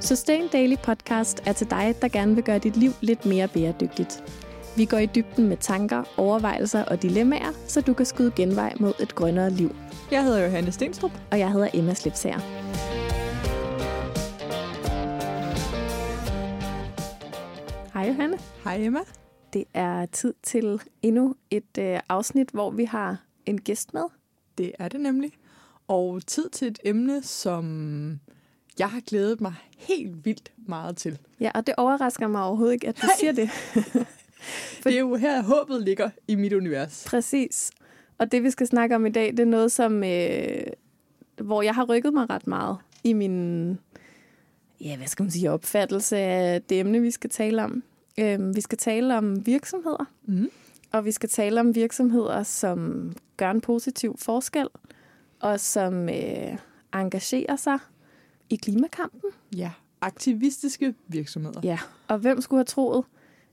Sustain 0.00 0.48
Daily 0.48 0.76
Podcast 0.82 1.42
er 1.46 1.52
til 1.52 1.70
dig, 1.70 1.94
der 2.02 2.08
gerne 2.08 2.34
vil 2.34 2.44
gøre 2.44 2.58
dit 2.58 2.76
liv 2.76 2.90
lidt 3.00 3.26
mere 3.26 3.48
bæredygtigt. 3.48 4.24
Vi 4.76 4.84
går 4.84 4.98
i 4.98 5.06
dybden 5.06 5.48
med 5.48 5.56
tanker, 5.56 6.04
overvejelser 6.16 6.84
og 6.84 7.02
dilemmaer, 7.02 7.52
så 7.66 7.80
du 7.80 7.94
kan 7.94 8.06
skyde 8.06 8.32
genvej 8.36 8.74
mod 8.80 8.92
et 9.00 9.14
grønnere 9.14 9.50
liv. 9.50 9.76
Jeg 10.10 10.24
hedder 10.24 10.44
Johanne 10.44 10.72
Stenstrup. 10.72 11.10
Og 11.30 11.38
jeg 11.38 11.52
hedder 11.52 11.68
Emma 11.74 11.94
Slipsager. 11.94 12.38
Hej 17.92 18.08
Johanne. 18.08 18.38
Hej 18.64 18.76
Emma. 18.80 19.00
Det 19.52 19.64
er 19.74 20.06
tid 20.06 20.34
til 20.42 20.80
endnu 21.02 21.34
et 21.50 21.78
øh, 21.78 22.00
afsnit, 22.08 22.50
hvor 22.50 22.70
vi 22.70 22.84
har 22.84 23.24
en 23.46 23.60
gæst 23.60 23.94
med. 23.94 24.04
Det 24.58 24.72
er 24.78 24.88
det 24.88 25.00
nemlig. 25.00 25.32
Og 25.88 26.26
tid 26.26 26.48
til 26.48 26.68
et 26.68 26.78
emne, 26.84 27.22
som 27.22 28.20
jeg 28.80 28.90
har 28.90 29.00
glædet 29.00 29.40
mig 29.40 29.54
helt 29.78 30.24
vildt 30.24 30.52
meget 30.56 30.96
til. 30.96 31.18
Ja, 31.40 31.50
og 31.54 31.66
det 31.66 31.74
overrasker 31.76 32.26
mig 32.28 32.42
overhovedet 32.42 32.72
ikke, 32.74 32.88
at 32.88 32.96
du 33.02 33.06
Nej. 33.06 33.14
siger 33.18 33.32
det. 33.32 33.50
For... 33.50 34.08
Det 34.88 34.94
er 34.94 35.00
jo 35.00 35.14
her, 35.16 35.42
håbet 35.42 35.82
ligger 35.82 36.10
i 36.28 36.34
mit 36.34 36.52
univers. 36.52 37.04
Præcis. 37.06 37.70
Og 38.18 38.32
det, 38.32 38.42
vi 38.42 38.50
skal 38.50 38.66
snakke 38.66 38.94
om 38.96 39.06
i 39.06 39.10
dag, 39.10 39.30
det 39.30 39.40
er 39.40 39.44
noget, 39.44 39.72
som, 39.72 40.04
øh, 40.04 40.66
hvor 41.42 41.62
jeg 41.62 41.74
har 41.74 41.84
rykket 41.84 42.12
mig 42.14 42.30
ret 42.30 42.46
meget 42.46 42.76
i 43.04 43.12
min 43.12 43.78
ja, 44.80 44.96
hvad 44.96 45.06
skal 45.06 45.22
man 45.22 45.30
sige, 45.30 45.50
opfattelse 45.50 46.16
af 46.16 46.62
det 46.62 46.80
emne, 46.80 47.00
vi 47.00 47.10
skal 47.10 47.30
tale 47.30 47.64
om. 47.64 47.82
Øh, 48.18 48.56
vi 48.56 48.60
skal 48.60 48.78
tale 48.78 49.18
om 49.18 49.46
virksomheder, 49.46 50.04
Mm. 50.24 50.50
og 50.92 51.04
vi 51.04 51.12
skal 51.12 51.28
tale 51.28 51.60
om 51.60 51.74
virksomheder, 51.74 52.42
som 52.42 53.12
gør 53.36 53.50
en 53.50 53.60
positiv 53.60 54.16
forskel, 54.18 54.66
og 55.40 55.60
som 55.60 56.08
øh, 56.08 56.56
engagerer 56.94 57.56
sig 57.56 57.78
i 58.50 58.56
klimakampen. 58.56 59.30
Ja, 59.56 59.70
aktivistiske 60.00 60.94
virksomheder. 61.08 61.60
Ja, 61.64 61.78
og 62.08 62.18
hvem 62.18 62.40
skulle 62.40 62.58
have 62.58 62.64
troet, 62.64 63.04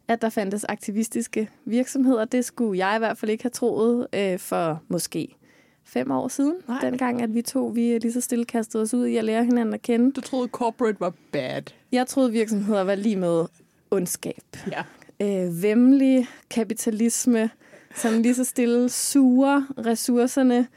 at 0.07 0.21
der 0.21 0.29
fandtes 0.29 0.63
aktivistiske 0.63 1.49
virksomheder? 1.65 2.25
Det 2.25 2.45
skulle 2.45 2.85
jeg 2.87 2.95
i 2.95 2.99
hvert 2.99 3.17
fald 3.17 3.31
ikke 3.31 3.43
have 3.43 3.51
troet 3.51 4.07
øh, 4.13 4.39
for 4.39 4.81
måske 4.87 5.35
fem 5.83 6.11
år 6.11 6.27
siden. 6.27 6.55
Nej. 6.67 6.79
Dengang, 6.79 7.21
at 7.21 7.33
vi 7.33 7.41
to 7.41 7.65
vi 7.65 7.97
lige 7.97 8.13
så 8.13 8.21
stille 8.21 8.45
kastede 8.45 8.83
os 8.83 8.93
ud 8.93 9.05
i 9.05 9.17
at 9.17 9.23
lære 9.23 9.45
hinanden 9.45 9.73
at 9.73 9.81
kende. 9.81 10.11
Du 10.11 10.21
troede, 10.21 10.47
corporate 10.47 10.99
var 10.99 11.13
bad. 11.31 11.61
Jeg 11.91 12.07
troede, 12.07 12.31
virksomheder 12.31 12.81
var 12.83 12.95
lige 12.95 13.15
med 13.15 13.45
ondskab. 13.91 14.43
Ja. 14.71 14.83
Øh, 15.21 15.63
vemmelig 15.63 16.27
kapitalisme, 16.49 17.49
som 17.95 18.21
lige 18.21 18.35
så 18.35 18.43
stille 18.43 18.89
suger 18.89 19.63
ressourcerne 19.85 20.67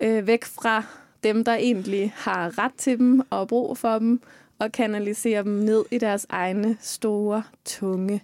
øh, 0.00 0.26
væk 0.26 0.44
fra 0.44 0.84
dem, 1.22 1.44
der 1.44 1.54
egentlig 1.54 2.12
har 2.16 2.58
ret 2.58 2.74
til 2.78 2.98
dem 2.98 3.22
og 3.30 3.48
brug 3.48 3.78
for 3.78 3.98
dem, 3.98 4.20
og 4.58 4.72
kanaliserer 4.72 5.42
dem 5.42 5.52
ned 5.52 5.84
i 5.90 5.98
deres 5.98 6.26
egne 6.28 6.76
store, 6.80 7.42
tunge, 7.64 8.22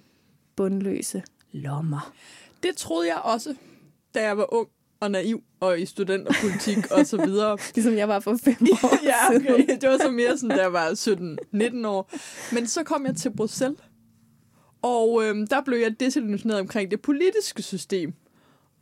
bundløse 0.57 1.23
lommer. 1.53 2.13
Det 2.63 2.77
troede 2.77 3.09
jeg 3.09 3.21
også, 3.25 3.55
da 4.15 4.23
jeg 4.23 4.39
var 4.39 4.55
ung 4.55 4.69
og 5.01 5.11
naiv 5.11 5.43
og 5.61 5.81
i 5.81 5.87
studenterpolitik 5.87 6.91
og 6.91 7.07
så 7.07 7.25
videre. 7.25 7.59
Ligesom 7.75 7.95
jeg 7.95 8.09
var 8.09 8.21
for 8.21 8.37
fem 8.45 8.57
år 8.85 9.05
ja, 9.05 9.37
okay. 9.37 9.67
Det 9.81 9.89
var 9.89 9.99
så 9.99 10.11
mere 10.11 10.39
sådan, 10.39 10.57
da 10.57 10.63
jeg 10.63 10.73
var 10.73 10.91
17-19 11.83 11.87
år. 11.87 12.11
Men 12.55 12.67
så 12.67 12.83
kom 12.83 13.07
jeg 13.07 13.17
til 13.17 13.31
Bruxelles, 13.37 13.79
og 14.83 15.25
øhm, 15.25 15.47
der 15.47 15.63
blev 15.63 15.79
jeg 15.79 16.01
desillusioneret 16.01 16.61
omkring 16.61 16.91
det 16.91 17.01
politiske 17.01 17.63
system. 17.63 18.15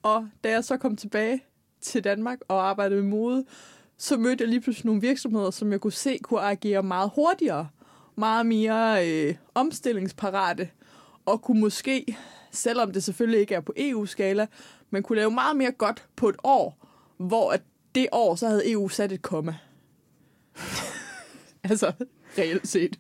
Og 0.03 0.29
da 0.45 0.51
jeg 0.51 0.65
så 0.65 0.77
kom 0.77 0.97
tilbage 0.97 1.45
til 1.81 2.05
Danmark 2.05 2.39
og 2.49 2.69
arbejdede 2.69 3.03
med 3.03 3.11
mode, 3.11 3.45
så 4.01 4.17
mødte 4.17 4.43
jeg 4.43 4.49
lige 4.49 4.61
pludselig 4.61 4.87
nogle 4.87 5.01
virksomheder, 5.01 5.51
som 5.51 5.73
jeg 5.73 5.81
kunne 5.81 5.93
se 5.93 6.19
kunne 6.23 6.41
agere 6.41 6.83
meget 6.83 7.11
hurtigere, 7.15 7.69
meget 8.17 8.47
mere 8.47 9.09
øh, 9.09 9.35
omstillingsparate, 9.55 10.71
og 11.27 11.43
kunne 11.43 11.61
måske, 11.61 12.17
selvom 12.51 12.93
det 12.93 13.05
selvfølgelig 13.05 13.41
ikke 13.41 13.55
er 13.55 13.61
på 13.61 13.73
EU-skala, 13.77 14.47
men 14.91 15.03
kunne 15.03 15.17
lave 15.17 15.31
meget 15.31 15.57
mere 15.57 15.73
godt 15.73 16.09
på 16.17 16.29
et 16.29 16.37
år, 16.45 16.87
hvor 17.17 17.53
at 17.53 17.63
det 17.95 18.09
år, 18.13 18.35
så 18.35 18.49
havde 18.49 18.73
EU 18.73 18.89
sat 18.89 19.13
et 19.13 19.23
komma. 19.23 19.55
altså, 21.71 21.93
reelt 22.39 22.69
set. 22.69 22.99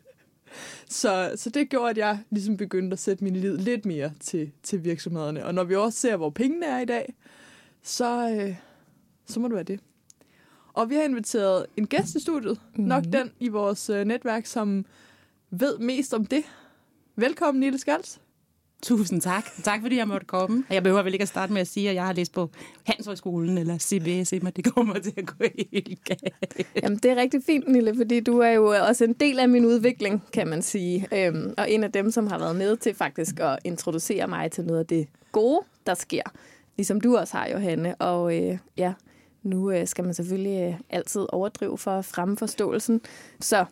Så, 0.88 1.32
så 1.36 1.50
det 1.50 1.68
gjorde, 1.68 1.90
at 1.90 1.98
jeg 1.98 2.18
ligesom 2.30 2.56
begyndte 2.56 2.94
at 2.94 2.98
sætte 2.98 3.24
min 3.24 3.36
lid 3.36 3.58
lidt 3.58 3.86
mere 3.86 4.12
til, 4.20 4.52
til 4.62 4.84
virksomhederne. 4.84 5.44
Og 5.44 5.54
når 5.54 5.64
vi 5.64 5.76
også 5.76 5.98
ser, 5.98 6.16
hvor 6.16 6.30
pengene 6.30 6.66
er 6.66 6.78
i 6.78 6.84
dag, 6.84 7.14
så, 7.82 8.30
øh, 8.30 8.56
så 9.26 9.40
må 9.40 9.48
det 9.48 9.54
være 9.54 9.64
det. 9.64 9.80
Og 10.72 10.90
vi 10.90 10.94
har 10.94 11.02
inviteret 11.02 11.66
en 11.76 11.86
gæst 11.86 12.14
i 12.14 12.20
studiet. 12.20 12.60
Mm. 12.76 12.84
Nok 12.84 13.04
den 13.12 13.30
i 13.40 13.48
vores 13.48 13.90
øh, 13.90 14.04
netværk, 14.04 14.46
som 14.46 14.84
ved 15.50 15.78
mest 15.78 16.14
om 16.14 16.26
det. 16.26 16.44
Velkommen, 17.16 17.60
Nille 17.60 17.78
Skals. 17.78 18.20
Tusind 18.82 19.20
tak. 19.20 19.44
Tak 19.62 19.80
fordi 19.80 19.96
jeg 19.96 20.08
måtte 20.08 20.26
komme. 20.26 20.64
Jeg 20.70 20.82
behøver 20.82 21.02
vel 21.02 21.12
ikke 21.12 21.22
at 21.22 21.28
starte 21.28 21.52
med 21.52 21.60
at 21.60 21.68
sige, 21.68 21.88
at 21.88 21.94
jeg 21.94 22.06
har 22.06 22.12
læst 22.12 22.32
på 22.32 22.50
Handelshøjskolen 22.84 23.58
eller 23.58 23.78
CBS, 23.78 24.32
men 24.42 24.52
det 24.56 24.74
kommer 24.74 24.98
til 24.98 25.14
at 25.16 25.26
gå 25.26 25.44
helt 25.72 26.04
galt. 26.04 26.66
Jamen, 26.82 26.98
det 26.98 27.10
er 27.10 27.16
rigtig 27.16 27.42
fint, 27.46 27.68
Nille, 27.68 27.96
fordi 27.96 28.20
du 28.20 28.38
er 28.38 28.50
jo 28.50 28.66
også 28.88 29.04
en 29.04 29.12
del 29.12 29.38
af 29.38 29.48
min 29.48 29.64
udvikling, 29.64 30.22
kan 30.32 30.48
man 30.48 30.62
sige. 30.62 31.08
Øhm, 31.12 31.54
og 31.58 31.70
en 31.70 31.84
af 31.84 31.92
dem, 31.92 32.10
som 32.10 32.26
har 32.26 32.38
været 32.38 32.56
med 32.56 32.76
til 32.76 32.94
faktisk 32.94 33.40
at 33.40 33.58
introducere 33.64 34.28
mig 34.28 34.50
til 34.50 34.64
noget 34.64 34.80
af 34.80 34.86
det 34.86 35.08
gode, 35.32 35.60
der 35.86 35.94
sker. 35.94 36.22
Ligesom 36.76 37.00
du 37.00 37.16
også 37.16 37.36
har, 37.36 37.48
Johanne. 37.48 37.94
Og 37.94 38.38
øh, 38.38 38.58
ja, 38.76 38.92
nu 39.42 39.70
øh, 39.70 39.86
skal 39.86 40.04
man 40.04 40.14
selvfølgelig 40.14 40.62
øh, 40.62 40.74
altid 40.90 41.26
overdrive 41.32 41.78
for 41.78 41.90
at 41.90 42.04
fremme 42.04 42.36
forståelsen. 42.36 43.00
Så 43.40 43.64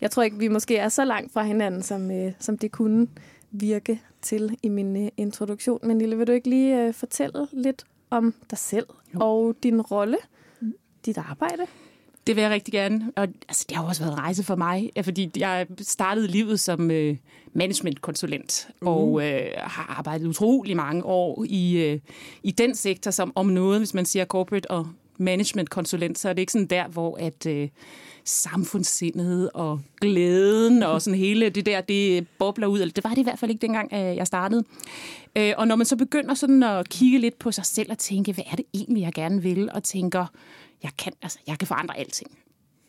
jeg 0.00 0.10
tror 0.10 0.22
ikke, 0.22 0.38
vi 0.38 0.48
måske 0.48 0.76
er 0.76 0.88
så 0.88 1.04
langt 1.04 1.32
fra 1.32 1.42
hinanden, 1.42 1.82
som, 1.82 2.10
øh, 2.10 2.32
som 2.38 2.58
det 2.58 2.72
kunne 2.72 3.08
virke 3.50 4.00
til 4.22 4.58
i 4.62 4.68
min 4.68 4.96
øh, 4.96 5.08
introduktion. 5.16 5.78
Men 5.82 5.96
Nille, 5.98 6.16
vil 6.16 6.26
du 6.26 6.32
ikke 6.32 6.48
lige 6.48 6.80
øh, 6.80 6.94
fortælle 6.94 7.46
lidt 7.52 7.84
om 8.10 8.34
dig 8.50 8.58
selv 8.58 8.86
jo. 9.14 9.18
og 9.20 9.56
din 9.62 9.80
rolle, 9.80 10.16
dit 11.06 11.18
arbejde? 11.18 11.62
Det 12.26 12.36
vil 12.36 12.42
jeg 12.42 12.50
rigtig 12.50 12.72
gerne. 12.72 13.12
Og 13.16 13.22
altså, 13.22 13.66
det 13.68 13.76
har 13.76 13.84
jo 13.84 13.88
også 13.88 14.02
været 14.02 14.12
en 14.12 14.18
rejse 14.18 14.44
for 14.44 14.56
mig, 14.56 14.90
fordi 15.02 15.30
jeg 15.36 15.66
startede 15.80 16.26
livet 16.26 16.60
som 16.60 16.90
øh, 16.90 17.16
managementkonsulent 17.52 18.68
uh. 18.82 18.88
og 18.88 19.26
øh, 19.26 19.50
har 19.56 19.96
arbejdet 19.98 20.26
utrolig 20.26 20.76
mange 20.76 21.04
år 21.04 21.44
i, 21.48 21.76
øh, 21.76 22.00
i 22.42 22.50
den 22.50 22.74
sektor, 22.74 23.10
som 23.10 23.32
om 23.34 23.46
noget, 23.46 23.80
hvis 23.80 23.94
man 23.94 24.06
siger 24.06 24.24
corporate 24.24 24.70
og 24.70 24.86
managementkonsulent, 25.18 26.18
så 26.18 26.28
er 26.28 26.32
det 26.32 26.42
ikke 26.42 26.52
sådan 26.52 26.66
der, 26.66 26.88
hvor 26.88 27.16
at 27.20 27.46
øh, 27.46 27.68
samfundssindet 28.24 29.50
og 29.54 29.80
glæden 30.00 30.82
og 30.82 31.02
sådan 31.02 31.18
hele 31.18 31.48
det 31.48 31.66
der, 31.66 31.80
det 31.80 32.28
bobler 32.38 32.66
ud. 32.66 32.80
Eller 32.80 32.92
det 32.92 33.04
var 33.04 33.10
det 33.10 33.18
i 33.18 33.22
hvert 33.22 33.38
fald 33.38 33.50
ikke 33.50 33.62
dengang, 33.62 33.92
øh, 33.92 34.16
jeg 34.16 34.26
startede. 34.26 34.64
Øh, 35.36 35.52
og 35.56 35.68
når 35.68 35.76
man 35.76 35.86
så 35.86 35.96
begynder 35.96 36.34
sådan 36.34 36.62
at 36.62 36.88
kigge 36.88 37.18
lidt 37.18 37.38
på 37.38 37.52
sig 37.52 37.66
selv 37.66 37.90
og 37.90 37.98
tænke, 37.98 38.32
hvad 38.32 38.44
er 38.52 38.56
det 38.56 38.64
egentlig, 38.74 39.02
jeg 39.02 39.12
gerne 39.12 39.42
vil, 39.42 39.70
og 39.72 39.82
tænker, 39.82 40.26
jeg 40.82 40.90
kan, 40.98 41.12
altså, 41.22 41.38
jeg 41.46 41.58
kan 41.58 41.68
forandre 41.68 41.98
alting. 41.98 42.30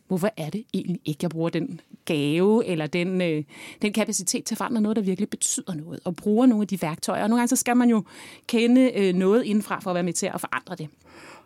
Hvorfor 0.08 0.30
er 0.38 0.50
det 0.50 0.64
egentlig 0.74 1.02
ikke, 1.06 1.20
jeg 1.22 1.30
bruger 1.30 1.50
den 1.50 1.82
gave 2.06 2.66
eller 2.66 2.88
den, 2.88 3.22
øh, 3.22 3.44
den 3.82 3.94
kapacitet 3.94 4.44
til 4.44 4.54
at 4.54 4.58
forandre 4.58 4.82
noget, 4.82 4.96
der 4.96 5.02
virkelig 5.02 5.30
betyder 5.30 5.74
noget, 5.74 6.00
og 6.04 6.16
bruger 6.16 6.46
nogle 6.46 6.62
af 6.62 6.68
de 6.68 6.82
værktøjer. 6.82 7.24
Og 7.24 7.30
nogle 7.30 7.40
gange 7.40 7.48
så 7.48 7.56
skal 7.56 7.78
man 7.78 7.90
jo 7.90 8.04
kende 8.48 8.92
øh, 8.96 9.14
noget 9.14 9.44
indenfra 9.44 9.80
for 9.80 9.90
at 9.90 9.94
være 9.94 10.04
med 10.04 10.14
til 10.14 10.26
at 10.34 10.42
forandre 10.42 10.76
det. 10.76 10.88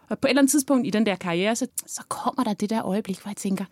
Og 0.10 0.20
på 0.20 0.28
et 0.28 0.30
eller 0.30 0.42
andet 0.42 0.52
tidspunkt 0.52 0.88
i 0.88 0.90
den 0.90 1.06
der 1.06 1.16
karriere, 1.16 1.56
så, 1.56 1.68
så 1.88 2.04
kommer 2.08 2.44
der 2.44 2.54
det 2.54 2.70
der 2.70 2.86
øjeblik, 2.86 3.22
hvor 3.22 3.30
jeg 3.30 3.38
tænker, 3.38 3.66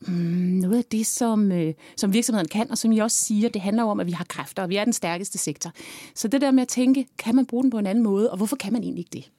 mm, 0.00 0.14
noget 0.62 0.78
af 0.78 0.84
det, 0.84 1.06
som, 1.06 1.52
øh, 1.52 1.74
som 1.96 2.12
virksomheden 2.12 2.48
kan, 2.48 2.70
og 2.70 2.78
som 2.78 2.92
I 2.92 2.98
også 2.98 3.16
siger, 3.16 3.48
det 3.48 3.62
handler 3.62 3.84
om, 3.84 4.00
at 4.00 4.06
vi 4.06 4.12
har 4.12 4.24
kræfter, 4.24 4.62
og 4.62 4.68
vi 4.68 4.76
er 4.76 4.84
den 4.84 4.92
stærkeste 4.92 5.38
sektor. 5.38 5.72
Så 6.14 6.28
det 6.28 6.40
der 6.40 6.50
med 6.50 6.62
at 6.62 6.68
tænke, 6.68 7.06
kan 7.18 7.34
man 7.34 7.46
bruge 7.46 7.62
den 7.62 7.70
på 7.70 7.78
en 7.78 7.86
anden 7.86 8.04
måde, 8.04 8.30
og 8.30 8.36
hvorfor 8.36 8.56
kan 8.56 8.72
man 8.72 8.82
egentlig 8.82 9.00
ikke 9.00 9.10
det? 9.12 9.30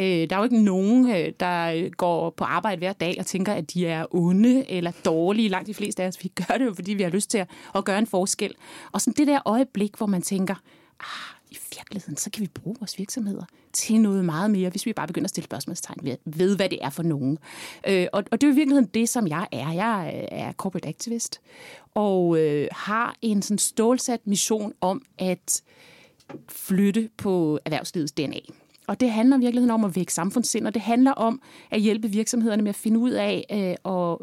Øh, 0.00 0.30
der 0.30 0.36
er 0.36 0.40
jo 0.40 0.44
ikke 0.44 0.64
nogen, 0.64 1.10
øh, 1.10 1.32
der 1.40 1.72
øh, 1.72 1.90
går 1.90 2.30
på 2.30 2.44
arbejde 2.44 2.78
hver 2.78 2.92
dag 2.92 3.16
og 3.18 3.26
tænker, 3.26 3.52
at 3.52 3.74
de 3.74 3.86
er 3.86 4.06
onde 4.10 4.70
eller 4.70 4.92
dårlige. 5.04 5.48
Langt 5.48 5.66
de 5.66 5.74
fleste 5.74 6.02
af 6.02 6.08
os, 6.08 6.24
vi 6.24 6.28
gør 6.48 6.58
det 6.58 6.64
jo, 6.64 6.74
fordi 6.74 6.94
vi 6.94 7.02
har 7.02 7.10
lyst 7.10 7.30
til 7.30 7.38
at, 7.38 7.50
at 7.74 7.84
gøre 7.84 7.98
en 7.98 8.06
forskel. 8.06 8.54
Og 8.92 9.00
sådan 9.00 9.14
det 9.16 9.26
der 9.26 9.40
øjeblik, 9.44 9.96
hvor 9.96 10.06
man 10.06 10.22
tænker, 10.22 10.54
ah, 11.00 11.37
i 11.50 11.58
virkeligheden, 11.76 12.16
så 12.16 12.30
kan 12.30 12.42
vi 12.42 12.46
bruge 12.46 12.76
vores 12.80 12.98
virksomheder 12.98 13.44
til 13.72 14.00
noget 14.00 14.24
meget 14.24 14.50
mere, 14.50 14.70
hvis 14.70 14.86
vi 14.86 14.92
bare 14.92 15.06
begynder 15.06 15.26
at 15.26 15.30
stille 15.30 15.44
spørgsmålstegn 15.44 15.98
ved, 16.02 16.16
ved 16.24 16.56
hvad 16.56 16.68
det 16.68 16.78
er 16.82 16.90
for 16.90 17.02
nogen. 17.02 17.38
Øh, 17.86 18.06
og, 18.12 18.24
og 18.30 18.40
det 18.40 18.46
er 18.46 18.48
jo 18.48 18.52
i 18.52 18.56
virkeligheden 18.56 18.90
det, 18.94 19.08
som 19.08 19.26
jeg 19.26 19.48
er. 19.52 19.72
Jeg 19.72 20.26
er 20.30 20.52
corporate 20.52 20.88
activist 20.88 21.40
og 21.94 22.38
øh, 22.38 22.68
har 22.72 23.16
en 23.22 23.42
sådan 23.42 23.58
stålsat 23.58 24.26
mission 24.26 24.72
om 24.80 25.02
at 25.18 25.62
flytte 26.48 27.10
på 27.16 27.58
erhvervslivets 27.64 28.12
DNA. 28.12 28.40
Og 28.88 29.00
det 29.00 29.10
handler 29.10 29.36
i 29.36 29.40
virkeligheden 29.40 29.70
om 29.70 29.84
at 29.84 29.96
vække 29.96 30.14
samfundssind, 30.14 30.66
og 30.66 30.74
det 30.74 30.82
handler 30.82 31.12
om 31.12 31.42
at 31.70 31.80
hjælpe 31.80 32.08
virksomhederne 32.08 32.62
med 32.62 32.68
at 32.68 32.74
finde 32.74 32.98
ud 32.98 33.10
af 33.10 33.44
øh, 33.52 33.92
at 33.94 34.18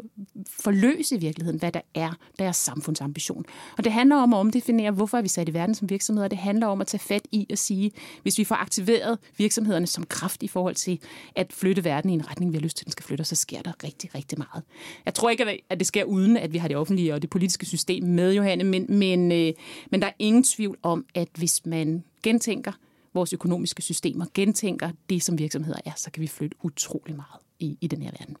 forløse 0.48 1.16
i 1.16 1.18
virkeligheden, 1.18 1.58
hvad 1.58 1.72
der 1.72 1.80
er 1.94 2.12
deres 2.38 2.56
samfundsambition. 2.56 3.44
Og 3.78 3.84
det 3.84 3.92
handler 3.92 4.16
om 4.16 4.34
at 4.34 4.38
omdefinere, 4.38 4.90
hvorfor 4.90 5.18
er 5.18 5.22
vi 5.22 5.28
sat 5.28 5.48
i 5.48 5.54
verden 5.54 5.74
som 5.74 5.90
virksomheder. 5.90 6.28
Det 6.28 6.38
handler 6.38 6.66
om 6.66 6.80
at 6.80 6.86
tage 6.86 7.00
fat 7.00 7.28
i 7.32 7.46
at 7.50 7.58
sige, 7.58 7.90
hvis 8.22 8.38
vi 8.38 8.44
får 8.44 8.54
aktiveret 8.54 9.18
virksomhederne 9.38 9.86
som 9.86 10.06
kraft 10.06 10.42
i 10.42 10.48
forhold 10.48 10.74
til 10.74 11.00
at 11.34 11.52
flytte 11.52 11.84
verden 11.84 12.10
i 12.10 12.14
en 12.14 12.30
retning, 12.30 12.52
vi 12.52 12.56
har 12.56 12.62
lyst 12.62 12.76
til, 12.76 12.86
den 12.86 12.92
skal 12.92 13.04
flytte, 13.04 13.24
så 13.24 13.36
sker 13.36 13.62
der 13.62 13.72
rigtig, 13.84 14.14
rigtig 14.14 14.38
meget. 14.38 14.64
Jeg 15.04 15.14
tror 15.14 15.30
ikke, 15.30 15.62
at 15.70 15.78
det 15.78 15.86
sker 15.86 16.04
uden, 16.04 16.36
at 16.36 16.52
vi 16.52 16.58
har 16.58 16.68
det 16.68 16.76
offentlige 16.76 17.14
og 17.14 17.22
det 17.22 17.30
politiske 17.30 17.66
system 17.66 18.04
med, 18.04 18.32
Johanne, 18.32 18.64
men, 18.64 18.86
men, 18.88 19.32
øh, 19.32 19.52
men 19.90 20.02
der 20.02 20.06
er 20.06 20.12
ingen 20.18 20.42
tvivl 20.42 20.78
om, 20.82 21.04
at 21.14 21.28
hvis 21.34 21.66
man 21.66 22.04
gentænker 22.22 22.72
vores 23.16 23.32
økonomiske 23.32 23.82
systemer, 23.82 24.26
gentænker 24.34 24.90
det, 25.10 25.22
som 25.22 25.38
virksomheder 25.38 25.78
er, 25.84 25.92
så 25.96 26.10
kan 26.10 26.20
vi 26.20 26.26
flytte 26.26 26.56
utrolig 26.62 27.16
meget 27.16 27.40
i, 27.58 27.78
i 27.80 27.86
den 27.86 28.02
her 28.02 28.10
verden. 28.18 28.36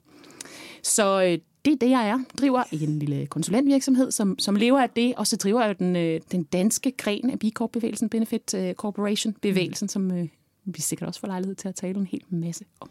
Så 0.82 1.22
øh, 1.22 1.38
det 1.64 1.72
er 1.72 1.76
det, 1.76 1.90
jeg 1.90 2.08
er. 2.08 2.18
Driver 2.40 2.62
en 2.72 2.98
lille 2.98 3.26
konsulentvirksomhed, 3.26 4.10
som, 4.10 4.38
som 4.38 4.56
lever 4.56 4.80
af 4.80 4.90
det, 4.90 5.14
og 5.14 5.26
så 5.26 5.36
driver 5.36 5.64
jeg 5.64 5.78
den, 5.78 5.96
øh, 5.96 6.20
den 6.32 6.42
danske 6.44 6.90
gren 6.90 7.30
af 7.30 7.38
B 7.38 7.44
Corp-bevægelsen, 7.54 8.08
Benefit 8.08 8.54
øh, 8.54 8.74
Corporation-bevægelsen, 8.74 9.88
som 9.88 10.10
øh, 10.10 10.28
vi 10.64 10.80
sikkert 10.80 11.08
også 11.08 11.20
får 11.20 11.28
lejlighed 11.28 11.54
til 11.54 11.68
at 11.68 11.74
tale 11.74 11.98
en 11.98 12.06
hel 12.06 12.22
masse 12.28 12.64
om. 12.80 12.90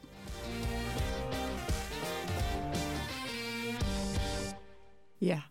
Ja, 5.21 5.41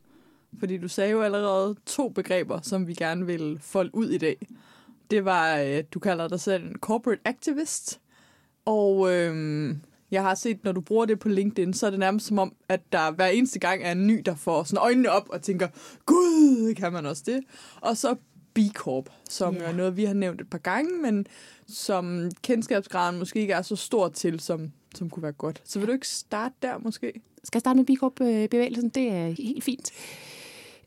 fordi 0.58 0.78
du 0.78 0.88
sagde 0.88 1.10
jo 1.10 1.22
allerede 1.22 1.76
to 1.87 2.08
begreber, 2.08 2.60
som 2.60 2.87
vi 2.88 2.94
gerne 2.94 3.26
vil 3.26 3.58
folde 3.60 3.94
ud 3.94 4.10
i 4.10 4.19
dag. 4.19 4.37
Det 5.14 5.25
var, 5.25 5.58
øh, 5.58 5.84
du 5.94 5.99
kalder 5.99 6.28
dig 6.28 6.40
selv 6.40 6.64
en 6.64 6.76
corporate 6.81 7.20
activist, 7.25 8.00
og 8.64 9.12
øhm, 9.12 9.81
jeg 10.11 10.22
har 10.22 10.34
set, 10.34 10.64
når 10.64 10.72
du 10.72 10.81
bruger 10.81 11.06
det 11.06 11.19
på 11.19 11.28
LinkedIn, 11.28 11.72
så 11.75 11.87
er 11.87 11.90
det 11.90 11.99
nærmest 11.99 12.26
som 12.26 12.38
om, 12.38 12.55
at 12.69 12.81
der 12.93 13.11
hver 13.11 13.26
eneste 13.26 13.58
gang 13.58 13.82
er 13.82 13.93
en 13.93 14.06
ny, 14.06 14.22
der 14.26 14.34
får 14.34 14.64
sådan 14.64 14.82
øjnene 14.82 15.11
op 15.11 15.28
og 15.28 15.43
tænker, 15.43 15.69
gud, 16.06 16.75
kan 16.75 16.93
man 16.93 17.06
også 17.06 17.22
det? 17.26 17.40
Og 17.81 17.96
så 17.96 18.16
B 18.55 18.58
Corp, 18.75 19.08
som 19.31 19.55
yeah. 19.55 19.69
er 19.69 19.72
noget, 19.72 19.96
vi 19.96 20.05
har 20.05 20.14
nævnt 20.14 20.40
et 20.40 20.50
par 20.50 20.58
gange, 20.58 20.90
men 21.02 21.26
som 21.69 22.31
kendskabsgraden 22.43 23.19
måske 23.19 23.40
ikke 23.40 23.52
er 23.52 23.62
så 23.62 23.76
stor 23.76 24.08
til, 24.08 24.40
som, 24.40 24.72
som 24.94 25.11
kunne 25.11 25.22
være 25.22 25.32
godt. 25.32 25.62
Så 25.64 25.78
vil 25.78 25.88
du 25.88 25.93
ikke 25.93 26.08
starte 26.08 26.55
der 26.62 26.78
måske? 26.78 27.12
Skal 27.44 27.56
jeg 27.56 27.61
starte 27.61 27.76
med 27.76 27.87
B 27.87 27.90
Corp-bevægelsen? 28.00 28.88
Det 28.88 29.08
er 29.08 29.26
helt 29.26 29.64
fint. 29.64 29.90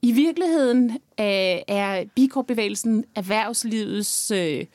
I 0.01 0.11
virkeligheden 0.11 0.89
øh, 0.91 1.61
er 1.67 2.03
B 2.15 2.19
Corp-bevægelsen 2.29 3.05
erhvervslivets 3.15 4.31
øh, 4.31 4.65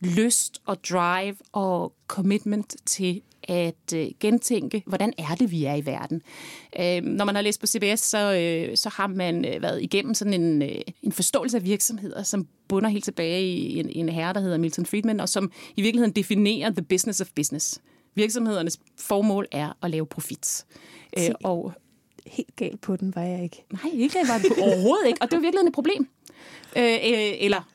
lyst 0.00 0.62
og 0.66 0.84
drive 0.84 1.36
og 1.52 1.92
commitment 2.08 2.76
til 2.86 3.22
at 3.48 3.94
øh, 3.94 4.06
gentænke, 4.20 4.82
hvordan 4.86 5.12
er 5.18 5.34
det, 5.34 5.50
vi 5.50 5.64
er 5.64 5.74
i 5.74 5.86
verden. 5.86 6.22
Øh, 6.80 7.02
når 7.02 7.24
man 7.24 7.34
har 7.34 7.42
læst 7.42 7.60
på 7.60 7.66
CBS, 7.66 8.00
så, 8.00 8.34
øh, 8.34 8.76
så 8.76 8.88
har 8.88 9.06
man 9.06 9.44
øh, 9.44 9.62
været 9.62 9.82
igennem 9.82 10.14
sådan 10.14 10.34
en, 10.34 10.62
øh, 10.62 10.80
en 11.02 11.12
forståelse 11.12 11.56
af 11.56 11.64
virksomheder, 11.64 12.22
som 12.22 12.46
bunder 12.68 12.90
helt 12.90 13.04
tilbage 13.04 13.46
i 13.46 13.78
en, 13.78 13.88
en 13.90 14.08
herre, 14.08 14.32
der 14.32 14.40
hedder 14.40 14.58
Milton 14.58 14.86
Friedman, 14.86 15.20
og 15.20 15.28
som 15.28 15.52
i 15.76 15.82
virkeligheden 15.82 16.16
definerer 16.16 16.70
the 16.70 16.82
business 16.82 17.20
of 17.20 17.28
business. 17.36 17.80
Virksomhedernes 18.14 18.80
formål 18.98 19.46
er 19.50 19.72
at 19.82 19.90
lave 19.90 20.06
profit. 20.06 20.64
Øh, 21.18 21.30
og 21.44 21.72
helt 22.26 22.56
galt 22.56 22.80
på 22.80 22.96
den 22.96 23.12
var 23.16 23.22
jeg 23.22 23.42
ikke. 23.42 23.64
Nej, 23.70 23.92
ikke 23.94 24.18
var 24.28 24.38
det 24.38 24.62
overhovedet 24.62 25.06
ikke, 25.06 25.22
og 25.22 25.30
det 25.30 25.36
var 25.36 25.40
virkelig 25.40 25.66
et 25.66 25.74
problem. 25.74 26.08
Øh, 26.76 26.82
øh, 26.82 27.32
eller 27.40 27.71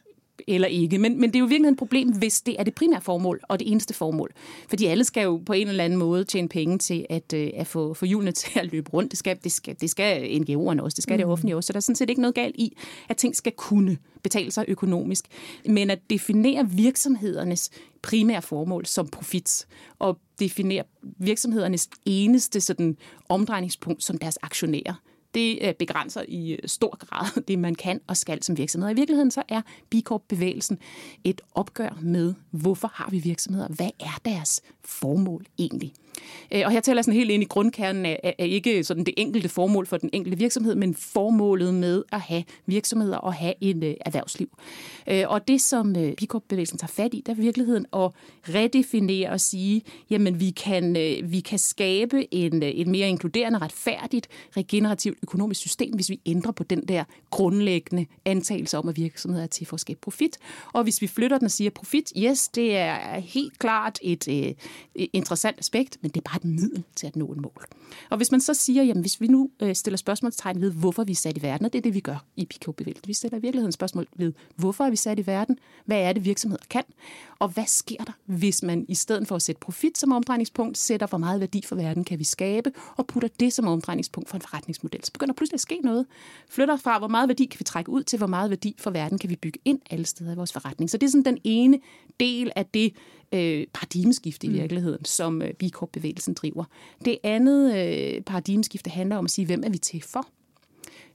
eller 0.47 0.67
ikke. 0.67 0.97
Men, 0.97 1.19
men 1.19 1.29
det 1.29 1.35
er 1.35 1.39
jo 1.39 1.45
virkelig 1.45 1.69
et 1.69 1.77
problem, 1.77 2.09
hvis 2.09 2.41
det 2.41 2.55
er 2.59 2.63
det 2.63 2.75
primære 2.75 3.01
formål 3.01 3.39
og 3.43 3.59
det 3.59 3.71
eneste 3.71 3.93
formål. 3.93 4.31
Fordi 4.69 4.85
alle 4.85 5.03
skal 5.03 5.23
jo 5.23 5.41
på 5.45 5.53
en 5.53 5.67
eller 5.67 5.83
anden 5.83 5.99
måde 5.99 6.23
tjene 6.23 6.49
penge 6.49 6.77
til 6.77 7.05
at, 7.09 7.33
øh, 7.33 7.49
at 7.55 7.67
få, 7.67 7.93
få 7.93 8.05
hjulene 8.05 8.31
til 8.41 8.59
at 8.59 8.71
løbe 8.71 8.89
rundt. 8.89 9.11
Det 9.11 9.19
skal, 9.19 9.37
det 9.43 9.51
skal, 9.51 9.75
det 9.81 9.89
skal 9.89 10.41
NGO'erne 10.41 10.81
også, 10.81 10.95
det 10.95 11.03
skal 11.03 11.13
mm. 11.13 11.17
det 11.17 11.25
offentlige 11.25 11.55
også. 11.55 11.67
Så 11.67 11.73
der 11.73 11.77
er 11.77 11.81
sådan 11.81 11.95
set 11.95 12.09
ikke 12.09 12.21
noget 12.21 12.35
galt 12.35 12.55
i, 12.55 12.77
at 13.09 13.17
ting 13.17 13.35
skal 13.35 13.51
kunne 13.51 13.97
betale 14.23 14.51
sig 14.51 14.65
økonomisk. 14.67 15.25
Men 15.65 15.89
at 15.89 15.99
definere 16.09 16.69
virksomhedernes 16.69 17.69
primære 18.01 18.41
formål 18.41 18.85
som 18.85 19.07
profit, 19.07 19.67
og 19.99 20.19
definere 20.39 20.83
virksomhedernes 21.17 21.89
eneste 22.05 22.61
sådan, 22.61 22.97
omdrejningspunkt 23.29 24.03
som 24.03 24.17
deres 24.17 24.37
aktionærer, 24.41 24.93
det 25.37 25.59
øh, 25.61 25.73
begrænser 25.73 26.23
i 26.27 26.51
øh, 26.51 26.59
stor 26.65 26.97
grad 27.05 27.41
det, 27.47 27.59
man 27.59 27.75
kan 27.75 28.01
og 28.07 28.17
skal 28.17 28.43
som 28.43 28.57
virksomhed. 28.57 28.91
I 28.91 28.93
virkeligheden 28.93 29.31
så 29.31 29.43
er 29.49 29.61
B 29.89 29.93
Corp-bevægelsen 30.03 30.79
et 31.23 31.41
opgør 31.55 31.99
med, 32.01 32.33
hvorfor 32.51 32.91
har 32.93 33.09
vi 33.09 33.19
virksomheder? 33.19 33.67
Hvad 33.67 33.89
er 33.99 34.19
deres 34.25 34.61
formål 34.85 35.45
egentlig? 35.57 35.93
Øh, 36.51 36.61
og 36.65 36.71
her 36.71 36.79
taler 36.79 36.97
jeg 36.97 37.05
sådan 37.05 37.17
helt 37.17 37.31
ind 37.31 37.43
i 37.43 37.45
grundkernen 37.45 38.05
af, 38.05 38.35
af 38.39 38.47
ikke 38.47 38.83
sådan 38.83 39.03
det 39.03 39.13
enkelte 39.17 39.49
formål 39.49 39.87
for 39.87 39.97
den 39.97 40.09
enkelte 40.13 40.37
virksomhed, 40.37 40.75
men 40.75 40.95
formålet 40.95 41.73
med 41.73 42.03
at 42.11 42.21
have 42.21 42.43
virksomheder 42.65 43.17
og 43.17 43.33
have 43.33 43.53
en 43.61 43.83
øh, 43.83 43.93
erhvervsliv. 44.05 44.49
Øh, 45.07 45.23
og 45.27 45.47
det, 45.47 45.61
som 45.61 45.95
uh, 45.97 46.13
Pickup-bevægelsen 46.13 46.77
tager 46.77 46.87
fat 46.87 47.13
i, 47.13 47.23
det 47.25 47.31
er 47.31 47.35
virkeligheden 47.35 47.85
at 47.93 48.11
redefinere 48.55 49.29
og 49.29 49.41
sige, 49.41 49.81
jamen 50.09 50.39
vi 50.39 50.49
kan, 50.49 50.93
vi 51.23 51.39
kan 51.39 51.59
skabe 51.59 52.33
en, 52.33 52.63
et 52.63 52.87
mere 52.87 53.09
inkluderende, 53.09 53.59
retfærdigt, 53.59 54.27
regenerativt 54.57 55.17
økonomisk 55.23 55.61
system, 55.61 55.95
hvis 55.95 56.09
vi 56.09 56.19
ændrer 56.25 56.51
på 56.51 56.63
den 56.63 56.87
der 56.87 57.03
grundlæggende 57.29 58.05
antagelse 58.25 58.77
om, 58.77 58.89
at 58.89 58.97
virksomheder 58.97 59.43
er 59.43 59.47
til 59.47 59.65
for 59.65 59.73
at 59.73 59.79
skabe 59.79 59.99
profit. 60.01 60.37
Og 60.73 60.83
hvis 60.83 61.01
vi 61.01 61.07
flytter 61.07 61.37
den 61.37 61.45
og 61.45 61.51
siger, 61.51 61.69
profit, 61.69 62.11
yes, 62.17 62.47
det 62.47 62.75
er 62.75 63.19
helt 63.19 63.59
klart 63.59 63.99
et 64.01 64.27
uh, 64.27 65.03
interessant 65.13 65.59
aspekt, 65.59 65.97
men 66.07 66.11
det 66.13 66.21
er 66.25 66.29
bare 66.29 66.37
et 66.37 66.61
middel 66.61 66.83
til 66.95 67.07
at 67.07 67.15
nå 67.15 67.31
et 67.31 67.37
mål. 67.37 67.65
Og 68.09 68.17
hvis 68.17 68.31
man 68.31 68.41
så 68.41 68.53
siger, 68.53 68.83
jamen 68.83 69.01
hvis 69.01 69.21
vi 69.21 69.27
nu 69.27 69.49
øh, 69.61 69.75
stiller 69.75 69.97
spørgsmålstegn 69.97 70.61
ved, 70.61 70.71
hvorfor 70.71 71.03
vi 71.03 71.11
er 71.11 71.15
sat 71.15 71.37
i 71.37 71.41
verden, 71.41 71.65
og 71.65 71.73
det 71.73 71.79
er 71.79 71.81
det, 71.81 71.93
vi 71.93 71.99
gør 71.99 72.25
i 72.35 72.45
PK-bevægelsen. 72.45 73.07
Vi 73.07 73.13
stiller 73.13 73.37
i 73.37 73.41
virkeligheden 73.41 73.71
spørgsmål 73.71 74.07
ved, 74.15 74.33
hvorfor 74.55 74.83
er 74.83 74.89
vi 74.89 74.95
sat 74.95 75.19
i 75.19 75.27
verden? 75.27 75.59
Hvad 75.85 75.97
er 75.97 76.13
det, 76.13 76.25
virksomheder 76.25 76.63
kan? 76.69 76.83
Og 77.39 77.49
hvad 77.49 77.65
sker 77.65 78.03
der, 78.03 78.11
hvis 78.25 78.63
man 78.63 78.85
i 78.89 78.95
stedet 78.95 79.27
for 79.27 79.35
at 79.35 79.41
sætte 79.41 79.59
profit 79.59 79.97
som 79.97 80.11
omdrejningspunkt, 80.11 80.77
sætter, 80.77 81.07
hvor 81.07 81.17
meget 81.17 81.39
værdi 81.39 81.61
for 81.65 81.75
verden 81.75 82.03
kan 82.03 82.19
vi 82.19 82.23
skabe, 82.23 82.71
og 82.97 83.07
putter 83.07 83.29
det 83.39 83.53
som 83.53 83.67
omdrejningspunkt 83.67 84.29
for 84.29 84.35
en 84.35 84.41
forretningsmodel? 84.41 85.03
Så 85.03 85.11
begynder 85.13 85.33
pludselig 85.33 85.55
at 85.55 85.61
ske 85.61 85.79
noget. 85.83 86.05
Flytter 86.49 86.77
fra, 86.77 86.99
hvor 86.99 87.07
meget 87.07 87.29
værdi 87.29 87.45
kan 87.45 87.59
vi 87.59 87.63
trække 87.63 87.91
ud, 87.91 88.03
til 88.03 88.17
hvor 88.17 88.27
meget 88.27 88.49
værdi 88.49 88.75
for 88.79 88.91
verden 88.91 89.17
kan 89.17 89.29
vi 89.29 89.35
bygge 89.35 89.59
ind 89.65 89.79
alle 89.89 90.05
steder 90.05 90.31
i 90.31 90.35
vores 90.35 90.53
forretning. 90.53 90.89
Så 90.89 90.97
det 90.97 91.07
er 91.07 91.11
sådan 91.11 91.25
den 91.25 91.37
ene 91.43 91.79
del 92.19 92.51
af 92.55 92.65
det 92.65 92.93
øh, 93.31 93.67
paradigmeskifte 93.73 94.47
i 94.47 94.49
mm. 94.49 94.55
virkeligheden, 94.55 95.05
som 95.05 95.41
øh, 95.41 95.53
B 95.53 95.63
Corp-bevægelsen 95.71 96.33
driver. 96.33 96.63
Det 97.05 97.17
andet 97.23 97.75
øh, 97.75 98.21
paradigmeskifte 98.21 98.89
handler 98.89 99.17
om 99.17 99.25
at 99.25 99.31
sige, 99.31 99.45
hvem 99.45 99.63
er 99.65 99.69
vi 99.69 99.77
til 99.77 100.01
for? 100.01 100.27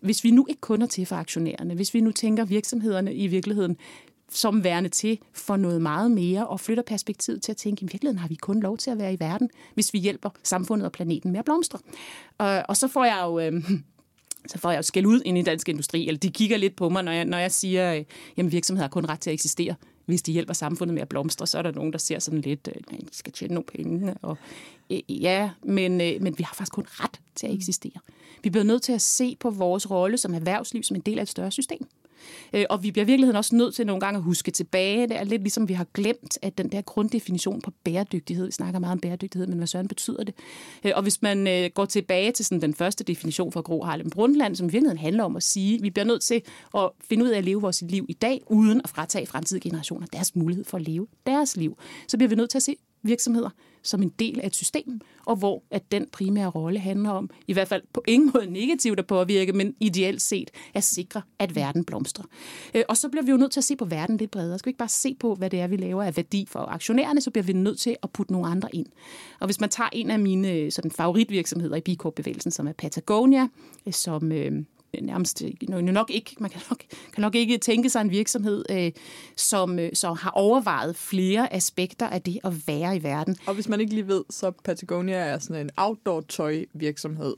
Hvis 0.01 0.25
vi 0.25 0.31
nu 0.31 0.47
ikke 0.49 0.61
kun 0.61 0.83
er 0.83 0.87
til 0.87 1.07
for 1.07 1.17
aktionærerne, 1.17 1.75
hvis 1.75 1.95
vi 1.95 2.01
nu 2.01 2.13
tænker 2.13 2.45
virksomhederne 2.45 3.15
i 3.15 3.27
virkeligheden 3.27 3.77
som 4.31 4.65
værende 4.65 4.89
til 4.89 5.19
for 5.33 5.57
noget 5.57 5.83
meget 5.83 6.11
mere, 6.11 6.47
og 6.47 6.61
flytter 6.61 6.83
perspektivet 6.83 7.43
til 7.43 7.53
at 7.53 7.57
tænke, 7.57 7.83
i 7.83 7.89
virkeligheden 7.93 8.19
har 8.19 8.29
vi 8.29 8.35
kun 8.35 8.61
lov 8.61 8.79
til 8.79 8.91
at 8.91 8.99
være 8.99 9.15
i 9.15 9.21
verden, 9.21 9.51
hvis 9.75 9.93
vi 9.93 9.99
hjælper 9.99 10.31
samfundet 10.43 10.87
og 10.87 10.93
planeten 10.93 11.33
med 11.33 11.39
at 11.39 11.45
blomstre. 11.45 11.79
Og, 12.39 12.63
og 12.69 12.77
så 12.77 12.89
får 12.89 13.05
jeg 13.05 13.21
jo... 13.25 13.39
Øh, 13.39 13.63
så 14.51 14.59
får 14.59 14.71
jeg 14.71 14.77
jo 14.77 14.83
skæld 14.83 15.07
ud 15.07 15.21
ind 15.25 15.39
i 15.39 15.43
dansk 15.43 15.69
industri, 15.69 16.09
eller 16.09 16.19
de 16.19 16.31
kigger 16.31 16.57
lidt 16.57 16.77
på 16.77 16.89
mig, 16.89 17.03
når 17.03 17.13
jeg, 17.13 17.25
når 17.25 17.39
jeg 17.39 17.53
siger, 17.53 17.91
at 17.91 18.07
øh, 18.39 18.53
virksomheder 18.53 18.85
har 18.85 18.91
kun 18.91 19.07
ret 19.09 19.21
til 19.21 19.31
at 19.31 19.35
eksistere, 19.35 19.75
hvis 20.05 20.23
de 20.23 20.33
hjælper 20.33 20.53
samfundet 20.53 20.95
med 20.95 21.03
at 21.03 21.09
blomstre, 21.09 21.47
så 21.47 21.59
er 21.59 21.63
der 21.63 21.73
nogen, 21.73 21.93
der 21.93 21.99
ser 21.99 22.19
sådan 22.19 22.41
lidt, 22.41 22.69
øh, 22.69 22.97
at 22.99 23.01
de 23.01 23.07
skal 23.13 23.33
tjene 23.33 23.55
nogle 23.55 23.67
penge. 23.67 24.15
Og, 24.23 24.39
øh, 24.91 25.23
ja, 25.23 25.51
men, 25.63 26.01
øh, 26.01 26.23
men 26.23 26.39
vi 26.39 26.43
har 26.43 26.55
faktisk 26.55 26.73
kun 26.73 26.87
ret 26.89 27.21
til 27.35 27.47
at 27.47 27.55
eksistere. 27.55 28.01
Vi 28.43 28.51
bliver 28.51 28.65
nødt 28.65 28.83
til 28.83 28.93
at 28.93 29.03
se 29.03 29.37
på 29.41 29.51
vores 29.51 29.91
rolle 29.91 30.19
som 30.19 30.35
erhvervsliv 30.35 30.83
som 30.83 30.97
en 30.97 31.01
del 31.01 31.19
af 31.19 31.23
et 31.23 31.29
større 31.29 31.51
system. 31.51 31.87
Øh, 32.53 32.65
og 32.71 32.83
vi 32.83 32.91
bliver 32.91 33.05
i 33.05 33.07
virkeligheden 33.07 33.37
også 33.37 33.57
nødt 33.57 33.75
til 33.75 33.87
nogle 33.87 34.01
gange 34.01 34.19
at 34.19 34.23
huske 34.23 34.51
tilbage. 34.51 35.09
Det 35.09 35.17
er 35.17 35.25
lidt 35.25 35.43
ligesom, 35.43 35.69
vi 35.69 35.75
har 35.75 35.87
glemt, 35.95 36.39
at 36.43 36.59
den 36.59 36.69
der 36.69 36.81
grunddefinition 36.81 37.61
på 37.61 37.71
bæredygtighed, 37.85 38.47
vi 38.47 38.53
snakker 38.53 38.81
meget 38.81 38.93
om 38.93 39.01
bæredygtighed, 39.01 39.47
men 39.47 39.59
hvad 39.59 39.67
søren 39.67 39.89
betyder 39.89 40.25
det? 40.25 40.35
Øh, 40.85 40.93
og 40.95 41.03
hvis 41.03 41.23
man 41.23 41.49
øh, 41.49 41.71
går 41.75 41.85
tilbage 41.85 42.33
til 42.33 42.45
sådan 42.45 42.63
den 42.63 42.75
første 42.75 43.05
definition 43.05 43.53
fra 43.53 43.61
Gro 43.61 43.83
Harlem 43.83 44.11
Brundtland, 44.11 44.57
som 44.57 44.67
i 44.67 44.71
virkeligheden 44.71 44.99
handler 44.99 45.25
om 45.25 45.37
at 45.37 45.43
sige, 45.43 45.75
at 45.75 45.83
vi 45.83 45.91
bliver 45.91 46.07
nødt 46.07 46.23
til 46.23 46.43
at 46.75 46.91
finde 47.09 47.25
ud 47.25 47.31
af 47.31 47.39
at 47.39 47.45
leve 47.45 47.61
vores 47.61 47.83
liv 47.83 48.07
i 48.09 48.13
dag, 48.13 48.41
uden 48.47 48.81
at 48.85 48.91
fratage 48.91 49.27
fremtidige 49.27 49.71
generationer 49.71 50.07
deres 50.13 50.37
mulighed 50.37 50.65
for 50.65 50.77
at 50.79 50.89
leve 50.89 51.07
deres 51.27 51.57
liv, 51.57 51.79
så 52.09 52.17
bliver 52.17 52.29
vi 52.29 52.35
nødt 52.35 52.51
til 52.51 52.59
at 52.59 52.63
se 52.63 52.77
virksomheder 53.03 53.51
som 53.83 54.03
en 54.03 54.09
del 54.09 54.41
af 54.41 54.47
et 54.47 54.57
system, 54.57 55.01
og 55.27 55.37
hvor 55.37 55.63
at 55.71 55.93
den 55.93 56.07
primære 56.13 56.49
rolle 56.49 56.79
handler 56.79 57.11
om, 57.11 57.31
i 57.47 57.53
hvert 57.53 57.69
fald 57.69 57.83
på 57.93 58.03
ingen 58.09 58.31
måde 58.35 58.47
negativt 58.47 58.99
at 58.99 59.07
påvirke, 59.07 59.53
men 59.53 59.75
ideelt 59.81 60.23
set 60.23 60.51
at 60.75 60.85
sikre, 60.85 61.23
at 61.39 61.57
verden 61.57 61.85
blomstrer. 61.85 62.25
Øh, 62.75 62.83
og 62.89 62.97
så 62.97 63.09
bliver 63.09 63.25
vi 63.25 63.31
jo 63.31 63.37
nødt 63.37 63.53
til 63.53 63.61
at 63.61 63.65
se 63.65 63.77
på 63.77 63.85
verden 63.85 64.17
lidt 64.17 64.31
bredere. 64.31 64.59
Skal 64.59 64.67
vi 64.67 64.71
ikke 64.71 64.79
bare 64.79 64.89
se 64.89 65.17
på, 65.21 65.35
hvad 65.35 65.51
det 65.51 65.61
er, 65.61 65.67
vi 65.67 65.77
laver 65.77 66.03
af 66.03 66.17
værdi 66.17 66.47
for 66.51 66.59
aktionærerne, 66.59 67.21
så 67.21 67.31
bliver 67.31 67.45
vi 67.45 67.53
nødt 67.53 67.79
til 67.79 67.97
at 68.03 68.11
putte 68.11 68.33
nogle 68.33 68.49
andre 68.49 68.69
ind. 68.73 68.87
Og 69.41 69.47
hvis 69.47 69.61
man 69.61 69.71
tager 69.71 69.89
en 69.93 70.11
af 70.11 70.19
mine 70.19 70.51
øh, 70.51 70.73
sådan, 70.73 70.91
favoritvirksomheder 70.91 71.77
i 71.77 71.81
B 71.81 71.89
Corp-bevægelsen, 71.99 72.51
som 72.51 72.67
er 72.67 72.73
Patagonia, 72.73 73.49
øh, 73.87 73.93
som 73.93 74.33
øh, 74.33 74.63
nærmest 75.01 75.43
nok 75.71 76.11
ikke, 76.11 76.37
man 76.39 76.51
kan 76.51 76.61
nok, 76.71 76.79
kan 77.13 77.23
nok 77.23 77.35
ikke 77.35 77.59
tænke 77.59 77.91
sig 77.91 78.01
en 78.01 78.11
virksomhed, 78.11 78.65
øh, 78.71 78.93
som, 79.37 79.79
øh, 79.79 79.91
som 79.95 80.17
har 80.17 80.31
overvejet 80.31 80.97
flere 80.97 81.53
aspekter 81.55 82.09
af 82.09 82.23
det 82.23 82.39
at 82.45 82.53
være 82.67 82.97
i 82.97 83.03
verden. 83.03 83.37
Og 83.47 83.55
hvis 83.55 83.69
man 83.69 83.81
ikke 83.81 83.95
lige 83.95 84.09
ved, 84.09 84.25
så 84.31 84.51
Patagonia 84.65 85.17
er 85.17 85.39
sådan 85.39 85.67
en 85.67 85.71
outdoor-tøj 85.77 86.65
virksomhed 86.75 87.35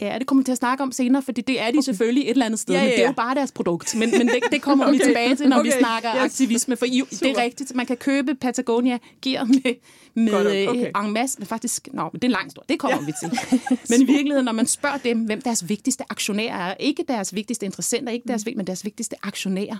Ja, 0.00 0.18
det 0.18 0.26
kommer 0.26 0.42
vi 0.42 0.44
til 0.44 0.52
at 0.52 0.58
snakke 0.58 0.82
om 0.82 0.92
senere, 0.92 1.22
for 1.22 1.32
det 1.32 1.60
er 1.60 1.70
de 1.70 1.82
selvfølgelig 1.82 2.24
et 2.24 2.30
eller 2.30 2.46
andet 2.46 2.60
sted, 2.60 2.74
ja, 2.74 2.80
ja, 2.80 2.84
ja. 2.84 2.90
men 2.90 2.98
det 2.98 3.04
er 3.04 3.08
jo 3.08 3.12
bare 3.12 3.34
deres 3.34 3.52
produkt. 3.52 3.94
Men, 3.94 4.10
men 4.10 4.28
det, 4.28 4.42
det 4.52 4.62
kommer 4.62 4.86
okay. 4.86 4.98
vi 4.98 5.04
tilbage 5.04 5.36
til, 5.36 5.48
når 5.48 5.58
okay. 5.58 5.72
vi 5.72 5.78
snakker 5.78 6.14
yes. 6.14 6.22
aktivisme. 6.22 6.76
For 6.76 6.86
I, 6.86 7.02
det 7.10 7.22
er 7.22 7.42
rigtigt, 7.42 7.74
man 7.74 7.86
kan 7.86 7.96
købe 7.96 8.34
Patagonia 8.34 8.98
gear 9.22 9.44
med, 9.44 9.74
med 10.14 10.68
okay. 10.68 10.86
Øh, 10.96 11.04
en 11.04 11.12
masse, 11.12 11.38
men 11.38 11.46
faktisk, 11.46 11.88
nå, 11.92 12.02
men 12.02 12.12
det 12.12 12.24
er 12.24 12.28
en 12.28 12.32
lang 12.32 12.68
det 12.68 12.78
kommer 12.78 12.98
ja. 13.00 13.06
vi 13.06 13.12
til. 13.22 13.58
Men 13.90 14.02
i 14.02 14.04
virkeligheden, 14.04 14.44
når 14.44 14.52
man 14.52 14.66
spørger 14.66 14.96
dem, 14.96 15.18
hvem 15.18 15.40
deres 15.40 15.68
vigtigste 15.68 16.04
aktionærer 16.10 16.56
er, 16.56 16.74
ikke 16.74 17.04
deres 17.08 17.34
vigtigste 17.34 17.66
interessenter, 17.66 18.12
ikke 18.12 18.28
deres, 18.28 18.46
mm. 18.46 18.52
men 18.56 18.66
deres 18.66 18.84
vigtigste 18.84 19.16
aktionærer, 19.22 19.76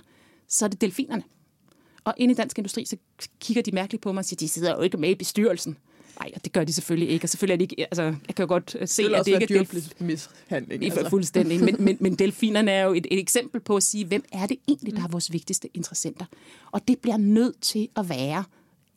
så 0.47 0.65
er 0.65 0.69
det 0.69 0.81
delfinerne. 0.81 1.23
Og 2.03 2.13
inde 2.17 2.31
i 2.31 2.35
dansk 2.35 2.57
industri, 2.57 2.85
så 2.85 2.97
kigger 3.39 3.63
de 3.63 3.71
mærkeligt 3.71 4.03
på 4.03 4.11
mig 4.11 4.19
og 4.19 4.25
siger, 4.25 4.37
de 4.37 4.49
sidder 4.49 4.75
jo 4.75 4.81
ikke 4.81 4.97
med 4.97 5.09
i 5.09 5.15
bestyrelsen. 5.15 5.77
Nej, 6.19 6.31
det 6.43 6.53
gør 6.53 6.63
de 6.63 6.73
selvfølgelig 6.73 7.09
ikke. 7.09 7.25
Og 7.25 7.29
selvfølgelig 7.29 7.53
er 7.53 7.57
det 7.57 7.71
ikke, 7.71 7.87
altså, 7.91 8.03
jeg 8.03 8.35
kan 8.35 8.43
jo 8.43 8.47
godt 8.47 8.75
øh, 8.79 8.87
se, 8.87 9.03
det 9.03 9.13
at 9.13 9.25
det 9.25 9.41
ikke 9.41 9.57
er 9.57 9.63
delf- 9.63 10.03
mishandling. 10.03 10.83
Altså. 10.83 11.09
Fuldstændig. 11.09 11.63
Men, 11.63 11.75
men, 11.79 11.97
men 11.99 12.15
delfinerne 12.15 12.71
er 12.71 12.83
jo 12.85 12.93
et, 12.93 13.07
et 13.11 13.19
eksempel 13.19 13.61
på 13.61 13.75
at 13.75 13.83
sige, 13.83 14.05
hvem 14.05 14.23
er 14.31 14.45
det 14.45 14.57
egentlig, 14.67 14.95
der 14.95 15.03
er 15.03 15.07
vores 15.07 15.33
vigtigste 15.33 15.69
interessenter? 15.73 16.25
Og 16.71 16.87
det 16.87 16.99
bliver 16.99 17.17
nødt 17.17 17.61
til 17.61 17.87
at 17.95 18.09
være 18.09 18.43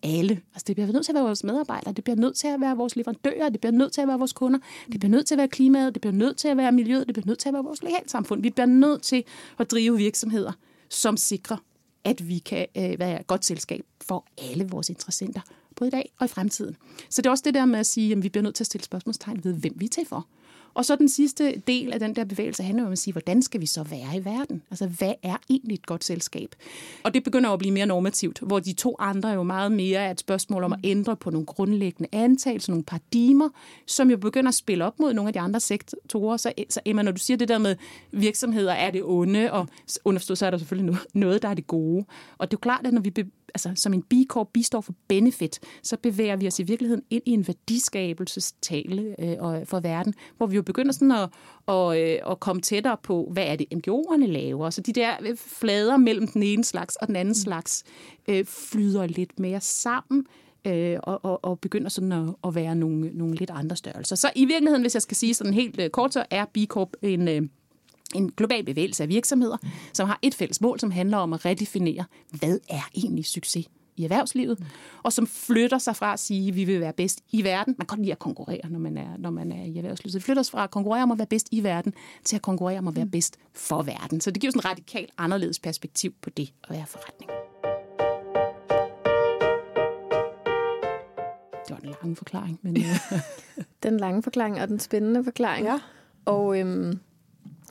alle. 0.03 0.41
Altså, 0.55 0.65
det 0.67 0.77
bliver 0.77 0.93
nødt 0.93 1.05
til 1.05 1.13
at 1.13 1.15
være 1.15 1.25
vores 1.25 1.45
medarbejdere, 1.45 1.93
det 1.93 2.05
bliver 2.05 2.17
nødt 2.17 2.37
til 2.37 2.47
at 2.49 2.61
være 2.61 2.77
vores 2.77 2.97
leverandører, 2.97 3.49
det 3.49 3.61
bliver 3.61 3.73
nødt 3.73 3.93
til 3.93 4.01
at 4.01 4.09
være 4.09 4.19
vores 4.19 4.33
kunder, 4.33 4.59
det 4.93 5.01
bliver 5.01 5.11
nødt 5.11 5.27
til 5.27 5.35
at 5.35 5.39
være 5.39 5.49
klimaet, 5.49 5.95
det 5.95 6.01
bliver 6.01 6.15
nødt 6.15 6.37
til 6.37 6.49
at 6.49 6.57
være 6.57 6.73
miljøet, 6.73 7.07
det 7.07 7.15
bliver 7.15 7.27
nødt 7.27 7.39
til 7.39 7.49
at 7.49 7.53
være 7.53 7.65
vores 7.65 7.83
lokalsamfund. 7.83 8.43
Vi 8.43 8.51
bliver 8.51 8.67
nødt 8.67 9.03
til 9.03 9.25
at 9.59 9.71
drive 9.71 9.97
virksomheder, 9.97 10.53
som 10.91 11.17
sikrer, 11.17 11.57
at 12.05 12.29
vi 12.29 12.39
kan 12.39 12.67
øh, 12.77 12.99
være 12.99 13.21
et 13.21 13.27
godt 13.27 13.45
selskab 13.45 13.85
for 14.03 14.27
alle 14.39 14.69
vores 14.69 14.89
interessenter 14.89 15.41
både 15.77 15.89
i 15.89 15.91
dag 15.91 16.13
og 16.19 16.25
i 16.25 16.29
fremtiden. 16.29 16.77
Så 17.11 17.23
det 17.23 17.27
er 17.27 17.31
også 17.31 17.43
det 17.47 17.55
der 17.55 17.65
med 17.65 17.79
at 17.79 17.87
sige, 17.87 18.13
at 18.13 18.23
vi 18.23 18.29
bliver 18.29 18.43
nødt 18.43 18.55
til 18.55 18.63
at 18.63 18.67
stille 18.67 18.85
spørgsmålstegn 18.85 19.45
ved, 19.45 19.55
hvem 19.55 19.73
vi 19.77 19.85
er 19.85 19.89
til 19.89 20.07
for. 20.07 20.27
Og 20.77 20.85
så 20.85 20.97
den 20.97 21.09
sidste 21.09 21.63
del 21.67 21.93
af 21.93 22.01
den 22.01 22.17
der 22.17 22.25
bevægelse 22.25 22.63
handler 22.63 22.87
om 22.87 22.93
at 22.93 22.99
sige, 22.99 23.13
hvordan 23.13 23.43
skal 23.43 23.61
vi 23.61 23.67
så 23.67 23.83
være 23.83 24.17
i 24.17 24.25
verden? 24.25 24.63
Altså, 24.71 24.87
hvad 24.87 25.13
er 25.23 25.37
egentlig 25.51 25.75
et 25.75 25.87
godt 25.87 26.05
selskab? 26.05 26.55
Og 27.05 27.15
det 27.15 27.25
begynder 27.25 27.51
at 27.51 27.59
blive 27.59 27.73
mere 27.73 27.87
normativt, 27.87 28.39
hvor 28.39 28.59
de 28.59 28.73
to 28.73 28.97
andre 28.99 29.31
er 29.31 29.35
jo 29.35 29.43
meget 29.43 29.73
mere 29.73 30.01
er 30.01 30.11
et 30.11 30.21
spørgsmål 30.21 30.65
om 30.65 30.73
at 30.73 30.79
ændre 30.85 31.17
på 31.17 31.31
nogle 31.31 31.47
grundlæggende 31.47 32.09
antagelser, 32.13 32.73
nogle 32.73 32.85
paradigmer, 32.85 33.49
som 33.87 34.11
jo 34.11 34.17
begynder 34.17 34.49
at 34.49 34.55
spille 34.55 34.85
op 34.85 35.01
mod 35.01 35.13
nogle 35.13 35.29
af 35.29 35.33
de 35.33 35.41
andre 35.41 35.61
sektorer. 35.61 36.37
Så, 36.37 36.53
så 36.69 36.81
Emma, 36.85 37.03
når 37.03 37.13
du 37.13 37.19
siger 37.19 37.37
det 37.37 37.49
der 37.49 37.59
med 37.59 37.77
virksomheder 38.13 38.73
er 38.73 38.91
det 38.91 39.03
onde, 39.05 39.53
og 39.53 39.69
understået, 40.05 40.39
så 40.39 40.47
er 40.47 40.51
der 40.51 40.59
selvfølgelig 40.59 40.99
noget, 41.15 41.43
der 41.43 41.49
er 41.49 41.55
det 41.55 41.67
gode. 41.67 42.05
Og 42.39 42.51
det 42.51 42.57
er 42.57 42.59
jo 42.59 42.63
klart, 42.63 42.87
at 42.87 42.93
når 42.93 43.01
vi 43.01 43.11
altså, 43.57 43.83
som 43.83 43.95
en 43.95 44.03
B 44.03 44.13
Corp, 44.29 44.49
B 44.53 44.57
står 44.63 44.81
for 44.81 44.95
benefit, 45.09 45.61
så 45.83 45.97
bevæger 45.97 46.37
vi 46.37 46.47
os 46.47 46.59
i 46.59 46.63
virkeligheden 46.63 47.03
ind 47.11 47.23
i 47.27 47.31
en 47.31 47.47
værdiskabelsestale 47.47 49.15
øh, 49.19 49.67
for 49.67 49.81
verden, 49.81 50.15
hvor 50.37 50.47
vi 50.47 50.57
jo 50.57 50.63
begynder 50.63 50.93
sådan 50.93 51.13
at, 51.13 51.29
og, 51.67 52.01
øh, 52.01 52.19
at 52.31 52.41
komme 52.41 52.63
tættere 52.63 52.97
på, 53.03 53.29
hvad 53.33 53.45
er 53.47 53.57
det 53.57 53.67
NGO'erne 53.75 54.27
laver. 54.27 54.71
Så 54.71 54.81
de 54.81 54.93
der 54.93 55.11
øh, 55.21 55.37
flader 55.37 55.97
mellem 55.97 56.27
den 56.29 56.43
ene 56.43 56.65
slags 56.65 56.97
og 56.97 57.07
den 57.07 57.17
anden 57.17 57.33
mm. 57.33 57.35
slags 57.35 57.85
øh, 58.29 58.45
flyder 58.45 59.07
lidt 59.07 59.39
mere 59.39 59.61
sammen 59.61 60.27
øh, 60.67 60.99
og, 61.03 61.25
og, 61.25 61.45
og 61.45 61.61
begynder 61.61 61.89
sådan 61.89 62.13
at, 62.13 62.35
at 62.45 62.55
være 62.55 62.75
nogle, 62.75 63.11
nogle 63.15 63.35
lidt 63.35 63.51
andre 63.51 63.77
størrelser. 63.77 64.17
Så 64.17 64.31
i 64.37 64.45
virkeligheden, 64.45 64.83
hvis 64.83 64.95
jeg 64.95 65.03
skal 65.03 65.17
sige 65.17 65.35
sådan 65.35 65.55
helt 65.55 65.81
øh, 65.81 65.91
kort, 65.91 66.13
så 66.13 66.25
er 66.31 66.45
B 66.45 66.57
Corp 66.69 66.89
en... 67.03 67.29
Øh, 67.29 67.43
en 68.15 68.33
global 68.33 68.65
bevægelse 68.65 69.03
af 69.03 69.09
virksomheder, 69.09 69.57
som 69.93 70.09
har 70.09 70.19
et 70.23 70.35
fælles 70.35 70.61
mål, 70.61 70.81
som 70.81 70.91
handler 70.91 71.17
om 71.17 71.33
at 71.33 71.45
redefinere, 71.45 72.05
hvad 72.31 72.59
er 72.69 72.89
egentlig 72.95 73.25
succes 73.25 73.69
i 73.97 74.05
erhvervslivet, 74.05 74.65
og 75.03 75.13
som 75.13 75.27
flytter 75.27 75.79
sig 75.79 75.97
fra 75.97 76.13
at 76.13 76.19
sige, 76.19 76.49
at 76.49 76.57
vi 76.57 76.65
vil 76.65 76.81
være 76.81 76.93
bedst 76.93 77.21
i 77.33 77.45
verden. 77.45 77.75
Man 77.79 77.87
kan 77.87 77.97
godt 77.97 78.01
lide 78.01 78.13
at 78.13 78.19
konkurrere, 78.19 78.71
når 78.71 78.79
man 78.79 78.97
er, 78.97 79.17
når 79.19 79.31
man 79.31 79.53
er 79.53 79.65
i 79.65 79.77
erhvervslivet. 79.77 80.13
Så 80.13 80.19
det 80.19 80.25
flytter 80.25 80.43
sig 80.43 80.53
fra 80.53 80.65
at 80.65 80.71
konkurrere 80.71 81.03
om 81.03 81.11
at 81.11 81.19
være 81.19 81.27
bedst 81.27 81.49
i 81.51 81.63
verden, 81.63 81.93
til 82.25 82.37
at 82.37 82.43
konkurrere 82.43 82.79
om 82.79 82.89
at 82.89 82.97
være 82.97 83.07
bedst 83.07 83.37
for 83.55 83.83
verden. 83.83 84.21
Så 84.21 84.31
det 84.31 84.41
giver 84.41 84.51
sådan 84.51 84.59
et 84.59 84.65
radikalt 84.65 85.11
anderledes 85.19 85.59
perspektiv 85.59 86.15
på 86.23 86.31
det 86.31 86.53
at 86.65 86.71
være 86.71 86.87
forretning. 86.87 87.31
Det 91.69 91.71
var 91.71 91.81
en 91.85 91.95
lang 92.03 92.17
forklaring. 92.17 92.59
Men, 92.63 92.77
den 93.83 93.97
lange 93.97 94.23
forklaring 94.23 94.61
og 94.61 94.69
den 94.69 94.81
spændende 94.81 95.25
forklaring. 95.25 95.67
Ja. 95.67 95.79
Og 96.25 96.61
øhm, 96.61 97.01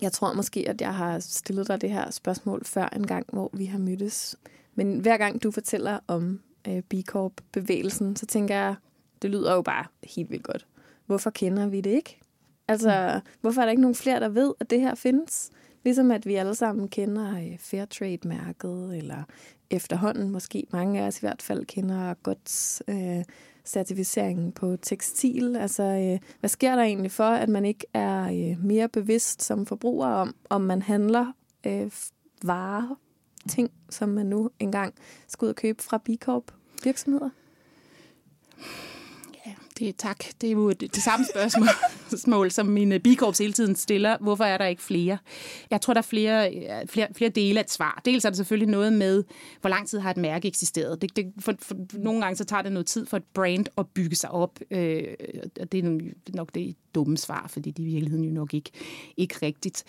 jeg 0.01 0.11
tror 0.11 0.33
måske, 0.33 0.69
at 0.69 0.81
jeg 0.81 0.95
har 0.95 1.19
stillet 1.19 1.67
dig 1.67 1.81
det 1.81 1.89
her 1.89 2.11
spørgsmål 2.11 2.65
før 2.65 2.89
en 2.95 3.07
gang, 3.07 3.25
hvor 3.33 3.49
vi 3.53 3.65
har 3.65 3.79
mødtes. 3.79 4.35
Men 4.75 4.99
hver 4.99 5.17
gang 5.17 5.43
du 5.43 5.51
fortæller 5.51 5.99
om 6.07 6.39
øh, 6.67 6.81
B 6.81 6.93
Corp-bevægelsen, 7.05 8.15
så 8.15 8.25
tænker 8.25 8.55
jeg, 8.55 8.75
det 9.21 9.29
lyder 9.29 9.53
jo 9.53 9.61
bare 9.61 9.85
helt 10.03 10.31
vildt 10.31 10.43
godt. 10.43 10.67
Hvorfor 11.05 11.29
kender 11.29 11.67
vi 11.67 11.81
det 11.81 11.89
ikke? 11.89 12.19
Altså, 12.67 13.11
mm. 13.15 13.31
hvorfor 13.41 13.61
er 13.61 13.65
der 13.65 13.71
ikke 13.71 13.81
nogen 13.81 13.95
flere, 13.95 14.19
der 14.19 14.29
ved, 14.29 14.53
at 14.59 14.69
det 14.69 14.81
her 14.81 14.95
findes? 14.95 15.51
Ligesom 15.83 16.11
at 16.11 16.25
vi 16.25 16.35
alle 16.35 16.55
sammen 16.55 16.87
kender 16.87 17.37
øh, 17.37 17.57
Fairtrade-mærket, 17.59 18.97
eller 18.97 19.23
efterhånden 19.69 20.29
måske 20.29 20.67
mange 20.71 21.01
af 21.01 21.07
os 21.07 21.17
i 21.17 21.21
hvert 21.21 21.41
fald 21.41 21.65
kender 21.65 22.13
godt 22.13 22.81
øh, 22.87 23.23
certificeringen 23.65 24.51
på 24.51 24.77
tekstil? 24.81 25.55
Altså, 25.55 25.83
øh, 25.83 26.19
hvad 26.39 26.49
sker 26.49 26.75
der 26.75 26.83
egentlig 26.83 27.11
for, 27.11 27.23
at 27.23 27.49
man 27.49 27.65
ikke 27.65 27.85
er 27.93 28.23
øh, 28.23 28.65
mere 28.65 28.89
bevidst 28.89 29.43
som 29.43 29.65
forbruger 29.65 30.07
om, 30.07 30.35
om 30.49 30.61
man 30.61 30.81
handler 30.81 31.31
øh, 31.65 31.91
varer, 32.43 32.95
ting, 33.49 33.71
som 33.89 34.09
man 34.09 34.25
nu 34.25 34.49
engang 34.59 34.93
skal 35.27 35.45
ud 35.45 35.49
og 35.49 35.55
købe 35.55 35.83
fra 35.83 35.97
B 35.97 36.09
Corp 36.21 36.51
virksomheder? 36.83 37.29
Det, 39.79 39.97
tak. 39.97 40.23
Det 40.41 40.47
er 40.47 40.51
jo 40.51 40.69
det, 40.69 40.95
det 40.95 41.03
samme 41.03 41.25
spørgsmål, 41.33 41.67
som 42.49 42.65
mine 42.65 42.99
bikorps 42.99 43.37
hele 43.37 43.53
tiden 43.53 43.75
stiller. 43.75 44.17
Hvorfor 44.21 44.43
er 44.43 44.57
der 44.57 44.65
ikke 44.65 44.81
flere? 44.81 45.17
Jeg 45.71 45.81
tror, 45.81 45.93
der 45.93 46.01
er 46.01 46.03
flere, 46.03 46.51
flere, 46.87 47.07
flere 47.15 47.29
dele 47.29 47.59
af 47.59 47.63
et 47.63 47.71
svar. 47.71 48.01
Dels 48.05 48.25
er 48.25 48.29
det 48.29 48.37
selvfølgelig 48.37 48.69
noget 48.69 48.93
med, 48.93 49.23
hvor 49.61 49.69
lang 49.69 49.87
tid 49.87 49.99
har 49.99 50.11
et 50.11 50.17
mærke 50.17 50.47
eksisteret. 50.47 51.01
Det, 51.01 51.15
det, 51.15 51.33
for, 51.39 51.53
for, 51.59 51.75
nogle 51.93 52.21
gange 52.21 52.35
så 52.35 52.45
tager 52.45 52.61
det 52.61 52.71
noget 52.71 52.85
tid 52.85 53.05
for 53.05 53.17
et 53.17 53.23
brand 53.33 53.65
at 53.77 53.87
bygge 53.87 54.15
sig 54.15 54.31
op. 54.31 54.59
Øh, 54.71 55.03
og 55.61 55.71
det 55.71 55.85
er 55.85 55.99
nok 56.33 56.49
det 56.55 56.75
dumme 56.95 57.17
svar, 57.17 57.45
fordi 57.49 57.71
det 57.71 57.83
i 57.83 57.85
virkeligheden 57.85 58.25
jo 58.25 58.31
nok 58.31 58.53
ikke, 58.53 58.71
ikke 59.17 59.35
rigtigt. 59.41 59.83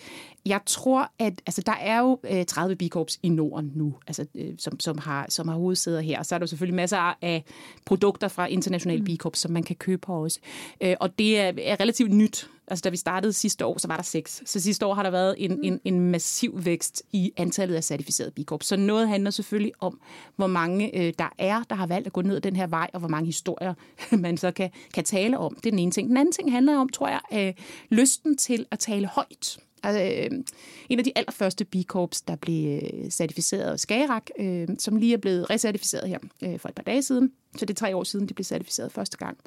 Jeg 0.45 0.59
tror, 0.65 1.11
at 1.19 1.41
altså, 1.45 1.61
der 1.65 1.75
er 1.81 1.99
jo 1.99 2.19
øh, 2.31 2.45
30 2.45 2.75
bikorps 2.75 3.19
i 3.23 3.29
Norden 3.29 3.71
nu, 3.75 3.95
altså, 4.07 4.25
øh, 4.35 4.53
som, 4.57 4.79
som, 4.79 4.97
har, 4.97 5.25
som 5.29 5.47
har 5.47 5.55
hovedsæder 5.55 6.01
her. 6.01 6.23
Så 6.23 6.35
er 6.35 6.39
der 6.39 6.45
selvfølgelig 6.45 6.75
masser 6.75 7.17
af 7.21 7.43
produkter 7.85 8.27
fra 8.27 8.45
internationale 8.45 8.99
mm. 8.99 9.05
bikorps, 9.05 9.39
som 9.39 9.51
man 9.51 9.63
kan 9.63 9.75
købe 9.75 10.01
på 10.01 10.23
også. 10.23 10.39
Øh, 10.81 10.95
og 10.99 11.19
det 11.19 11.39
er, 11.39 11.53
er 11.63 11.79
relativt 11.79 12.11
nyt. 12.17 12.49
Altså, 12.67 12.83
da 12.83 12.89
vi 12.89 12.97
startede 12.97 13.33
sidste 13.33 13.65
år, 13.65 13.77
så 13.77 13.87
var 13.87 13.95
der 13.95 14.03
seks. 14.03 14.43
Så 14.45 14.59
sidste 14.59 14.85
år 14.85 14.93
har 14.93 15.03
der 15.03 15.09
været 15.09 15.35
en, 15.37 15.59
en, 15.63 15.79
en 15.83 15.99
massiv 15.99 16.65
vækst 16.65 17.03
i 17.11 17.31
antallet 17.37 17.75
af 17.75 17.83
certificerede 17.83 18.31
bikorp. 18.31 18.63
Så 18.63 18.77
noget 18.77 19.07
handler 19.07 19.31
selvfølgelig 19.31 19.71
om, 19.79 19.99
hvor 20.35 20.47
mange 20.47 20.97
øh, 20.97 21.13
der 21.19 21.33
er, 21.37 21.63
der 21.69 21.75
har 21.75 21.87
valgt 21.87 22.07
at 22.07 22.13
gå 22.13 22.21
ned 22.21 22.39
den 22.39 22.55
her 22.55 22.67
vej, 22.67 22.89
og 22.93 22.99
hvor 22.99 23.09
mange 23.09 23.25
historier 23.25 23.73
man 24.25 24.37
så 24.37 24.51
kan, 24.51 24.69
kan 24.93 25.03
tale 25.03 25.37
om. 25.37 25.55
Det 25.55 25.65
er 25.65 25.71
den 25.71 25.79
ene 25.79 25.91
ting. 25.91 26.09
Den 26.09 26.17
anden 26.17 26.31
ting 26.31 26.51
handler 26.51 26.77
om, 26.77 26.89
tror 26.89 27.07
jeg, 27.07 27.21
øh, 27.33 27.53
lysten 27.89 28.37
til 28.37 28.65
at 28.71 28.79
tale 28.79 29.07
højt. 29.07 29.57
Altså, 29.83 30.01
øh, 30.01 30.43
en 30.89 30.99
af 30.99 31.05
de 31.05 31.11
allerførste 31.15 31.65
B-Corps, 31.65 32.23
der 32.27 32.35
blev 32.35 32.81
øh, 32.83 33.09
certificeret 33.09 33.79
Skagerak, 33.79 34.29
øh, 34.39 34.67
som 34.79 34.95
lige 34.95 35.13
er 35.13 35.17
blevet 35.17 35.49
recertificeret 35.49 36.09
her 36.09 36.19
øh, 36.43 36.59
for 36.59 36.69
et 36.69 36.75
par 36.75 36.83
dage 36.83 37.03
siden. 37.03 37.31
Så 37.57 37.65
det 37.65 37.69
er 37.69 37.85
tre 37.85 37.95
år 37.95 38.03
siden, 38.03 38.29
de 38.29 38.33
blev 38.33 38.43
certificeret 38.43 38.91
første 38.91 39.17
gang. 39.17 39.37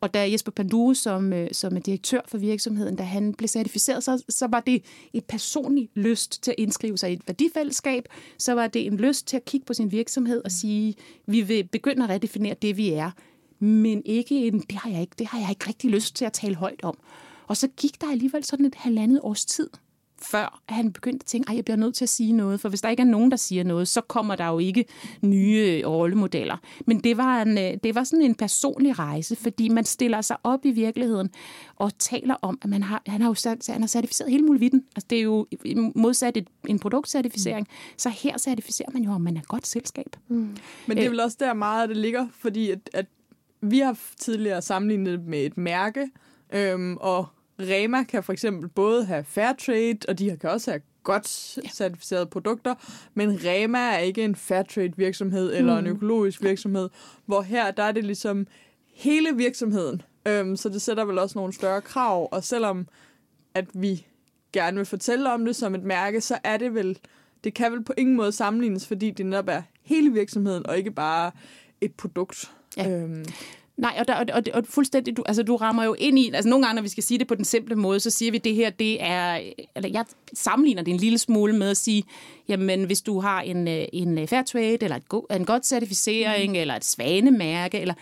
Og 0.00 0.14
da 0.14 0.30
Jesper 0.30 0.52
Pandue, 0.52 0.94
som, 0.94 1.32
øh, 1.32 1.48
som 1.52 1.76
er 1.76 1.80
direktør 1.80 2.20
for 2.26 2.38
virksomheden, 2.38 2.96
da 2.96 3.02
han 3.02 3.34
blev 3.34 3.48
certificeret, 3.48 4.04
så, 4.04 4.24
så 4.28 4.46
var 4.46 4.60
det 4.60 4.84
et 5.12 5.24
personligt 5.24 5.90
lyst 5.94 6.42
til 6.42 6.50
at 6.50 6.54
indskrive 6.58 6.98
sig 6.98 7.10
i 7.10 7.12
et 7.12 7.22
værdifællesskab. 7.26 8.08
Så 8.38 8.54
var 8.54 8.66
det 8.66 8.86
en 8.86 8.96
lyst 8.96 9.26
til 9.26 9.36
at 9.36 9.44
kigge 9.44 9.64
på 9.64 9.74
sin 9.74 9.92
virksomhed 9.92 10.42
og 10.44 10.50
sige, 10.50 10.94
vi 11.26 11.40
vil 11.40 11.64
begynde 11.64 12.04
at 12.04 12.10
redefinere 12.10 12.54
det, 12.62 12.76
vi 12.76 12.92
er. 12.92 13.10
Men 13.58 14.02
ikke 14.04 14.46
en, 14.46 14.60
det 14.60 14.76
har 14.76 14.90
jeg 14.90 15.00
ikke, 15.00 15.14
det 15.18 15.26
har 15.26 15.38
jeg 15.38 15.50
ikke 15.50 15.68
rigtig 15.68 15.90
lyst 15.90 16.16
til 16.16 16.24
at 16.24 16.32
tale 16.32 16.54
højt 16.54 16.80
om. 16.82 16.98
Og 17.46 17.56
så 17.56 17.68
gik 17.68 18.00
der 18.00 18.10
alligevel 18.10 18.44
sådan 18.44 18.66
et 18.66 18.74
halvandet 18.74 19.20
års 19.22 19.44
tid, 19.44 19.68
før 20.24 20.62
han 20.68 20.92
begyndte 20.92 21.22
at 21.22 21.26
tænke, 21.26 21.50
at 21.50 21.56
jeg 21.56 21.64
bliver 21.64 21.76
nødt 21.76 21.94
til 21.94 22.04
at 22.04 22.08
sige 22.08 22.32
noget, 22.32 22.60
for 22.60 22.68
hvis 22.68 22.80
der 22.80 22.88
ikke 22.88 23.00
er 23.00 23.06
nogen, 23.06 23.30
der 23.30 23.36
siger 23.36 23.64
noget, 23.64 23.88
så 23.88 24.00
kommer 24.00 24.36
der 24.36 24.46
jo 24.46 24.58
ikke 24.58 24.84
nye 25.22 25.82
rollemodeller. 25.86 26.56
Men 26.86 27.00
det 27.00 27.16
var, 27.16 27.42
en, 27.42 27.58
øh, 27.58 27.78
det 27.84 27.94
var 27.94 28.04
sådan 28.04 28.24
en 28.24 28.34
personlig 28.34 28.98
rejse, 28.98 29.36
fordi 29.36 29.68
man 29.68 29.84
stiller 29.84 30.20
sig 30.20 30.36
op 30.44 30.64
i 30.64 30.70
virkeligheden 30.70 31.30
og 31.76 31.98
taler 31.98 32.34
om, 32.42 32.58
at 32.62 32.70
man 32.70 32.82
har, 32.82 33.02
han 33.06 33.20
har 33.20 33.28
jo 33.28 33.56
han 33.72 33.82
har 33.82 33.88
certificeret 33.88 34.30
hele 34.30 34.44
muligheden. 34.44 34.84
Altså, 34.96 35.06
det 35.10 35.18
er 35.18 35.22
jo 35.22 35.46
modsat 35.94 36.36
et, 36.36 36.48
en 36.68 36.78
produktcertificering, 36.78 37.66
mm. 37.70 37.94
så 37.96 38.08
her 38.08 38.38
certificerer 38.38 38.90
man 38.92 39.02
jo, 39.02 39.10
om 39.10 39.20
man 39.20 39.36
er 39.36 39.42
godt 39.42 39.66
selskab. 39.66 40.16
Mm. 40.28 40.36
Men 40.86 40.96
det 40.96 40.98
er 40.98 41.04
øh. 41.04 41.10
vel 41.10 41.20
også 41.20 41.36
der 41.40 41.54
meget, 41.54 41.82
at 41.82 41.88
det 41.88 41.96
ligger, 41.96 42.26
fordi 42.38 42.70
at, 42.70 42.90
at 42.92 43.06
vi 43.60 43.78
har 43.78 43.98
tidligere 44.18 44.62
sammenlignet 44.62 45.24
med 45.24 45.46
et 45.46 45.58
mærke, 45.58 46.10
øhm, 46.52 46.96
og 46.96 47.26
Rema 47.60 48.02
kan 48.02 48.22
for 48.22 48.32
eksempel 48.32 48.68
både 48.68 49.04
have 49.04 49.24
fair 49.24 49.52
trade, 49.52 49.98
og 50.08 50.18
de 50.18 50.36
kan 50.40 50.50
også 50.50 50.70
have 50.70 50.80
godt 51.02 51.58
ja. 51.64 51.68
certificerede 51.68 52.26
produkter, 52.26 52.74
men 53.14 53.38
Rema 53.44 53.78
er 53.78 53.98
ikke 53.98 54.24
en 54.24 54.34
fair 54.34 54.62
trade 54.62 54.92
virksomhed 54.96 55.54
eller 55.54 55.80
mm. 55.80 55.86
en 55.86 55.92
økologisk 55.92 56.42
virksomhed, 56.42 56.90
hvor 57.26 57.42
her 57.42 57.70
der 57.70 57.82
er 57.82 57.92
det 57.92 58.04
ligesom 58.04 58.46
hele 58.94 59.36
virksomheden. 59.36 60.02
Øhm, 60.28 60.56
så 60.56 60.68
det 60.68 60.82
sætter 60.82 61.04
vel 61.04 61.18
også 61.18 61.38
nogle 61.38 61.52
større 61.52 61.80
krav, 61.80 62.28
og 62.32 62.44
selvom 62.44 62.86
at 63.54 63.64
vi 63.74 64.06
gerne 64.52 64.76
vil 64.76 64.86
fortælle 64.86 65.32
om 65.32 65.44
det 65.44 65.56
som 65.56 65.74
et 65.74 65.82
mærke, 65.82 66.20
så 66.20 66.38
er 66.44 66.56
det 66.56 66.74
vel, 66.74 66.98
det 67.44 67.54
kan 67.54 67.72
vel 67.72 67.84
på 67.84 67.92
ingen 67.98 68.16
måde 68.16 68.32
sammenlignes, 68.32 68.86
fordi 68.86 69.10
det 69.10 69.26
netop 69.26 69.48
er 69.48 69.62
hele 69.82 70.12
virksomheden, 70.12 70.66
og 70.66 70.78
ikke 70.78 70.90
bare 70.90 71.30
et 71.80 71.94
produkt. 71.94 72.50
Ja. 72.76 72.90
Øhm. 72.90 73.24
Nej, 73.76 73.96
og, 73.98 74.08
der, 74.08 74.14
og, 74.14 74.26
og, 74.32 74.42
og 74.54 74.64
fuldstændig, 74.68 75.16
du, 75.16 75.22
altså, 75.26 75.42
du 75.42 75.56
rammer 75.56 75.84
jo 75.84 75.94
ind 75.98 76.18
i, 76.18 76.30
altså 76.34 76.48
nogle 76.48 76.64
gange, 76.66 76.74
når 76.74 76.82
vi 76.82 76.88
skal 76.88 77.02
sige 77.02 77.18
det 77.18 77.26
på 77.26 77.34
den 77.34 77.44
simple 77.44 77.76
måde, 77.76 78.00
så 78.00 78.10
siger 78.10 78.32
vi, 78.32 78.38
det 78.38 78.54
her, 78.54 78.70
det 78.70 79.02
er, 79.02 79.40
eller 79.76 79.88
jeg 79.88 80.04
sammenligner 80.34 80.82
det 80.82 80.90
en 80.90 81.00
lille 81.00 81.18
smule 81.18 81.52
med 81.52 81.70
at 81.70 81.76
sige, 81.76 82.04
jamen 82.48 82.84
hvis 82.84 83.02
du 83.02 83.20
har 83.20 83.40
en, 83.40 83.68
øh, 83.68 83.84
en 83.92 84.28
fair 84.28 84.42
trade, 84.42 84.78
eller 84.82 84.96
et 84.96 85.08
go, 85.08 85.20
en 85.20 85.44
godt 85.44 85.66
certificering, 85.66 86.52
mm. 86.52 86.58
eller 86.58 86.74
et 86.74 86.84
svanemærke, 86.84 87.80
eller, 87.80 87.94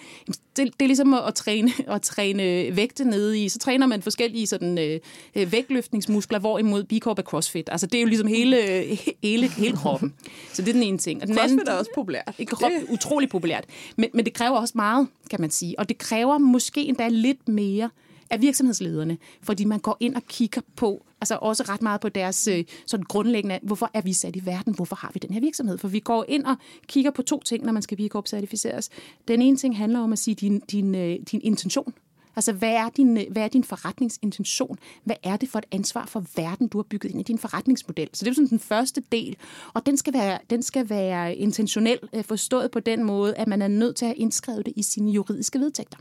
det, 0.57 0.67
det 0.67 0.83
er 0.83 0.87
ligesom 0.87 1.15
at, 1.15 1.21
at, 1.27 1.35
træne, 1.35 1.73
at 1.95 2.03
træne 2.03 2.77
vægte 2.77 3.05
nede 3.05 3.45
i, 3.45 3.49
så 3.49 3.59
træner 3.59 3.87
man 3.87 4.03
forskellige 4.03 4.47
sådan, 4.47 4.79
øh, 4.79 5.01
øh 5.35 5.53
vægtløftningsmuskler, 5.53 6.39
hvorimod 6.39 6.85
B-Corp 6.85 7.19
er 7.19 7.23
CrossFit. 7.23 7.69
Altså 7.73 7.87
det 7.87 7.99
er 7.99 8.03
jo 8.03 8.09
ligesom 8.09 8.27
hele, 8.27 8.57
hele, 9.23 9.49
hele 9.49 9.77
kroppen. 9.77 10.15
Så 10.53 10.63
det 10.63 10.69
er 10.69 10.73
den 10.73 10.83
ene 10.83 10.99
ting. 10.99 11.23
Og 11.23 11.29
den 11.29 11.37
CrossFit 11.37 11.61
anden, 11.61 11.69
er 11.69 11.79
også 11.79 11.91
populært. 11.95 12.35
Det 12.39 12.53
er 12.53 12.93
utrolig 12.93 13.29
populært. 13.29 13.65
Men, 13.97 14.11
men 14.15 14.25
det 14.25 14.35
kræver 14.35 14.57
også 14.57 14.73
meget, 14.77 15.09
kan 15.31 15.41
man 15.41 15.51
sige. 15.51 15.62
Og 15.79 15.89
det 15.89 15.99
kræver 15.99 16.39
måske 16.39 16.85
endda 16.85 17.09
lidt 17.09 17.49
mere 17.49 17.91
af 18.31 18.41
virksomhedslederne, 18.41 19.19
fordi 19.43 19.65
man 19.65 19.79
går 19.79 19.97
ind 20.01 20.15
og 20.15 20.23
kigger 20.29 20.61
på, 20.77 21.07
altså 21.21 21.39
også 21.43 21.65
ret 21.69 21.83
meget 21.83 22.01
på 22.01 22.09
deres 22.09 22.49
øh, 22.49 22.65
sådan 22.87 23.05
grundlæggende, 23.05 23.59
hvorfor 23.63 23.91
er 23.95 24.01
vi 24.01 24.13
sat 24.13 24.37
i 24.37 24.47
verden, 24.47 24.75
hvorfor 24.75 24.97
har 24.97 25.11
vi 25.15 25.19
den 25.19 25.35
her 25.35 25.41
virksomhed? 25.41 25.79
For 25.79 25.89
vi 25.89 26.01
går 26.01 26.25
ind 26.29 26.45
og 26.45 26.57
kigger 26.87 27.11
på 27.11 27.23
to 27.23 27.43
ting, 27.43 27.65
når 27.65 27.73
man 27.73 27.83
skal 27.83 27.97
blive 27.97 28.11
certificeres. 28.27 28.91
Den 29.29 29.43
ene 29.43 29.57
ting 29.57 29.77
handler 29.77 30.01
om 30.01 30.13
at 30.13 30.19
sige 30.19 30.35
din, 30.35 30.61
din, 30.61 30.95
øh, 30.95 31.19
din 31.31 31.41
intention. 31.45 31.95
Altså, 32.37 32.53
hvad 32.53 32.73
er, 32.73 32.89
din, 32.89 33.17
øh, 33.17 33.25
hvad 33.31 33.43
er 33.43 33.49
din 33.49 33.65
forretningsintention? 33.65 34.79
Hvad 35.05 35.17
er 35.23 35.37
det 35.37 35.49
for 35.49 35.59
et 35.59 35.67
ansvar 35.73 36.07
for 36.07 36.25
verden, 36.37 36.69
du 36.69 36.79
har 36.79 36.83
bygget 36.83 37.11
ind 37.11 37.21
i 37.21 37.23
din 37.23 37.39
forretningsmodel? 37.39 38.09
Så 38.13 38.25
det 38.25 38.31
er 38.31 38.35
sådan 38.35 38.49
den 38.49 38.59
første 38.59 39.03
del, 39.13 39.37
og 39.75 39.87
den 39.87 39.97
skal 39.97 40.13
være, 40.13 40.39
den 40.51 40.63
skal 40.63 40.91
være 40.91 41.37
intentionel 41.37 41.99
øh, 42.13 42.25
forstået 42.25 42.71
på 42.71 42.81
den 42.81 43.05
måde, 43.05 43.35
at 43.35 43.49
man 43.49 43.63
er 43.63 43.69
nødt 43.69 43.97
til 43.97 44.07
at 44.07 44.15
indskrive 44.17 44.63
det 44.63 44.73
i 44.77 44.83
sine 44.83 45.11
juridiske 45.11 45.59
vedtægter. 45.59 45.99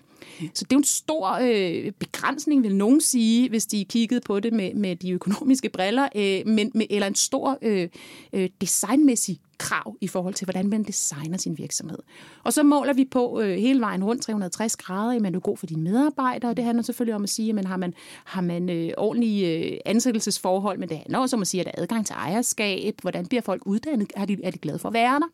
Så 0.54 0.64
det 0.64 0.72
er 0.72 0.76
jo 0.76 0.78
en 0.78 0.84
stor 0.84 1.40
øh, 1.42 1.92
begrænsning, 1.92 2.64
vil 2.64 2.76
nogen 2.76 3.02
sige, 3.02 3.50
hvis 3.50 3.66
de 3.66 3.86
kiggede 3.86 4.22
på 4.22 4.40
det 4.40 4.54
med, 4.54 4.74
med 4.74 4.96
de 4.96 5.12
økonomiske 5.12 5.70
briller, 5.70 6.10
øh, 6.16 6.42
men, 6.46 6.72
med, 6.74 6.86
eller 6.90 7.08
en 7.08 7.16
stor 7.16 7.58
øh, 7.62 7.90
øh, 8.34 8.50
designmæssig 8.62 9.40
krav 9.62 9.96
i 10.02 10.08
forhold 10.08 10.34
til, 10.34 10.46
hvordan 10.46 10.70
man 10.70 10.84
designer 10.84 11.38
sin 11.38 11.58
virksomhed. 11.58 11.98
Og 12.44 12.54
så 12.54 12.64
måler 12.64 12.94
vi 12.94 13.06
på 13.06 13.42
øh, 13.42 13.58
hele 13.58 13.80
vejen 13.80 14.04
rundt 14.04 14.22
360 14.22 14.76
grader, 14.76 15.16
at 15.16 15.22
man 15.22 15.36
er 15.36 15.40
god 15.40 15.58
for 15.58 15.66
dine 15.66 15.82
medarbejdere, 15.82 16.52
og 16.52 16.58
det 16.58 16.66
handler 16.66 16.84
selvfølgelig 16.84 17.16
om 17.16 17.24
at 17.24 17.30
sige, 17.30 17.60
at 17.60 17.66
har 17.66 17.78
man, 17.78 17.94
har 18.24 18.42
man 18.42 18.70
øh, 18.70 18.92
ordentlige 18.98 19.58
øh, 19.58 19.78
ansættelsesforhold, 19.86 20.80
men 20.80 20.90
det 20.90 20.98
handler 20.98 21.20
også 21.20 21.36
om 21.36 21.42
at 21.42 21.48
sige, 21.48 21.62
at 21.62 21.66
der 21.66 21.72
er 21.78 21.82
adgang 21.82 22.06
til 22.06 22.14
ejerskab, 22.14 22.96
hvordan 23.02 23.26
bliver 23.26 23.42
folk 23.42 23.62
uddannet, 23.66 24.14
er 24.16 24.26
de, 24.26 24.38
er 24.44 24.52
de 24.52 24.58
glade 24.58 24.80
for 24.80 24.88
at 24.88 24.94
være 24.94 25.20
der? 25.20 25.28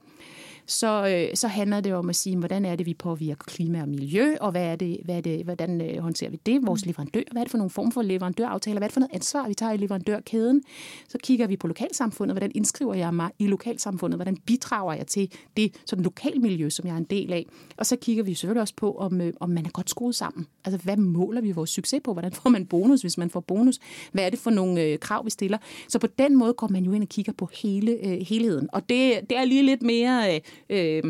Så, 0.68 1.08
øh, 1.08 1.36
så 1.36 1.48
handler 1.48 1.82
det 1.82 1.94
om 1.94 2.10
at 2.10 2.16
sige, 2.16 2.38
hvordan 2.38 2.66
er 2.66 2.76
det, 2.76 2.86
vi 2.86 2.94
påvirker 2.94 3.44
klima 3.44 3.82
og 3.82 3.90
miljø, 3.90 4.36
og 4.42 4.52
hvad 4.52 4.66
er 4.66 4.76
det, 4.76 4.98
hvad 5.06 5.16
er 5.16 5.22
det, 5.22 5.44
hvordan 5.44 5.82
øh, 5.82 5.98
håndterer 5.98 6.30
vi 6.30 6.40
det? 6.46 6.68
Vores 6.68 6.86
leverandør, 6.86 7.22
hvad 7.32 7.42
er 7.42 7.44
det 7.44 7.52
for 7.52 7.58
nogle 7.58 7.70
form 7.70 7.92
for 7.92 8.02
leverandøraftaler? 8.02 8.80
Hvad 8.80 8.86
er 8.86 8.90
det 8.90 8.94
for 8.94 9.00
noget 9.00 9.14
ansvar, 9.14 9.48
vi 9.48 9.54
tager 9.54 9.72
i 9.72 9.78
leverandørkæden? 9.78 10.64
Så 11.08 11.18
kigger 11.24 11.48
vi 11.48 11.58
på 11.58 11.68
lokalsamfundet, 11.68 12.34
hvordan 12.34 12.52
indskriver 12.56 12.94
jeg 12.94 13.14
mig 13.14 13.32
i 13.40 13.48
lokalsamfundet? 13.48 14.18
Hvordan 14.18 14.38
bidrager 14.38 14.94
jeg 14.94 15.08
til 15.08 15.32
det 15.58 15.76
sådan 15.86 16.04
lokalmiljø, 16.04 16.70
som 16.70 16.88
jeg 16.88 16.94
er 16.94 16.98
en 16.98 17.04
del 17.04 17.34
af? 17.34 17.46
Og 17.78 17.86
så 17.86 17.96
kigger 17.96 18.24
vi 18.24 18.34
selvfølgelig 18.34 18.62
også 18.62 18.74
på, 18.78 18.92
om, 18.92 19.22
øh, 19.22 19.34
om 19.40 19.50
man 19.50 19.66
er 19.66 19.70
godt 19.70 19.90
skruet 19.90 20.16
sammen. 20.16 20.48
Altså, 20.66 20.80
hvad 20.84 20.98
måler 20.98 21.42
vi 21.42 21.52
vores 21.52 21.70
succes 21.70 22.02
på? 22.04 22.14
Hvordan 22.14 22.32
får 22.32 22.50
man 22.50 22.66
bonus, 22.66 23.02
hvis 23.02 23.18
man 23.18 23.30
får 23.30 23.40
bonus? 23.40 23.80
Hvad 24.12 24.26
er 24.26 24.30
det 24.30 24.40
for 24.40 24.50
nogle 24.50 24.82
øh, 24.82 25.00
krav, 25.00 25.26
vi 25.26 25.30
stiller? 25.30 25.58
Så 25.88 26.00
på 26.00 26.08
den 26.08 26.36
måde 26.36 26.54
går 26.54 26.68
man 26.68 26.84
jo 26.84 26.92
ind 26.92 27.04
og 27.04 27.10
kigger 27.10 27.34
på 27.34 27.50
hele 27.54 27.92
øh, 27.92 28.18
helheden. 28.28 28.70
Og 28.74 28.90
det, 28.90 29.30
det 29.30 29.38
er 29.38 29.46
lige 29.46 29.64
lidt 29.64 29.82
mere 29.82 30.36
øh, 30.36 30.42
øh, 30.70 31.04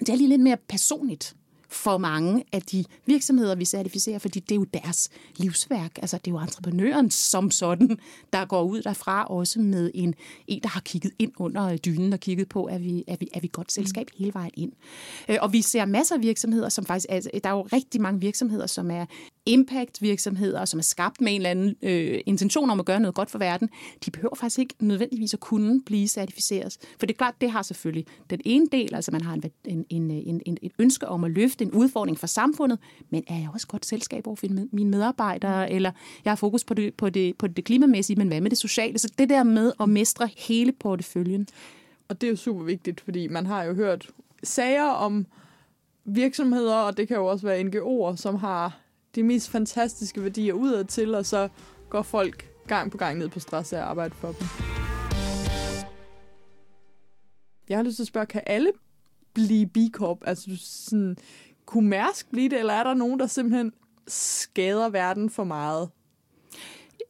det 0.00 0.08
er 0.08 0.16
lige 0.16 0.28
lidt 0.28 0.40
mere 0.40 0.56
personligt 0.68 1.35
for 1.68 1.98
mange 1.98 2.44
af 2.52 2.62
de 2.62 2.84
virksomheder, 3.06 3.54
vi 3.54 3.64
certificerer, 3.64 4.18
fordi 4.18 4.40
det 4.40 4.52
er 4.52 4.56
jo 4.56 4.64
deres 4.64 5.08
livsværk. 5.36 5.98
Altså, 6.02 6.18
det 6.18 6.26
er 6.26 6.34
jo 6.34 6.38
entreprenøren 6.38 7.10
som 7.10 7.50
sådan, 7.50 7.98
der 8.32 8.44
går 8.44 8.62
ud 8.62 8.82
derfra 8.82 9.24
også 9.24 9.60
med 9.60 9.90
en, 9.94 10.14
en 10.46 10.62
der 10.62 10.68
har 10.68 10.80
kigget 10.80 11.12
ind 11.18 11.32
under 11.38 11.76
dynen 11.76 12.12
og 12.12 12.20
kigget 12.20 12.48
på, 12.48 12.64
at 12.64 12.84
vi 12.84 13.04
er 13.06 13.16
vi, 13.20 13.28
er 13.34 13.40
vi 13.40 13.50
godt 13.52 13.72
selskab 13.72 14.06
hele 14.18 14.34
vejen 14.34 14.50
ind. 14.54 14.72
Øh, 15.28 15.36
og 15.42 15.52
vi 15.52 15.62
ser 15.62 15.84
masser 15.84 16.14
af 16.14 16.22
virksomheder, 16.22 16.68
som 16.68 16.86
faktisk, 16.86 17.06
altså, 17.08 17.30
der 17.44 17.50
er 17.50 17.54
jo 17.54 17.62
rigtig 17.62 18.00
mange 18.00 18.20
virksomheder, 18.20 18.66
som 18.66 18.90
er 18.90 19.06
impact-virksomheder, 19.46 20.64
som 20.64 20.78
er 20.78 20.82
skabt 20.82 21.20
med 21.20 21.32
en 21.32 21.36
eller 21.36 21.50
anden 21.50 21.74
øh, 21.82 22.20
intention 22.26 22.70
om 22.70 22.80
at 22.80 22.86
gøre 22.86 23.00
noget 23.00 23.14
godt 23.14 23.30
for 23.30 23.38
verden, 23.38 23.68
de 24.04 24.10
behøver 24.10 24.34
faktisk 24.34 24.58
ikke 24.58 24.74
nødvendigvis 24.80 25.34
at 25.34 25.40
kunne 25.40 25.82
blive 25.82 26.08
certificeret. 26.08 26.76
For 26.98 27.06
det 27.06 27.14
er 27.14 27.18
klart, 27.18 27.34
det 27.40 27.50
har 27.50 27.62
selvfølgelig 27.62 28.06
den 28.30 28.40
ene 28.44 28.66
del, 28.72 28.94
altså 28.94 29.12
man 29.12 29.20
har 29.20 29.34
en, 29.34 29.42
en, 29.64 29.84
en, 29.90 30.10
en, 30.10 30.42
en, 30.46 30.58
et 30.62 30.72
ønske 30.78 31.08
om 31.08 31.24
at 31.24 31.30
løfte 31.30 31.55
en 31.60 31.72
udfordring 31.72 32.18
for 32.18 32.26
samfundet, 32.26 32.78
men 33.10 33.24
er 33.28 33.34
jeg 33.34 33.48
også 33.52 33.66
godt 33.66 33.86
selskab 33.86 34.26
over 34.26 34.36
for 34.36 34.46
mine 34.72 34.90
medarbejdere, 34.90 35.70
eller 35.72 35.90
jeg 36.24 36.30
har 36.30 36.36
fokus 36.36 36.64
på 36.64 36.74
det, 36.74 36.94
på, 36.94 37.10
det, 37.10 37.38
på 37.38 37.46
det 37.46 37.64
klimamæssige, 37.64 38.16
men 38.16 38.28
hvad 38.28 38.40
med 38.40 38.50
det 38.50 38.58
sociale? 38.58 38.98
Så 38.98 39.12
det 39.18 39.28
der 39.28 39.42
med 39.42 39.72
at 39.80 39.88
mestre 39.88 40.28
hele 40.36 40.72
porteføljen. 40.72 41.48
Og 42.08 42.20
det 42.20 42.26
er 42.26 42.30
jo 42.30 42.36
super 42.36 42.64
vigtigt, 42.64 43.00
fordi 43.00 43.28
man 43.28 43.46
har 43.46 43.64
jo 43.64 43.74
hørt 43.74 44.10
sager 44.42 44.88
om 44.88 45.26
virksomheder, 46.04 46.76
og 46.76 46.96
det 46.96 47.08
kan 47.08 47.16
jo 47.16 47.26
også 47.26 47.46
være 47.46 47.60
NGO'er, 47.60 48.16
som 48.16 48.34
har 48.34 48.78
de 49.14 49.22
mest 49.22 49.50
fantastiske 49.50 50.22
værdier 50.22 50.52
udadtil, 50.52 51.14
og 51.14 51.26
så 51.26 51.48
går 51.90 52.02
folk 52.02 52.50
gang 52.66 52.90
på 52.90 52.98
gang 52.98 53.18
ned 53.18 53.28
på 53.28 53.40
stress 53.40 53.72
af 53.72 53.78
at 53.78 53.84
arbejde 53.84 54.14
for 54.14 54.28
dem. 54.28 54.46
Jeg 57.68 57.78
har 57.78 57.82
lyst 57.82 57.96
til 57.96 58.02
at 58.02 58.06
spørge, 58.06 58.26
kan 58.26 58.42
alle 58.46 58.72
blive 59.36 59.66
B 59.66 59.76
Corp? 59.92 60.18
Altså, 60.24 60.50
sådan, 60.60 61.16
kunne 61.66 61.88
Mærsk 61.88 62.30
blive 62.30 62.48
det, 62.48 62.58
eller 62.58 62.72
er 62.72 62.84
der 62.84 62.94
nogen, 62.94 63.20
der 63.20 63.26
simpelthen 63.26 63.72
skader 64.08 64.88
verden 64.88 65.30
for 65.30 65.44
meget? 65.44 65.88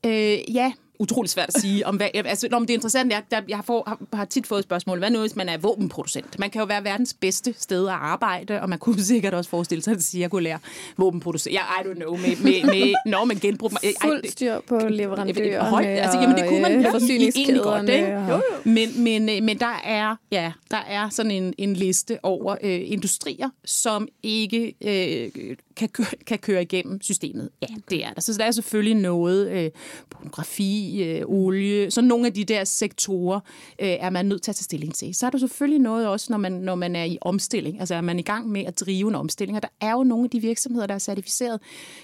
Øh, 0.07 0.55
ja, 0.55 0.73
utrolig 0.99 1.31
svært 1.31 1.49
at 1.55 1.61
sige. 1.61 1.87
Om, 1.87 1.97
hvad, 1.97 2.09
altså, 2.15 2.49
om 2.53 2.67
det 2.67 2.71
er 2.71 2.77
interessant, 2.77 3.13
jeg, 3.49 3.61
får, 3.65 3.99
har, 4.13 4.25
tit 4.25 4.47
fået 4.47 4.63
spørgsmål, 4.63 4.99
hvad 4.99 5.11
nu 5.11 5.21
hvis 5.21 5.37
man 5.37 5.49
er 5.49 5.59
våbenproducent? 5.59 6.39
Man 6.39 6.51
kan 6.51 6.61
jo 6.61 6.67
være 6.67 6.85
verdens 6.85 7.15
bedste 7.15 7.55
sted 7.59 7.89
at 7.89 7.95
arbejde, 7.95 8.61
og 8.61 8.69
man 8.69 8.79
kunne 8.79 9.03
sikkert 9.13 9.35
også 9.35 9.51
forestille 9.51 9.83
sig, 9.83 9.93
at 9.93 10.03
cirkulær 10.03 10.59
våbenproducent. 10.97 11.55
Ja, 11.55 11.61
I 11.61 11.85
don't 11.85 11.95
know, 11.95 12.17
med, 12.17 12.43
med, 12.43 12.65
med 12.65 12.95
når 13.07 13.25
man 13.25 13.37
genbrug... 13.37 13.71
Fuld 14.03 14.31
styr 14.31 14.61
på 14.61 14.79
leverandørerne 14.89 15.71
højt, 15.71 15.87
altså, 15.87 16.19
jamen, 16.19 16.37
det 16.37 16.49
kunne 16.49 16.63
man 16.63 16.81
ja, 16.81 16.93
egentlig 17.37 17.63
godt, 17.63 17.89
ikke? 17.89 18.07
Jo, 18.07 18.35
jo. 18.35 18.41
Men, 18.65 19.03
men, 19.05 19.29
øh, 19.29 19.43
men 19.43 19.59
der 19.59 19.81
er, 19.85 20.17
ja, 20.33 20.53
der 20.71 20.77
er 20.89 21.09
sådan 21.09 21.31
en, 21.31 21.55
en 21.59 21.75
liste 21.75 22.19
over 22.23 22.57
øh, 22.63 22.81
industrier, 22.85 23.49
som 23.65 24.09
ikke 24.23 24.75
øh, 24.85 25.57
kan, 25.77 25.89
køre, 25.89 26.07
kan 26.27 26.39
køre 26.39 26.63
igennem 26.63 27.03
systemet. 27.03 27.51
Ja, 27.63 27.67
det 27.91 28.05
er 28.05 28.13
der. 28.13 28.21
Så 28.21 28.33
der 28.39 28.45
er 28.45 28.51
selvfølgelig 28.51 28.95
noget 28.95 29.51
øh, 29.51 29.71
pornografi, 30.11 31.03
øh, 31.03 31.23
olie, 31.27 31.91
så 31.91 32.01
nogle 32.01 32.27
af 32.27 32.33
de 32.33 32.45
der 32.45 32.65
sektorer 32.65 33.41
øh, 33.79 33.89
er 33.89 34.11
man 34.11 34.27
nødt 34.27 34.43
til 34.43 34.51
at 34.51 34.57
tage 34.57 34.65
stilling 34.65 34.95
til. 34.95 35.15
Så 35.15 35.27
er 35.27 35.31
der 35.31 35.39
selvfølgelig 35.39 35.81
noget 35.81 36.09
også, 36.09 36.27
når 36.31 36.39
man, 36.39 36.53
når 36.53 36.75
man 36.75 36.97
er 36.97 37.05
i 37.05 37.19
omstilling, 37.21 37.81
altså 37.81 37.95
er 37.95 38.01
man 38.01 38.19
i 38.19 38.23
gang 38.23 38.49
med 38.49 38.65
at 38.65 38.81
drive 38.81 39.09
en 39.09 39.15
omstilling, 39.15 39.57
og 39.57 39.63
der 39.63 39.69
er 39.81 39.93
jo 39.93 40.05
nogle 40.05 40.25
af 40.25 40.31
de 40.31 40.41
virksomheder, 40.41 40.87
der 40.87 40.95
er 40.95 40.99
certificeret, 40.99 41.61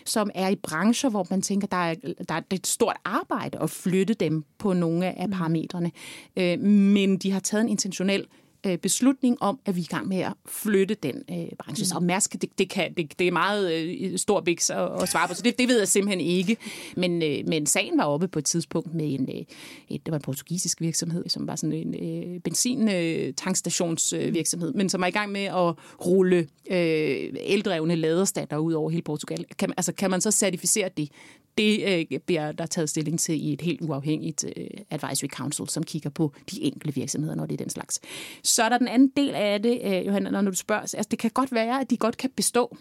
som 0.07 0.31
er 0.35 0.49
i 0.49 0.57
brancher, 0.57 1.11
hvor 1.11 1.27
man 1.31 1.43
tænker, 1.43 1.67
der 1.67 1.77
er, 1.77 1.95
der 2.29 2.35
er 2.35 2.41
et 2.51 2.67
stort 2.67 2.97
arbejde 3.05 3.59
at 3.63 3.71
flytte 3.71 4.15
dem 4.15 4.45
på 4.59 4.73
nogle 4.73 5.19
af 5.19 5.29
mm. 5.29 5.33
parametrene. 5.33 5.91
Øh, 6.37 6.61
men 6.61 7.17
de 7.17 7.31
har 7.31 7.41
taget 7.41 7.63
en 7.63 7.69
intentionel 7.69 8.27
øh, 8.67 8.79
beslutning 8.79 9.43
om, 9.43 9.61
at 9.67 9.77
vi 9.77 9.81
er 9.81 9.85
i 9.85 9.89
gang 9.91 10.09
med 10.09 10.19
at 10.19 10.33
flytte 10.47 10.95
den 10.95 11.23
øh, 11.31 11.47
branche. 11.59 11.87
Så 11.87 11.99
mm. 11.99 12.07
Mærsk, 12.07 12.33
det, 12.33 12.59
det, 12.59 12.71
kan, 12.71 12.95
det, 12.95 13.19
det 13.19 13.27
er 13.27 13.33
meget 13.33 13.73
øh, 13.73 14.19
stor 14.19 14.41
biks 14.41 14.71
at, 14.71 15.03
at 15.03 15.09
svare 15.09 15.29
på, 15.29 15.35
så 15.35 15.43
det, 15.43 15.59
det 15.59 15.69
ved 15.69 15.79
jeg 15.79 15.89
simpelthen 15.89 16.21
ikke. 16.21 16.57
Men, 16.97 17.23
øh, 17.23 17.39
men 17.47 17.67
sagen 17.67 17.99
var 17.99 18.05
oppe 18.05 18.29
på 18.29 18.39
et 18.39 18.45
tidspunkt 18.45 18.95
med 18.95 19.15
en, 19.15 19.29
øh, 19.29 19.45
et, 19.89 20.07
det 20.07 20.13
var 20.13 20.17
en 20.17 20.23
portugisisk 20.23 20.81
virksomhed, 20.81 21.29
som 21.29 21.47
var 21.47 21.57
sådan 21.57 21.73
en 21.73 21.95
øh, 21.95 22.41
benzintankstationsvirksomhed, 22.41 24.69
øh, 24.69 24.77
men 24.77 24.89
som 24.89 25.03
er 25.03 25.07
i 25.07 25.11
gang 25.11 25.33
med 25.33 25.45
at 25.45 25.75
rulle 26.07 26.49
øh, 26.71 27.31
eldrevne 27.41 27.97
laderstander 27.97 28.57
ud 28.57 28.73
over 28.73 28.91
hele 28.91 29.03
Portugal. 29.03 29.45
Kan, 29.59 29.73
altså, 29.77 29.93
kan 29.93 30.11
man 30.11 30.21
så 30.21 30.31
certificere 30.31 30.91
det? 30.97 31.09
Det 31.59 32.07
øh, 32.13 32.21
bliver 32.27 32.53
der 32.53 32.67
taget 32.67 32.91
stilling 32.91 33.21
til 33.21 33.47
i 33.47 33.53
et 33.53 33.61
helt 33.61 33.81
uafhængigt 33.81 34.45
øh, 34.57 34.67
advisory 34.91 35.29
council, 35.29 35.69
som 35.69 35.83
kigger 35.83 36.11
på 36.11 36.33
de 36.51 36.63
enkelte 36.63 36.95
virksomheder, 36.95 37.35
når 37.35 37.47
det 37.47 37.53
er 37.53 37.65
den 37.65 37.71
slags. 37.71 38.01
Så 38.43 38.63
er 38.63 38.69
der 38.69 38.79
den 38.79 38.89
anden 38.89 39.13
del 39.17 39.35
af 39.35 39.63
det, 39.63 39.81
øh, 39.85 40.07
Johanna, 40.07 40.31
når 40.31 40.51
du 40.51 40.57
spørger, 40.57 40.83
altså 40.83 41.09
det 41.11 41.19
kan 41.19 41.31
godt 41.31 41.53
være, 41.53 41.81
at 41.81 41.91
de 41.91 41.97
godt 41.97 42.17
kan 42.17 42.31
bestå 42.37 42.77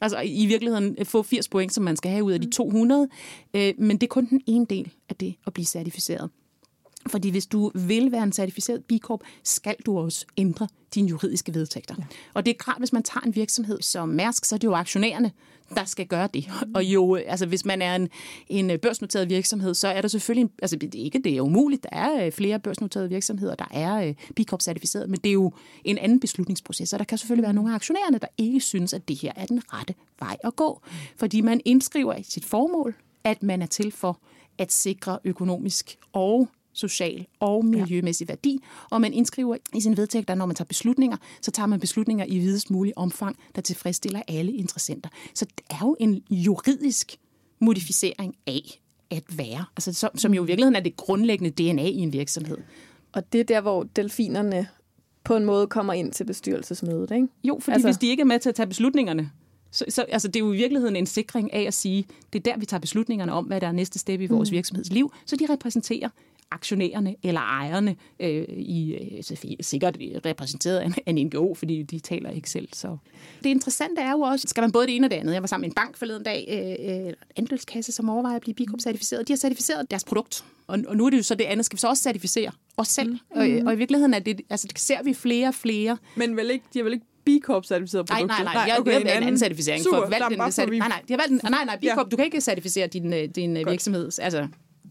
Altså 0.00 0.20
i 0.20 0.46
virkeligheden 0.46 1.06
få 1.06 1.22
80 1.22 1.48
point, 1.48 1.74
som 1.74 1.84
man 1.84 1.96
skal 1.96 2.10
have 2.10 2.24
ud 2.24 2.32
af 2.32 2.40
de 2.40 2.50
200. 2.50 3.08
Øh, 3.54 3.74
men 3.78 3.96
det 3.96 4.02
er 4.02 4.08
kun 4.08 4.26
den 4.26 4.40
ene 4.46 4.66
del 4.66 4.92
af 5.08 5.16
det 5.16 5.34
at 5.46 5.52
blive 5.52 5.66
certificeret. 5.66 6.30
Fordi 7.06 7.30
hvis 7.30 7.46
du 7.46 7.70
vil 7.74 8.12
være 8.12 8.22
en 8.22 8.32
certificeret 8.32 8.84
B 8.84 8.92
Corp, 9.00 9.20
skal 9.42 9.76
du 9.86 9.98
også 9.98 10.26
ændre 10.36 10.68
dine 10.94 11.08
juridiske 11.08 11.54
vedtægter. 11.54 11.94
Ja. 11.98 12.04
Og 12.34 12.46
det 12.46 12.54
er 12.54 12.58
klart, 12.58 12.78
hvis 12.78 12.92
man 12.92 13.02
tager 13.02 13.26
en 13.26 13.34
virksomhed 13.34 13.82
som 13.82 14.08
Mærsk, 14.08 14.44
så 14.44 14.54
er 14.54 14.58
det 14.58 14.66
jo 14.66 14.74
aktionærerne, 14.74 15.32
der 15.74 15.84
skal 15.84 16.06
gøre 16.06 16.28
det. 16.34 16.50
Og 16.74 16.84
jo, 16.84 17.14
altså 17.14 17.46
hvis 17.46 17.64
man 17.64 17.82
er 17.82 17.96
en, 17.96 18.08
en 18.48 18.78
børsnoteret 18.78 19.28
virksomhed, 19.28 19.74
så 19.74 19.88
er 19.88 20.00
der 20.00 20.08
selvfølgelig, 20.08 20.50
altså 20.62 20.76
det 20.76 20.94
ikke 20.94 21.18
det 21.18 21.36
er 21.36 21.40
umuligt, 21.40 21.82
der 21.82 21.88
er 21.92 22.26
øh, 22.26 22.32
flere 22.32 22.58
børsnoterede 22.58 23.08
virksomheder, 23.08 23.54
der 23.54 23.68
er 23.70 23.94
øh, 23.94 24.14
B 24.36 24.40
Corp 24.48 24.60
certificeret, 24.60 25.10
men 25.10 25.20
det 25.24 25.28
er 25.28 25.32
jo 25.32 25.52
en 25.84 25.98
anden 25.98 26.20
beslutningsproces, 26.20 26.92
og 26.92 26.98
der 26.98 27.04
kan 27.04 27.18
selvfølgelig 27.18 27.42
være 27.42 27.52
nogle 27.52 27.70
af 27.70 27.74
aktionærerne, 27.74 28.18
der 28.18 28.26
ikke 28.38 28.60
synes, 28.60 28.92
at 28.92 29.08
det 29.08 29.16
her 29.16 29.32
er 29.36 29.46
den 29.46 29.62
rette 29.72 29.94
vej 30.18 30.36
at 30.44 30.56
gå. 30.56 30.80
Fordi 31.16 31.40
man 31.40 31.60
indskriver 31.64 32.14
i 32.14 32.22
sit 32.22 32.44
formål, 32.44 32.94
at 33.24 33.42
man 33.42 33.62
er 33.62 33.66
til 33.66 33.92
for 33.92 34.20
at 34.58 34.72
sikre 34.72 35.18
økonomisk 35.24 35.98
og 36.12 36.48
social 36.74 37.26
og 37.40 37.64
miljømæssig 37.64 38.28
værdi, 38.28 38.60
og 38.90 39.00
man 39.00 39.12
indskriver 39.12 39.56
i 39.74 39.80
sin 39.80 39.96
vedtægter, 39.96 40.34
når 40.34 40.46
man 40.46 40.56
tager 40.56 40.66
beslutninger, 40.66 41.16
så 41.40 41.50
tager 41.50 41.66
man 41.66 41.80
beslutninger 41.80 42.24
i 42.28 42.38
videst 42.38 42.70
mulig 42.70 42.98
omfang, 42.98 43.36
der 43.54 43.62
tilfredsstiller 43.62 44.22
alle 44.28 44.52
interessenter. 44.52 45.10
Så 45.34 45.44
det 45.44 45.64
er 45.70 45.78
jo 45.82 45.96
en 46.00 46.22
juridisk 46.30 47.16
modificering 47.60 48.34
af 48.46 48.80
at 49.10 49.38
være, 49.38 49.64
altså 49.76 49.92
som, 49.92 50.10
som 50.14 50.34
jo 50.34 50.44
i 50.44 50.46
virkeligheden 50.46 50.76
er 50.76 50.80
det 50.80 50.96
grundlæggende 50.96 51.50
DNA 51.50 51.86
i 51.86 51.98
en 51.98 52.12
virksomhed. 52.12 52.58
Og 53.12 53.32
det 53.32 53.40
er 53.40 53.44
der, 53.44 53.60
hvor 53.60 53.82
delfinerne 53.82 54.66
på 55.24 55.36
en 55.36 55.44
måde 55.44 55.66
kommer 55.66 55.92
ind 55.92 56.12
til 56.12 56.24
bestyrelsesmødet, 56.24 57.10
ikke? 57.10 57.28
Jo, 57.44 57.58
fordi 57.60 57.74
altså... 57.74 57.88
hvis 57.88 57.96
de 57.96 58.06
ikke 58.06 58.20
er 58.20 58.24
med 58.24 58.38
til 58.38 58.48
at 58.48 58.54
tage 58.54 58.66
beslutningerne, 58.66 59.30
så, 59.70 59.84
så 59.88 60.02
altså, 60.02 60.28
det 60.28 60.36
er 60.36 60.40
jo 60.40 60.52
i 60.52 60.56
virkeligheden 60.56 60.96
en 60.96 61.06
sikring 61.06 61.52
af 61.52 61.62
at 61.62 61.74
sige, 61.74 62.06
det 62.32 62.38
er 62.38 62.52
der, 62.52 62.58
vi 62.58 62.66
tager 62.66 62.80
beslutningerne 62.80 63.32
om, 63.32 63.44
hvad 63.44 63.60
der 63.60 63.66
er 63.66 63.72
næste 63.72 63.98
step 63.98 64.20
i 64.20 64.26
vores 64.26 64.50
mm. 64.50 64.54
virksomhedsliv, 64.54 65.12
så 65.26 65.36
de 65.36 65.46
repræsenterer 65.50 66.08
aktionærerne 66.50 67.14
eller 67.22 67.40
ejerne 67.40 67.96
øh, 68.20 68.44
i 68.48 68.94
øh, 68.94 69.36
sikkert 69.60 69.96
repræsenteret 70.24 70.78
af 70.78 70.88
en 71.06 71.26
NGO, 71.26 71.54
fordi 71.54 71.82
de 71.82 71.98
taler 71.98 72.30
ikke 72.30 72.50
selv. 72.50 72.68
Så 72.72 72.96
det 73.42 73.50
interessante 73.50 74.00
er 74.00 74.12
jo 74.12 74.20
også, 74.20 74.48
skal 74.48 74.60
man 74.60 74.72
både 74.72 74.86
det 74.86 74.96
ene 74.96 75.06
og 75.06 75.10
det 75.10 75.16
andet. 75.16 75.34
Jeg 75.34 75.42
var 75.42 75.46
sammen 75.46 75.62
med 75.62 75.70
en 75.70 75.74
bank 75.74 75.96
forleden 75.96 76.22
dag, 76.22 76.46
øh, 76.48 77.06
øh 77.06 77.12
andelskasse, 77.36 77.92
som 77.92 78.08
overvejer 78.08 78.36
at 78.36 78.42
blive 78.42 78.54
B 78.54 78.60
certificeret. 78.80 79.28
De 79.28 79.32
har 79.32 79.38
certificeret 79.38 79.90
deres 79.90 80.04
produkt, 80.04 80.44
og, 80.66 80.78
og 80.88 80.96
nu 80.96 81.06
er 81.06 81.10
det 81.10 81.16
jo 81.16 81.22
så 81.22 81.34
det 81.34 81.44
andet, 81.44 81.66
skal 81.66 81.76
vi 81.76 81.80
så 81.80 81.88
også 81.88 82.02
certificere 82.02 82.50
os 82.76 82.88
selv. 82.88 83.10
Mm. 83.10 83.18
Og, 83.30 83.46
og 83.66 83.74
i 83.74 83.76
virkeligheden 83.76 84.14
er 84.14 84.18
det, 84.18 84.40
altså 84.50 84.68
det 84.68 84.78
ser 84.78 85.02
vi 85.02 85.14
flere 85.14 85.48
og 85.48 85.54
flere. 85.54 85.96
Men 86.16 86.36
vel 86.36 86.50
ikke, 86.50 86.64
de 86.74 86.78
har 86.78 86.84
vel 86.84 86.92
ikke 86.92 87.06
B 87.24 87.28
Corp 87.44 87.64
certificeret 87.64 88.06
produkt? 88.06 88.28
Nej, 88.28 88.42
nej, 88.44 88.54
nej. 88.54 88.62
Jeg, 88.62 88.80
okay, 88.80 88.90
en, 88.90 88.96
anden, 88.96 89.22
anden 89.22 89.38
certificering. 89.38 89.84
Super, 89.84 89.98
for 89.98 90.10
valgt 90.10 90.32
en, 90.32 90.40
certif- 90.40 90.78
nej, 90.78 90.88
nej, 90.88 91.02
de 91.08 91.12
har 91.12 91.18
valgt 91.18 91.32
en, 91.32 91.40
nej, 91.50 91.64
nej, 91.64 91.76
B 91.76 91.84
Corp, 91.94 92.06
ja. 92.06 92.10
du 92.10 92.16
kan 92.16 92.24
ikke 92.24 92.40
certificere 92.40 92.86
din, 92.86 93.12
øh, 93.12 93.28
din 93.28 93.54
Godt. 93.54 93.70
virksomhed. 93.70 94.10
Altså, 94.18 94.48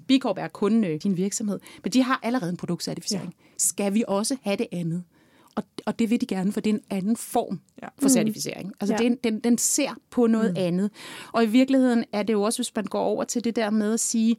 B 0.08 0.12
Corp 0.20 0.38
er 0.38 0.48
kun 0.48 0.84
øh, 0.84 1.00
din 1.04 1.18
virksomhed, 1.18 1.60
men 1.84 1.92
de 1.92 2.04
har 2.04 2.20
allerede 2.24 2.50
en 2.50 2.58
produktcertificering. 2.58 3.36
Ja. 3.40 3.54
Skal 3.58 3.94
vi 3.94 4.04
også 4.08 4.38
have 4.42 4.56
det 4.56 4.68
andet? 4.72 5.04
Og, 5.56 5.64
og 5.86 6.00
det 6.00 6.10
vil 6.10 6.22
de 6.22 6.26
gerne, 6.26 6.52
for 6.52 6.62
det 6.62 6.70
er 6.70 6.74
en 6.74 6.84
anden 6.90 7.18
form 7.18 7.60
ja. 7.82 7.88
for 7.88 7.92
mm. 8.02 8.10
certificering. 8.10 8.74
Altså 8.80 8.96
ja. 9.00 9.10
det, 9.10 9.24
den, 9.24 9.40
den 9.40 9.58
ser 9.58 9.92
på 10.10 10.28
noget 10.28 10.52
mm. 10.52 10.58
andet. 10.58 10.92
Og 11.32 11.44
i 11.44 11.48
virkeligheden 11.48 12.04
er 12.12 12.24
det 12.24 12.34
jo 12.34 12.42
også, 12.42 12.60
hvis 12.60 12.76
man 12.76 12.86
går 12.86 13.02
over 13.02 13.24
til 13.24 13.44
det 13.44 13.56
der 13.56 13.70
med 13.70 13.94
at 13.94 14.00
sige, 14.00 14.38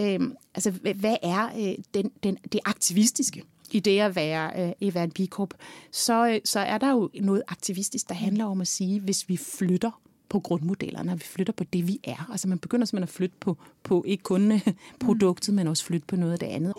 øh, 0.00 0.20
altså 0.54 0.70
hvad 0.70 1.16
er 1.22 1.48
øh, 1.58 1.74
den, 1.94 2.10
den, 2.22 2.38
det 2.52 2.60
aktivistiske? 2.64 3.42
i 3.70 3.80
det 3.80 4.00
at 4.00 4.16
være, 4.16 4.66
øh, 4.66 4.88
at 4.88 4.94
være 4.94 5.04
en 5.04 5.10
B 5.10 5.18
Corp, 5.30 5.54
så, 5.90 6.28
øh, 6.28 6.40
så 6.44 6.60
er 6.60 6.78
der 6.78 6.90
jo 6.90 7.10
noget 7.14 7.42
aktivistisk, 7.48 8.08
der 8.08 8.14
handler 8.14 8.44
om 8.44 8.60
at 8.60 8.68
sige, 8.68 9.00
hvis 9.00 9.28
vi 9.28 9.36
flytter 9.36 10.00
på 10.28 10.40
grundmodellerne, 10.40 11.12
og 11.12 11.18
vi 11.18 11.24
flytter 11.24 11.52
på 11.52 11.64
det, 11.64 11.88
vi 11.88 12.00
er. 12.04 12.28
Altså 12.30 12.48
man 12.48 12.58
begynder 12.58 12.86
simpelthen 12.86 13.12
at 13.12 13.16
flytte 13.16 13.36
på, 13.40 13.56
på 13.82 14.04
ikke 14.06 14.22
kun 14.22 14.52
øh, 14.52 14.60
produktet, 15.00 15.48
mm. 15.48 15.56
men 15.56 15.66
også 15.66 15.84
flytte 15.84 16.06
på 16.06 16.16
noget 16.16 16.32
af 16.32 16.38
det 16.38 16.46
andet. 16.46 16.74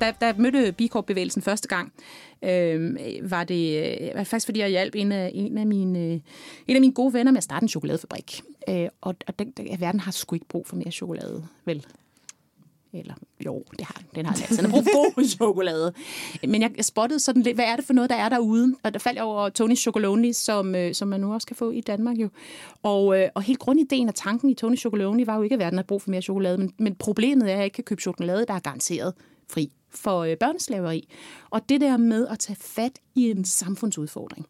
da, 0.00 0.12
da 0.20 0.26
jeg 0.26 0.34
mødte 0.38 0.72
B 0.72 0.80
Corp-bevægelsen 0.88 1.42
første 1.42 1.68
gang, 1.68 1.92
øh, 2.42 2.96
var 3.30 3.44
det 3.44 4.12
var 4.14 4.24
faktisk, 4.24 4.46
fordi 4.46 4.60
jeg 4.60 4.68
hjalp 4.68 4.94
en 4.94 5.12
af, 5.12 5.30
en, 5.34 5.58
af 5.58 5.66
mine, 5.66 5.98
øh, 5.98 6.20
en 6.66 6.76
af 6.76 6.80
mine 6.80 6.92
gode 6.92 7.12
venner 7.12 7.32
med 7.32 7.38
at 7.38 7.44
starte 7.44 7.64
en 7.64 7.68
chokoladefabrik. 7.68 8.42
Øh, 8.68 8.88
og 9.00 9.14
og 9.26 9.38
den, 9.38 9.50
den, 9.50 9.80
verden 9.80 10.00
har 10.00 10.12
sgu 10.12 10.34
ikke 10.34 10.48
brug 10.48 10.66
for 10.66 10.76
mere 10.76 10.90
chokolade, 10.90 11.46
vel? 11.64 11.86
Eller 12.92 13.14
jo, 13.46 13.64
det 13.78 13.86
har, 13.86 14.02
den 14.14 14.26
har 14.26 14.32
altså. 14.32 14.62
Den 14.62 14.70
har 14.70 14.82
brug 14.82 15.14
god 15.16 15.24
chokolade. 15.36 15.92
Men 16.48 16.62
jeg 16.62 16.70
spottede 16.80 17.20
sådan 17.20 17.42
lidt, 17.42 17.56
hvad 17.56 17.64
er 17.64 17.76
det 17.76 17.84
for 17.84 17.92
noget, 17.92 18.10
der 18.10 18.16
er 18.16 18.28
derude? 18.28 18.74
Og 18.82 18.94
der 18.94 18.98
faldt 18.98 19.16
jeg 19.16 19.24
over 19.24 19.48
Tony 19.48 19.76
Chocolonely, 19.76 20.32
som, 20.32 20.74
øh, 20.74 20.94
som 20.94 21.08
man 21.08 21.20
nu 21.20 21.32
også 21.34 21.46
kan 21.46 21.56
få 21.56 21.70
i 21.70 21.80
Danmark 21.80 22.16
jo. 22.16 22.28
Og, 22.82 23.20
øh, 23.20 23.28
og 23.34 23.42
helt 23.42 23.58
grundideen 23.58 24.08
og 24.08 24.14
tanken 24.14 24.50
i 24.50 24.54
Tony 24.54 24.78
Chocolonely 24.78 25.24
var 25.24 25.36
jo 25.36 25.42
ikke, 25.42 25.52
at 25.52 25.58
verden 25.58 25.78
har 25.78 25.84
brug 25.84 26.02
for 26.02 26.10
mere 26.10 26.22
chokolade. 26.22 26.58
Men, 26.58 26.72
men 26.78 26.94
problemet 26.94 27.48
er, 27.48 27.52
at 27.52 27.56
jeg 27.56 27.64
ikke 27.64 27.74
kan 27.74 27.84
købe 27.84 28.00
chokolade, 28.00 28.44
der 28.48 28.54
er 28.54 28.60
garanteret 28.60 29.14
fri 29.50 29.72
for 29.90 30.20
øh, 30.20 30.36
børneslaveri. 30.36 31.08
Og 31.50 31.68
det 31.68 31.80
der 31.80 31.96
med 31.96 32.26
at 32.26 32.38
tage 32.38 32.56
fat 32.56 32.98
i 33.14 33.30
en 33.30 33.44
samfundsudfordring. 33.44 34.46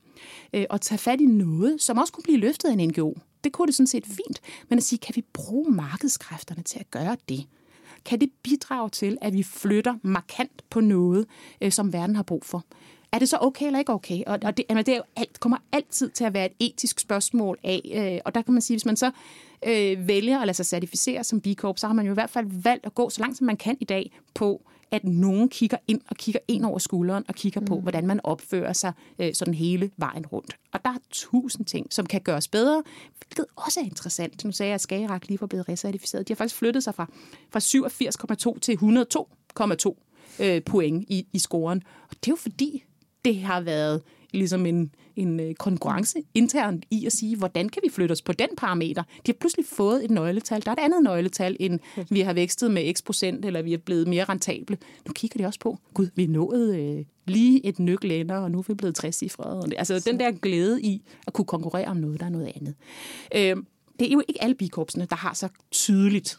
Øh, 0.54 0.64
og 0.70 0.80
tage 0.80 0.98
fat 0.98 1.20
i 1.20 1.26
noget, 1.26 1.82
som 1.82 1.98
også 1.98 2.12
kunne 2.12 2.22
blive 2.24 2.38
løftet 2.38 2.68
af 2.68 2.72
en 2.72 2.88
NGO. 2.88 3.14
Det 3.44 3.52
kunne 3.52 3.66
det 3.66 3.74
sådan 3.74 3.86
set 3.86 4.06
fint. 4.06 4.40
Men 4.68 4.78
at 4.78 4.82
sige, 4.82 4.98
kan 4.98 5.16
vi 5.16 5.24
bruge 5.32 5.70
markedskræfterne 5.70 6.62
til 6.62 6.78
at 6.78 6.90
gøre 6.90 7.16
det? 7.28 7.46
Kan 8.04 8.20
det 8.20 8.30
bidrage 8.42 8.90
til, 8.90 9.18
at 9.20 9.32
vi 9.32 9.42
flytter 9.42 9.94
markant 10.02 10.62
på 10.70 10.80
noget, 10.80 11.26
øh, 11.60 11.72
som 11.72 11.92
verden 11.92 12.16
har 12.16 12.22
brug 12.22 12.44
for? 12.44 12.64
Er 13.12 13.18
det 13.18 13.28
så 13.28 13.38
okay 13.40 13.66
eller 13.66 13.78
ikke 13.78 13.92
okay? 13.92 14.22
Og, 14.26 14.38
og 14.42 14.56
det, 14.56 14.64
altså, 14.68 14.82
det 14.82 14.92
er 14.92 14.96
jo 14.96 15.02
alt, 15.16 15.40
kommer 15.40 15.58
altid 15.72 16.10
til 16.10 16.24
at 16.24 16.34
være 16.34 16.46
et 16.46 16.52
etisk 16.60 17.00
spørgsmål 17.00 17.58
af, 17.64 17.80
øh, 17.94 18.20
og 18.24 18.34
der 18.34 18.42
kan 18.42 18.54
man 18.54 18.62
sige, 18.62 18.74
hvis 18.74 18.86
man 18.86 18.96
så 18.96 19.10
øh, 19.66 20.08
vælger 20.08 20.38
at 20.40 20.46
lade 20.46 20.56
sig 20.56 20.66
certificere 20.66 21.24
som 21.24 21.40
B 21.40 21.46
Corp, 21.54 21.78
så 21.78 21.86
har 21.86 21.94
man 21.94 22.06
jo 22.06 22.12
i 22.12 22.14
hvert 22.14 22.30
fald 22.30 22.46
valgt 22.62 22.86
at 22.86 22.94
gå 22.94 23.10
så 23.10 23.20
langt, 23.20 23.38
som 23.38 23.46
man 23.46 23.56
kan 23.56 23.76
i 23.80 23.84
dag 23.84 24.18
på 24.34 24.62
at 24.90 25.04
nogen 25.04 25.48
kigger 25.48 25.76
ind 25.88 26.00
og 26.10 26.16
kigger 26.16 26.40
ind 26.48 26.64
over 26.64 26.78
skulderen 26.78 27.24
og 27.28 27.34
kigger 27.34 27.60
mm. 27.60 27.66
på, 27.66 27.80
hvordan 27.80 28.06
man 28.06 28.20
opfører 28.24 28.72
sig 28.72 28.92
øh, 29.18 29.34
sådan 29.34 29.54
hele 29.54 29.90
vejen 29.96 30.26
rundt. 30.26 30.56
Og 30.72 30.84
der 30.84 30.90
er 30.90 30.98
tusind 31.10 31.66
ting, 31.66 31.92
som 31.92 32.06
kan 32.06 32.20
gøres 32.20 32.48
bedre, 32.48 32.82
hvilket 33.18 33.44
også 33.56 33.80
er 33.80 33.84
interessant. 33.84 34.44
Nu 34.44 34.52
sagde 34.52 34.68
jeg, 34.68 34.74
at 34.74 34.80
Skagerak 34.80 35.28
lige 35.28 35.40
var 35.40 35.46
blevet 35.46 35.68
recertificeret. 35.68 36.28
De 36.28 36.32
har 36.32 36.36
faktisk 36.36 36.58
flyttet 36.58 36.84
sig 36.84 36.94
fra, 36.94 37.06
fra 37.50 37.60
87,2 38.54 38.58
til 38.58 38.76
102,2 38.76 40.44
øh, 40.44 40.62
point 40.62 41.04
i, 41.08 41.26
i 41.32 41.38
scoren. 41.38 41.82
Og 42.10 42.16
det 42.20 42.26
er 42.26 42.32
jo 42.32 42.36
fordi, 42.36 42.84
det 43.24 43.42
har 43.42 43.60
været 43.60 44.02
ligesom 44.32 44.66
en, 44.66 44.94
en 45.16 45.40
øh, 45.40 45.54
konkurrence 45.54 46.18
internt 46.34 46.84
i 46.90 47.06
at 47.06 47.12
sige, 47.12 47.36
hvordan 47.36 47.68
kan 47.68 47.82
vi 47.84 47.90
flytte 47.90 48.12
os 48.12 48.22
på 48.22 48.32
den 48.32 48.48
parameter? 48.56 49.02
De 49.02 49.32
har 49.32 49.36
pludselig 49.40 49.66
fået 49.66 50.04
et 50.04 50.10
nøgletal. 50.10 50.64
Der 50.64 50.70
er 50.70 50.72
et 50.72 50.84
andet 50.84 51.02
nøgletal, 51.02 51.56
end 51.60 51.80
vi 52.10 52.20
har 52.20 52.32
vækstet 52.32 52.70
med 52.70 52.94
x 52.94 53.04
procent, 53.04 53.44
eller 53.44 53.62
vi 53.62 53.74
er 53.74 53.78
blevet 53.78 54.08
mere 54.08 54.24
rentable. 54.24 54.78
Nu 55.06 55.12
kigger 55.12 55.38
de 55.38 55.46
også 55.46 55.60
på, 55.60 55.78
gud, 55.94 56.08
vi 56.14 56.24
er 56.24 56.28
nået 56.28 56.76
øh, 56.76 57.04
lige 57.26 57.66
et 57.66 57.78
nyk 57.78 58.04
længere, 58.04 58.42
og 58.42 58.50
nu 58.50 58.58
er 58.58 58.64
vi 58.68 58.74
blevet 58.74 58.94
60 58.94 59.16
cifre. 59.16 59.62
Altså 59.76 60.02
den 60.06 60.20
der 60.20 60.30
glæde 60.32 60.82
i 60.82 61.02
at 61.26 61.32
kunne 61.32 61.44
konkurrere 61.44 61.86
om 61.86 61.96
noget, 61.96 62.20
der 62.20 62.26
er 62.26 62.30
noget 62.30 62.52
andet. 62.56 62.74
Øh, 63.34 63.56
det 63.98 64.08
er 64.08 64.12
jo 64.12 64.22
ikke 64.28 64.42
alle 64.42 64.54
bikorpsene, 64.54 65.06
der 65.10 65.16
har 65.16 65.34
så 65.34 65.48
tydeligt 65.70 66.38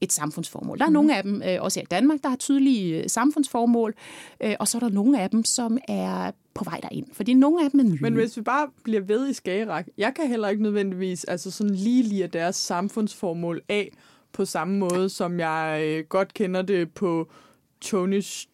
et 0.00 0.12
samfundsformål. 0.12 0.78
Der 0.78 0.84
er 0.84 0.88
mm. 0.88 0.92
nogle 0.92 1.16
af 1.16 1.22
dem, 1.22 1.42
øh, 1.46 1.62
også 1.62 1.80
her 1.80 1.82
i 1.82 1.90
Danmark, 1.90 2.22
der 2.22 2.28
har 2.28 2.36
tydelige 2.36 3.02
øh, 3.02 3.08
samfundsformål, 3.08 3.94
og 4.60 4.68
så 4.68 4.78
er 4.78 4.80
der 4.80 4.88
nogle 4.88 5.20
af 5.20 5.30
dem, 5.30 5.44
som 5.44 5.78
er 5.88 6.30
på 6.54 6.64
vej 6.64 6.80
derind. 6.82 7.06
Fordi 7.12 7.34
nogle 7.34 7.64
af 7.64 7.70
dem 7.70 7.80
er 7.80 7.84
nye. 7.84 7.98
Men 8.00 8.14
hvis 8.14 8.36
vi 8.36 8.42
bare 8.42 8.68
bliver 8.84 9.00
ved 9.00 9.28
i 9.28 9.32
Skagerak, 9.32 9.86
jeg 9.98 10.12
kan 10.16 10.28
heller 10.28 10.48
ikke 10.48 10.62
nødvendigvis 10.62 11.24
altså 11.24 11.50
sådan 11.50 11.74
lige 11.74 12.02
lide 12.02 12.26
deres 12.26 12.56
samfundsformål 12.56 13.60
af 13.68 13.96
på 14.32 14.44
samme 14.44 14.78
måde, 14.78 15.08
som 15.08 15.40
jeg 15.40 15.82
øh, 15.86 16.04
godt 16.08 16.34
kender 16.34 16.62
det 16.62 16.90
på 16.90 17.28
Tonys 17.80 18.48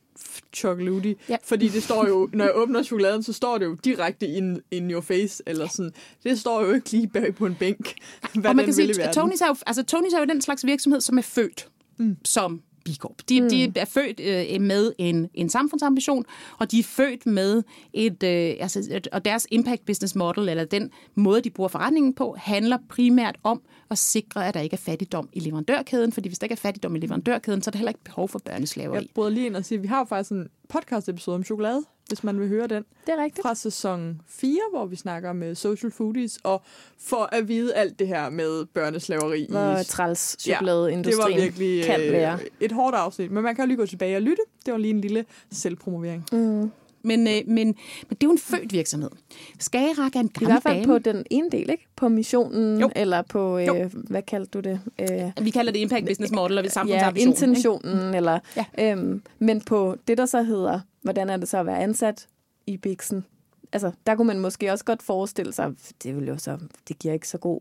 chocolate. 0.55 1.17
Ja. 1.29 1.37
Fordi 1.43 1.69
det 1.69 1.83
står 1.83 2.09
jo, 2.09 2.29
når 2.33 2.45
jeg 2.45 2.53
åbner 2.57 2.83
chokoladen, 2.83 3.23
så 3.23 3.33
står 3.33 3.59
det 3.59 3.67
jo 3.67 3.75
direkte 3.85 4.27
in, 4.27 4.61
in 4.71 4.91
your 4.91 5.01
face, 5.01 5.43
eller 5.47 5.69
sådan. 5.69 5.93
Det 6.25 6.41
står 6.41 6.65
jo 6.65 6.73
ikke 6.73 6.91
lige 6.91 7.09
bag 7.09 7.35
på 7.35 7.47
en 7.47 7.55
bænk, 7.55 7.95
hvad 8.41 8.51
og 8.51 8.57
man 8.57 8.65
kan 8.65 8.75
sige, 8.75 8.95
Tonys 9.13 9.41
er, 9.41 9.47
jo, 9.47 9.55
altså, 9.67 9.83
Tonys 9.83 10.13
er 10.13 10.19
jo 10.19 10.25
den 10.25 10.41
slags 10.41 10.67
virksomhed, 10.67 11.01
som 11.01 11.19
er 11.19 11.23
født 11.23 11.69
mm. 12.01 12.17
som 12.25 12.63
B 12.85 12.88
Corp. 12.99 13.29
De, 13.29 13.40
mm. 13.40 13.49
de 13.49 13.73
er 13.77 13.85
født 13.85 14.21
øh, 14.21 14.61
med 14.61 14.93
en, 14.99 15.29
en 15.35 15.49
samfundsambition, 15.49 16.25
og 16.59 16.71
de 16.71 16.79
er 16.79 16.83
født 16.83 17.27
med 17.27 17.62
et, 17.93 18.23
øh, 18.23 18.57
altså, 18.61 18.88
et, 18.90 19.09
og 19.12 19.25
deres 19.25 19.47
impact 19.51 19.87
business 19.87 20.14
model, 20.14 20.49
eller 20.49 20.64
den 20.64 20.90
måde, 21.14 21.40
de 21.40 21.51
bruger 21.51 21.69
forretningen 21.69 22.14
på, 22.14 22.37
handler 22.38 22.79
primært 22.88 23.37
om 23.43 23.62
at 23.90 23.99
sikre, 23.99 24.49
at 24.49 24.55
der 24.55 24.61
ikke 24.61 24.75
er 24.75 24.79
fattigdom 24.79 25.29
i 25.33 25.40
leverandørkæden, 25.40 26.12
fordi 26.12 26.29
hvis 26.29 26.38
der 26.38 26.45
ikke 26.45 26.53
er 26.53 26.57
fattigdom 26.57 26.97
i 26.97 26.99
leverandørkæden, 26.99 27.62
så 27.62 27.69
er 27.69 27.73
der 27.73 27.79
heller 27.79 27.90
ikke 27.90 28.05
behov 28.05 28.29
for 28.29 28.38
børneslaveri. 28.38 28.97
Jeg 28.97 29.07
bryder 29.14 29.31
lige 29.31 29.47
ind 29.47 29.57
og 29.57 29.64
sige, 29.64 29.79
at 29.79 29.83
vi 29.83 29.88
har 29.88 30.05
faktisk 30.05 30.31
en 30.31 30.49
podcast-episode 30.69 31.35
om 31.35 31.45
chokolade, 31.45 31.85
hvis 32.11 32.25
man 32.25 32.40
vil 32.40 32.49
høre 32.49 32.66
den. 32.66 32.85
Det 33.07 33.14
er 33.18 33.23
rigtigt. 33.25 33.42
Fra 33.42 33.55
sæson 33.55 34.20
4, 34.29 34.51
hvor 34.73 34.87
vi 34.87 34.96
snakker 34.96 35.33
med 35.33 35.55
social 35.55 35.92
foodies, 35.92 36.38
og 36.44 36.62
for 37.01 37.29
at 37.35 37.49
vide 37.49 37.75
alt 37.75 37.99
det 37.99 38.09
her 38.09 38.31
med 38.31 38.64
børneslaveri. 38.66 39.46
Hvor 39.51 39.77
træls 39.87 40.37
chokoladeindustrien 40.40 41.29
ja, 41.31 41.35
det 41.35 41.35
var 41.37 41.42
virkelig, 41.42 41.85
kan 41.85 42.01
være. 42.12 42.38
Et 42.61 42.73
hårdt 42.73 42.96
afsnit, 42.96 43.31
men 43.31 43.42
man 43.42 43.55
kan 43.55 43.64
jo 43.64 43.66
lige 43.66 43.77
gå 43.77 43.87
tilbage 43.87 44.16
og 44.16 44.23
lytte. 44.23 44.42
det 44.66 44.73
var 44.73 44.79
lige 44.79 44.94
en 44.94 45.01
lille 45.01 45.25
selvpromovering. 45.53 46.25
Mm. 46.33 46.70
Men, 47.03 47.27
øh, 47.29 47.35
men, 47.46 47.46
men 47.46 47.75
det 48.11 48.23
er 48.23 48.27
jo 48.27 48.31
en 48.31 48.38
født 48.38 48.73
virksomhed. 48.73 49.11
Skagerak 49.59 50.16
er 50.16 50.20
en 50.20 50.27
I 50.27 50.38
gammel 50.38 50.53
hvert 50.53 50.62
fald 50.62 50.75
dame. 50.75 50.87
på 50.87 50.99
den 50.99 51.25
ene 51.31 51.51
del, 51.51 51.70
ikke? 51.70 51.87
På 51.96 52.09
missionen, 52.09 52.81
Jo. 52.81 52.90
eller 52.96 53.23
på, 53.23 53.59
Jo. 53.59 53.77
øh, 53.77 53.90
hvad 53.94 54.23
kaldte 54.23 54.51
du 54.51 54.61
det? 54.61 54.81
Øh, 55.01 55.44
Vi 55.44 55.51
kalder 55.51 55.73
det 55.73 55.79
impact 55.81 56.07
business 56.07 56.33
model 56.33 56.59
og 56.59 56.64
ja, 56.64 56.70
samfundsambition. 56.70 57.16
ikke? 57.16 57.44
intentionen, 57.44 58.14
eller, 58.14 58.38
Ja. 58.57 58.64
øhm, 58.92 59.23
men 59.38 59.61
på 59.61 59.96
det, 60.09 60.18
der 60.18 60.27
så 60.27 60.42
hedder, 60.42 60.81
hvordan 61.03 61.31
er 61.31 61.37
det 61.37 61.49
så 61.49 61.59
at 61.59 61.67
være 61.67 61.79
ansat 61.79 62.27
i 62.67 62.77
Bixen? 62.77 63.25
Altså, 63.73 63.93
der 64.07 64.15
kunne 64.15 64.27
man 64.27 64.41
måske 64.41 64.73
også 64.73 64.85
godt 64.85 65.03
forestille 65.03 65.53
sig, 65.53 65.73
det 66.03 66.17
vil 66.17 66.29
jo 66.29 66.39
så, 66.39 66.59
det 66.89 66.99
giver 66.99 67.15
ikke 67.15 67.29
så 67.29 67.39
god 67.39 67.61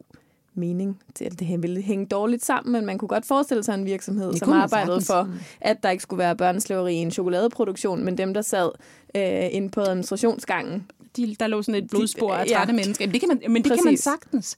mening, 0.54 1.02
det, 1.20 1.40
det 1.40 1.62
ville 1.62 1.82
hænge 1.82 2.06
dårligt 2.06 2.46
sammen, 2.46 2.74
men 2.74 2.86
man 2.86 2.98
kunne 2.98 3.10
godt 3.10 3.26
forestille 3.26 3.64
sig 3.64 3.74
en 3.74 3.86
virksomhed, 3.86 4.32
Det 4.32 4.40
som 4.40 4.52
arbejdede 4.52 5.02
for, 5.02 5.30
at 5.62 5.84
der 5.84 5.90
ikke 5.90 6.04
skulle 6.04 6.18
være 6.18 6.36
børneslaveri 6.36 6.94
i 6.94 6.98
en 6.98 7.12
chokoladeproduktion, 7.12 8.06
men 8.06 8.18
dem, 8.18 8.34
der 8.34 8.42
sad 8.42 8.72
øh, 9.16 9.48
inde 9.52 9.70
på 9.70 9.82
administrationsgangen, 9.82 10.92
de, 11.18 11.36
der 11.40 11.48
lå 11.48 11.62
sådan 11.62 11.84
et 11.84 11.90
blodspor 11.90 12.34
af 12.34 12.46
ja. 12.46 12.56
trætte 12.58 12.74
mennesker. 12.74 13.06
Men 13.06 13.14
det 13.14 13.22
kan 13.22 13.28
man, 13.30 13.52
men 13.52 13.64
det 13.64 13.72
kan 13.72 13.86
man 13.86 13.98
sagtens. 13.98 14.58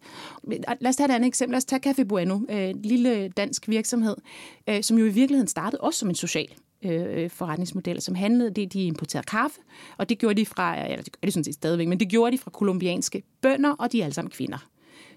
Lad 0.79 0.87
os 0.89 0.95
tage 0.95 1.09
et 1.09 1.15
andet 1.15 1.27
eksempel. 1.27 1.51
Lad 1.51 1.57
os 1.57 1.65
tage 1.65 1.89
Café 1.89 2.03
Bueno, 2.03 2.39
øh, 2.49 2.69
en 2.69 2.81
lille 2.81 3.29
dansk 3.29 3.67
virksomhed, 3.67 4.15
øh, 4.67 4.83
som 4.83 4.97
jo 4.97 5.05
i 5.05 5.09
virkeligheden 5.09 5.47
startede 5.47 5.81
også 5.81 5.99
som 5.99 6.09
en 6.09 6.15
social 6.15 6.47
øh, 6.83 7.29
forretningsmodel, 7.29 8.01
som 8.01 8.15
handlede, 8.15 8.49
det, 8.49 8.73
de 8.73 8.85
importerede 8.85 9.25
kaffe, 9.25 9.59
og 9.97 10.09
det 10.09 10.17
gjorde 10.17 10.35
de 10.35 10.45
fra, 10.45 10.89
eller 10.89 11.03
det 11.03 11.21
gør 11.21 11.25
de 11.25 11.31
sådan 11.31 11.43
set 11.43 11.53
stadigvæk, 11.53 11.87
men 11.87 11.99
det 11.99 12.09
gjorde 12.09 12.31
de 12.31 12.37
fra 12.37 12.51
kolumbianske 12.51 13.23
bønder, 13.41 13.71
og 13.71 13.91
de 13.91 13.99
er 13.99 14.03
alle 14.03 14.13
sammen 14.13 14.31
kvinder. 14.31 14.67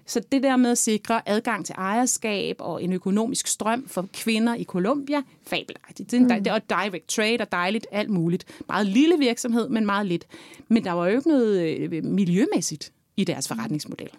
Så 0.07 0.21
det 0.31 0.43
der 0.43 0.55
med 0.55 0.71
at 0.71 0.77
sikre 0.77 1.29
adgang 1.29 1.65
til 1.65 1.75
ejerskab 1.77 2.55
og 2.59 2.83
en 2.83 2.93
økonomisk 2.93 3.47
strøm 3.47 3.87
for 3.87 4.07
kvinder 4.13 4.55
i 4.55 4.63
Colombia, 4.63 5.21
fabelagtigt. 5.47 6.11
Det 6.11 6.17
er, 6.17 6.35
en, 6.35 6.45
det 6.45 6.47
er 6.47 6.59
direct 6.59 7.07
trade 7.07 7.37
og 7.39 7.51
dejligt, 7.51 7.87
alt 7.91 8.09
muligt. 8.09 8.45
Meget 8.67 8.87
lille 8.87 9.17
virksomhed, 9.19 9.69
men 9.69 9.85
meget 9.85 10.05
lidt. 10.05 10.27
Men 10.67 10.83
der 10.83 10.91
var 10.91 11.07
jo 11.07 11.17
ikke 11.17 11.29
noget 11.29 11.77
øh, 11.77 12.03
miljømæssigt 12.03 12.91
i 13.17 13.23
deres 13.23 13.47
forretningsmodel. 13.47 14.09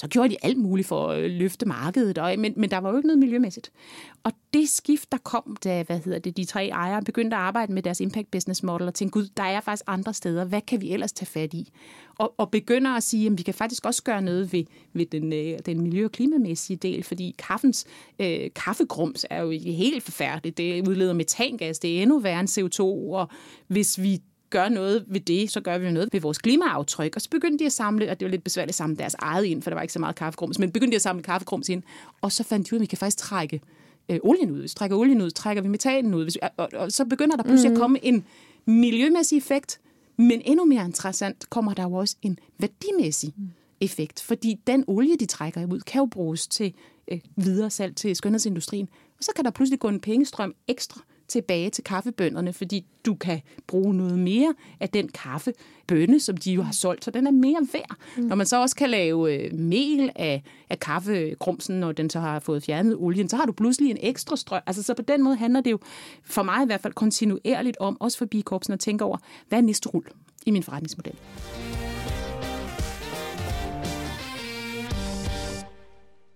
Så 0.00 0.08
gjorde 0.08 0.28
de 0.28 0.36
alt 0.42 0.58
muligt 0.58 0.88
for 0.88 1.08
at 1.08 1.20
øh, 1.20 1.30
løfte 1.30 1.66
markedet, 1.66 2.18
og, 2.18 2.38
men, 2.38 2.52
men 2.56 2.70
der 2.70 2.78
var 2.78 2.90
jo 2.90 2.96
ikke 2.96 3.06
noget 3.06 3.18
miljømæssigt. 3.18 3.72
Og 4.24 4.32
det 4.52 4.68
skift, 4.68 5.12
der 5.12 5.18
kom, 5.18 5.56
da 5.64 5.82
hvad 5.82 5.98
hedder 5.98 6.18
det, 6.18 6.36
de 6.36 6.44
tre 6.44 6.68
ejere 6.68 7.02
begyndte 7.02 7.36
at 7.36 7.42
arbejde 7.42 7.72
med 7.72 7.82
deres 7.82 8.00
impact 8.00 8.30
business 8.30 8.62
model, 8.62 8.86
og 8.86 8.94
tænkte, 8.94 9.12
gud, 9.12 9.28
der 9.36 9.42
er 9.42 9.60
faktisk 9.60 9.84
andre 9.86 10.14
steder, 10.14 10.44
hvad 10.44 10.60
kan 10.60 10.80
vi 10.80 10.92
ellers 10.92 11.12
tage 11.12 11.26
fat 11.26 11.54
i? 11.54 11.72
Og, 12.18 12.34
og 12.38 12.50
begynder 12.50 12.90
at 12.90 13.02
sige, 13.02 13.26
at 13.26 13.38
vi 13.38 13.42
kan 13.42 13.54
faktisk 13.54 13.86
også 13.86 14.02
gøre 14.02 14.22
noget 14.22 14.52
ved, 14.52 14.64
ved 14.92 15.06
den, 15.06 15.32
øh, 15.32 15.58
den 15.66 15.80
miljø- 15.80 16.04
og 16.04 16.12
klimamæssige 16.12 16.76
del, 16.76 17.02
fordi 17.02 17.34
kaffens 17.38 17.86
øh, 18.18 18.50
kaffegrums 18.54 19.26
er 19.30 19.42
jo 19.42 19.50
ikke 19.50 19.72
helt 19.72 20.02
forfærdeligt. 20.02 20.58
Det 20.58 20.88
udleder 20.88 21.12
metangas, 21.12 21.78
det 21.78 21.98
er 21.98 22.02
endnu 22.02 22.18
værre 22.18 22.40
end 22.40 22.48
CO2, 22.48 22.82
og 23.14 23.28
hvis 23.66 24.02
vi 24.02 24.20
gør 24.50 24.68
noget 24.68 25.04
ved 25.06 25.20
det, 25.20 25.50
så 25.50 25.60
gør 25.60 25.78
vi 25.78 25.86
jo 25.86 25.92
noget 25.92 26.08
ved 26.12 26.20
vores 26.20 26.38
klimaaftryk. 26.38 27.16
Og 27.16 27.22
så 27.22 27.30
begyndte 27.30 27.58
de 27.58 27.66
at 27.66 27.72
samle, 27.72 28.10
og 28.10 28.20
det 28.20 28.26
var 28.26 28.30
lidt 28.30 28.44
besværligt 28.44 28.70
at 28.70 28.74
samle 28.74 28.96
deres 28.96 29.16
eget 29.18 29.44
ind, 29.44 29.62
for 29.62 29.70
der 29.70 29.74
var 29.74 29.82
ikke 29.82 29.92
så 29.92 29.98
meget 29.98 30.16
kaffegrums, 30.16 30.58
men 30.58 30.72
begyndte 30.72 30.90
de 30.90 30.96
at 30.96 31.02
samle 31.02 31.22
kaffegrums 31.22 31.68
ind, 31.68 31.82
og 32.20 32.32
så 32.32 32.44
fandt 32.44 32.70
de 32.70 32.74
ud 32.74 32.76
af, 32.76 32.78
at 32.78 32.80
vi 32.80 32.86
kan 32.86 32.98
faktisk 32.98 33.18
trække 33.18 33.60
øh, 34.08 34.18
olien 34.22 34.50
ud. 34.50 34.60
Hvis 34.60 34.72
vi 34.72 34.74
trækker 34.74 34.96
olien 34.96 35.22
ud, 35.22 35.30
trækker 35.30 35.62
vi 35.62 35.68
metanen 35.68 36.14
ud. 36.14 36.22
Hvis 36.22 36.34
vi, 36.34 36.40
og, 36.42 36.50
og, 36.56 36.68
og 36.72 36.92
så 36.92 37.04
begynder 37.04 37.36
der 37.36 37.42
pludselig 37.42 37.70
mm. 37.70 37.76
at 37.76 37.80
komme 37.80 38.04
en 38.04 38.24
miljømæssig 38.66 39.38
effekt, 39.38 39.80
men 40.16 40.42
endnu 40.44 40.64
mere 40.64 40.84
interessant 40.84 41.50
kommer 41.50 41.74
der 41.74 41.82
jo 41.82 41.92
også 41.92 42.16
en 42.22 42.38
værdimæssig 42.58 43.32
mm. 43.36 43.48
effekt, 43.80 44.22
fordi 44.22 44.60
den 44.66 44.84
olie, 44.86 45.16
de 45.16 45.26
trækker 45.26 45.66
ud, 45.72 45.80
kan 45.80 45.98
jo 45.98 46.06
bruges 46.06 46.46
til 46.46 46.74
øh, 47.08 47.20
videre 47.36 47.70
salg 47.70 47.96
til 47.96 48.16
skønhedsindustrien. 48.16 48.88
Og 49.18 49.24
så 49.24 49.32
kan 49.36 49.44
der 49.44 49.50
pludselig 49.50 49.80
gå 49.80 49.88
en 49.88 50.00
pengestrøm 50.00 50.54
ekstra 50.68 51.00
tilbage 51.28 51.70
til 51.70 51.84
kaffebønderne, 51.84 52.52
fordi 52.52 52.84
du 53.06 53.14
kan 53.14 53.40
bruge 53.66 53.94
noget 53.94 54.18
mere 54.18 54.54
af 54.80 54.88
den 54.88 55.08
kaffebønne, 55.08 56.20
som 56.20 56.36
de 56.36 56.52
jo 56.52 56.62
har 56.62 56.72
solgt, 56.72 57.04
så 57.04 57.10
den 57.10 57.26
er 57.26 57.30
mere 57.30 57.66
værd. 57.72 57.96
Mm. 58.16 58.22
Når 58.22 58.36
man 58.36 58.46
så 58.46 58.60
også 58.60 58.76
kan 58.76 58.90
lave 58.90 59.34
øh, 59.34 59.54
mel 59.54 60.10
af, 60.16 60.42
af 60.70 60.80
kaffegrumsen, 60.80 61.80
når 61.80 61.92
den 61.92 62.10
så 62.10 62.20
har 62.20 62.38
fået 62.38 62.62
fjernet 62.62 62.96
olien, 62.96 63.28
så 63.28 63.36
har 63.36 63.46
du 63.46 63.52
pludselig 63.52 63.90
en 63.90 63.98
ekstra 64.00 64.36
strøm. 64.36 64.62
Altså, 64.66 64.82
så 64.82 64.94
på 64.94 65.02
den 65.02 65.22
måde 65.22 65.36
handler 65.36 65.60
det 65.60 65.70
jo 65.70 65.78
for 66.24 66.42
mig 66.42 66.62
i 66.62 66.66
hvert 66.66 66.80
fald 66.80 66.92
kontinuerligt 66.92 67.76
om, 67.80 67.96
også 68.00 68.18
for 68.18 68.26
bikorpsen, 68.26 68.72
at 68.72 68.80
tænke 68.80 69.04
over, 69.04 69.18
hvad 69.48 69.58
er 69.58 69.62
næste 69.62 69.88
rul 69.88 70.04
i 70.46 70.50
min 70.50 70.62
forretningsmodel? 70.62 71.14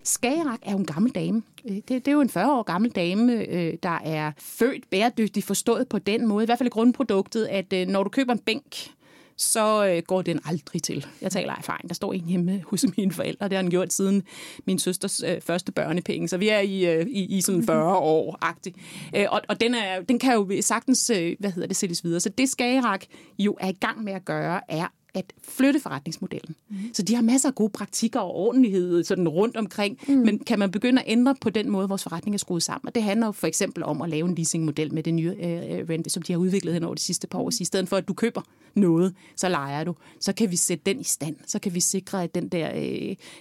Skagerak 0.05 0.59
er 0.63 0.73
jo 0.73 0.79
en 0.79 0.87
gammel 0.87 1.13
dame. 1.13 1.43
Øh, 1.69 1.75
Det, 1.77 1.89
det 1.89 2.09
er 2.09 2.13
jo 2.13 2.21
en 2.21 2.29
40 2.29 2.53
år 2.59 2.63
gammel 2.63 2.91
dame, 2.91 3.33
øh, 3.33 3.75
der 3.83 3.99
er 4.05 4.33
født 4.39 4.91
bæredygtig, 4.91 5.45
forstået 5.45 5.89
på 5.89 5.99
den 5.99 6.27
måde, 6.27 6.45
i 6.45 6.47
hvert 6.47 6.59
fald 6.59 6.67
i 6.67 6.71
grundproduktet, 6.71 7.45
at 7.45 7.73
øh, 7.73 7.87
når 7.87 8.03
du 8.03 8.09
køber 8.11 8.33
en 8.33 8.39
bænk, 8.39 8.91
så 9.37 10.03
går 10.07 10.23
den 10.23 10.41
aldrig 10.45 10.83
til. 10.83 11.07
Jeg 11.21 11.33
taler 11.33 11.53
af 11.53 11.59
erfaring. 11.59 11.89
Der 11.89 11.95
står 11.95 12.13
en 12.13 12.25
hjemme 12.25 12.63
hos 12.67 12.85
mine 12.97 13.13
forældre. 13.13 13.49
Det 13.49 13.57
har 13.57 13.63
den 13.63 13.71
gjort 13.71 13.93
siden 13.93 14.23
min 14.67 14.79
søsters 14.79 15.23
øh, 15.23 15.41
første 15.41 15.73
børnepenge. 15.73 16.29
Så 16.29 16.37
vi 16.37 16.49
er 16.49 16.59
i, 16.59 16.87
øh, 16.87 17.07
i, 17.07 17.37
i 17.37 17.41
sådan 17.41 17.65
40 17.65 17.97
år-agtigt. 18.15 18.77
Øh, 19.17 19.27
og 19.31 19.41
og 19.49 19.61
den, 19.61 19.75
er, 19.75 20.01
den 20.03 20.19
kan 20.19 20.35
jo 20.35 20.51
sagtens 20.61 21.11
øh, 21.11 21.37
hvad 21.41 21.51
hedder 21.51 21.69
det, 21.69 21.77
sælges 21.77 22.05
videre. 22.05 22.21
Så 22.21 22.29
det 22.29 22.49
Skagerak 22.49 23.05
jo 23.39 23.57
er 23.61 23.69
i 23.69 23.77
gang 23.81 24.05
med 24.05 24.13
at 24.13 24.25
gøre, 24.25 24.61
er 24.69 24.87
at 25.15 25.33
flytte 25.49 25.81
forretningsmodellen. 25.81 26.55
Mm. 26.69 26.77
Så 26.93 27.03
de 27.03 27.15
har 27.15 27.23
masser 27.23 27.49
af 27.49 27.55
gode 27.55 27.71
praktikker 27.71 28.21
og 28.21 28.35
ordentlighed 28.35 29.05
sådan 29.05 29.29
rundt 29.29 29.57
omkring, 29.57 29.99
mm. 30.09 30.15
men 30.15 30.39
kan 30.39 30.59
man 30.59 30.71
begynde 30.71 31.03
at 31.03 31.09
ændre 31.09 31.35
på 31.41 31.51
den 31.51 31.71
måde, 31.71 31.89
vores 31.89 32.03
forretning 32.03 32.35
er 32.35 32.39
skruet 32.39 32.63
sammen? 32.63 32.89
Og 32.89 32.95
det 32.95 33.03
handler 33.03 33.27
jo 33.27 33.33
for 33.33 33.47
eksempel 33.47 33.85
om 33.85 34.03
at 34.03 34.11
lave 34.11 34.29
en 34.29 34.35
leasingmodel 34.35 34.95
med 34.95 35.03
det 35.03 35.15
nye 35.15 35.35
øh, 35.39 35.89
rent, 35.89 36.13
som 36.13 36.23
de 36.23 36.33
har 36.33 36.39
udviklet 36.41 36.75
hen 36.75 36.85
over 36.85 36.95
de 36.95 37.01
sidste 37.01 37.27
par 37.27 37.39
år. 37.39 37.51
Så 37.51 37.59
i 37.61 37.65
stedet 37.65 37.89
for, 37.89 37.97
at 37.97 38.09
du 38.09 38.15
køber 38.15 38.43
noget, 38.75 39.15
så 39.37 39.49
leger 39.49 39.85
du. 39.85 39.95
Så 40.21 40.33
kan 40.33 40.51
vi 40.51 40.57
sætte 40.57 40.83
den 40.87 41.01
i 41.01 41.05
stand. 41.05 41.37
Så 41.47 41.59
kan 41.59 41.75
vi 41.75 41.81
sikre, 41.81 42.23
at 42.23 42.35
den 42.35 42.49
der, 42.49 42.71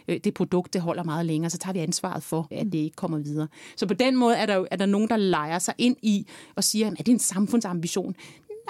øh, 0.07 0.19
det 0.23 0.33
produkt 0.33 0.73
det 0.73 0.81
holder 0.81 1.03
meget 1.03 1.25
længere. 1.25 1.49
Så 1.49 1.57
tager 1.57 1.73
vi 1.73 1.79
ansvaret 1.79 2.23
for, 2.23 2.47
at 2.51 2.65
det 2.65 2.75
ikke 2.75 2.95
kommer 2.95 3.17
videre. 3.17 3.47
Så 3.75 3.85
på 3.85 3.93
den 3.93 4.15
måde 4.15 4.35
er 4.35 4.45
der, 4.45 4.65
er 4.71 4.75
der 4.75 4.85
nogen, 4.85 5.09
der 5.09 5.17
leger 5.17 5.59
sig 5.59 5.73
ind 5.77 5.95
i 6.01 6.27
og 6.55 6.63
siger, 6.63 6.91
at 6.91 6.97
det 6.97 7.07
er 7.07 7.11
en 7.11 7.19
samfundsambition. 7.19 8.15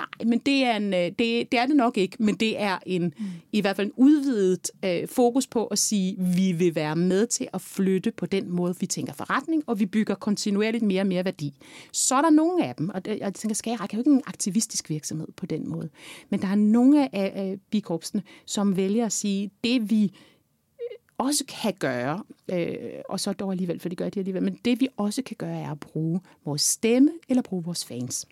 Nej, 0.01 0.27
men 0.27 0.39
det 0.39 0.63
er, 0.63 0.75
en, 0.75 0.93
øh, 0.93 0.99
det, 0.99 1.51
det 1.51 1.53
er 1.53 1.65
det 1.65 1.75
nok 1.75 1.97
ikke, 1.97 2.17
men 2.19 2.35
det 2.35 2.61
er 2.61 2.79
en, 2.85 3.03
mm. 3.03 3.25
i 3.51 3.61
hvert 3.61 3.75
fald 3.75 3.87
en 3.87 3.93
udvidet 3.97 4.71
øh, 4.85 5.07
fokus 5.07 5.47
på 5.47 5.65
at 5.65 5.79
sige, 5.79 6.15
vi 6.19 6.51
vil 6.51 6.75
være 6.75 6.95
med 6.95 7.27
til 7.27 7.47
at 7.53 7.61
flytte 7.61 8.11
på 8.11 8.25
den 8.25 8.49
måde, 8.49 8.75
vi 8.79 8.85
tænker 8.85 9.13
forretning, 9.13 9.63
og 9.67 9.79
vi 9.79 9.85
bygger 9.85 10.15
kontinuerligt 10.15 10.83
mere 10.83 11.01
og 11.01 11.07
mere 11.07 11.25
værdi. 11.25 11.53
Så 11.91 12.15
er 12.15 12.21
der 12.21 12.29
nogle 12.29 12.65
af 12.65 12.75
dem, 12.75 12.89
og 12.89 13.01
jeg 13.05 13.33
tænker, 13.33 13.55
skal 13.55 13.71
jeg 13.71 13.79
er 13.81 13.87
jo 13.93 13.99
ikke 13.99 14.09
en 14.09 14.21
aktivistisk 14.27 14.89
virksomhed 14.89 15.27
på 15.37 15.45
den 15.45 15.69
måde, 15.69 15.89
men 16.29 16.41
der 16.41 16.47
er 16.47 16.55
nogle 16.55 17.15
af, 17.15 17.51
øh, 17.51 17.57
bikorpsene, 17.71 18.23
som 18.45 18.75
vælger 18.77 19.05
at 19.05 19.11
sige, 19.11 19.51
det 19.63 19.89
vi 19.89 20.03
øh, 20.03 20.97
også 21.17 21.43
kan 21.61 21.73
gøre, 21.79 22.23
øh, 22.51 22.75
og 23.09 23.19
så 23.19 23.33
dog 23.33 23.51
alligevel, 23.51 23.79
for 23.79 23.89
det 23.89 23.97
gør 23.97 24.09
de 24.09 24.19
alligevel, 24.19 24.43
men 24.43 24.59
det 24.65 24.81
vi 24.81 24.87
også 24.97 25.21
kan 25.21 25.35
gøre, 25.39 25.59
er 25.59 25.71
at 25.71 25.79
bruge 25.79 26.21
vores 26.45 26.61
stemme 26.61 27.11
eller 27.29 27.41
bruge 27.41 27.63
vores 27.63 27.85
fans 27.85 28.27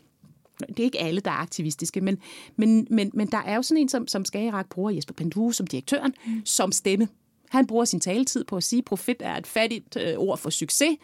det 0.68 0.80
er 0.80 0.84
ikke 0.84 1.00
alle, 1.00 1.22
der 1.22 1.32
er 1.32 1.36
aktivistiske, 1.36 2.02
men, 2.02 2.18
men, 2.56 2.88
men, 2.90 3.12
men 3.14 3.28
der 3.28 3.38
er 3.38 3.56
jo 3.56 3.62
sådan 3.62 3.82
en, 3.82 3.90
som, 3.90 4.08
som 4.08 4.26
Skagerak 4.26 4.70
bruger 4.70 4.92
Jesper 4.92 5.14
Pandue 5.14 5.54
som 5.54 5.68
direktøren, 5.68 6.14
mm. 6.26 6.42
som 6.46 6.72
stemme. 6.72 7.08
Han 7.50 7.68
bruger 7.68 7.86
sin 7.86 8.00
taletid 8.00 8.44
på 8.44 8.58
at 8.58 8.64
sige, 8.64 8.78
at 8.78 8.86
profit 8.86 9.18
er 9.20 9.38
et 9.38 9.48
fattigt 9.48 9.98
øh, 9.98 10.14
ord 10.18 10.38
for 10.38 10.50
succes, 10.50 10.98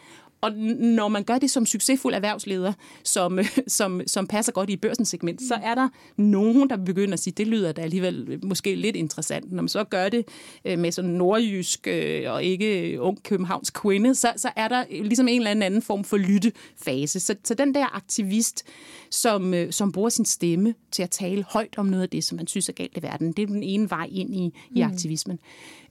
og 0.46 0.52
når 0.78 1.08
man 1.08 1.24
gør 1.24 1.38
det 1.38 1.50
som 1.50 1.66
succesfuld 1.66 2.14
erhvervsleder, 2.14 2.72
som, 3.04 3.38
som, 3.66 4.00
som 4.06 4.26
passer 4.26 4.52
godt 4.52 4.70
i 4.70 4.76
børsens 4.76 5.08
segment, 5.08 5.42
så 5.42 5.54
er 5.54 5.74
der 5.74 5.88
nogen, 6.16 6.70
der 6.70 6.76
begynder 6.76 7.12
at 7.12 7.20
sige, 7.20 7.34
det 7.36 7.46
lyder 7.46 7.72
da 7.72 7.82
alligevel 7.82 8.40
måske 8.42 8.74
lidt 8.74 8.96
interessant. 8.96 9.52
Når 9.52 9.62
man 9.62 9.68
så 9.68 9.84
gør 9.84 10.08
det 10.08 10.24
med 10.64 10.92
sådan 10.92 11.10
nordjysk 11.10 11.88
og 12.26 12.44
ikke 12.44 12.96
ung 13.00 13.22
københavns 13.22 13.70
kvinde, 13.70 14.14
så, 14.14 14.32
så 14.36 14.50
er 14.56 14.68
der 14.68 14.84
ligesom 14.90 15.28
en 15.28 15.46
eller 15.46 15.66
anden 15.66 15.82
form 15.82 16.04
for 16.04 16.16
lyttefase. 16.16 17.20
Så, 17.20 17.34
så 17.44 17.54
den 17.54 17.74
der 17.74 17.96
aktivist, 17.96 18.64
som, 19.10 19.54
som 19.70 19.92
bruger 19.92 20.08
sin 20.08 20.24
stemme 20.24 20.74
til 20.90 21.02
at 21.02 21.10
tale 21.10 21.44
højt 21.48 21.74
om 21.76 21.86
noget 21.86 22.02
af 22.02 22.08
det, 22.08 22.24
som 22.24 22.36
man 22.36 22.46
synes 22.46 22.68
er 22.68 22.72
galt 22.72 22.96
i 22.96 23.02
verden, 23.02 23.32
det 23.32 23.42
er 23.42 23.46
den 23.46 23.62
ene 23.62 23.90
vej 23.90 24.08
ind 24.12 24.34
i, 24.34 24.54
i 24.70 24.80
aktivismen. 24.80 25.38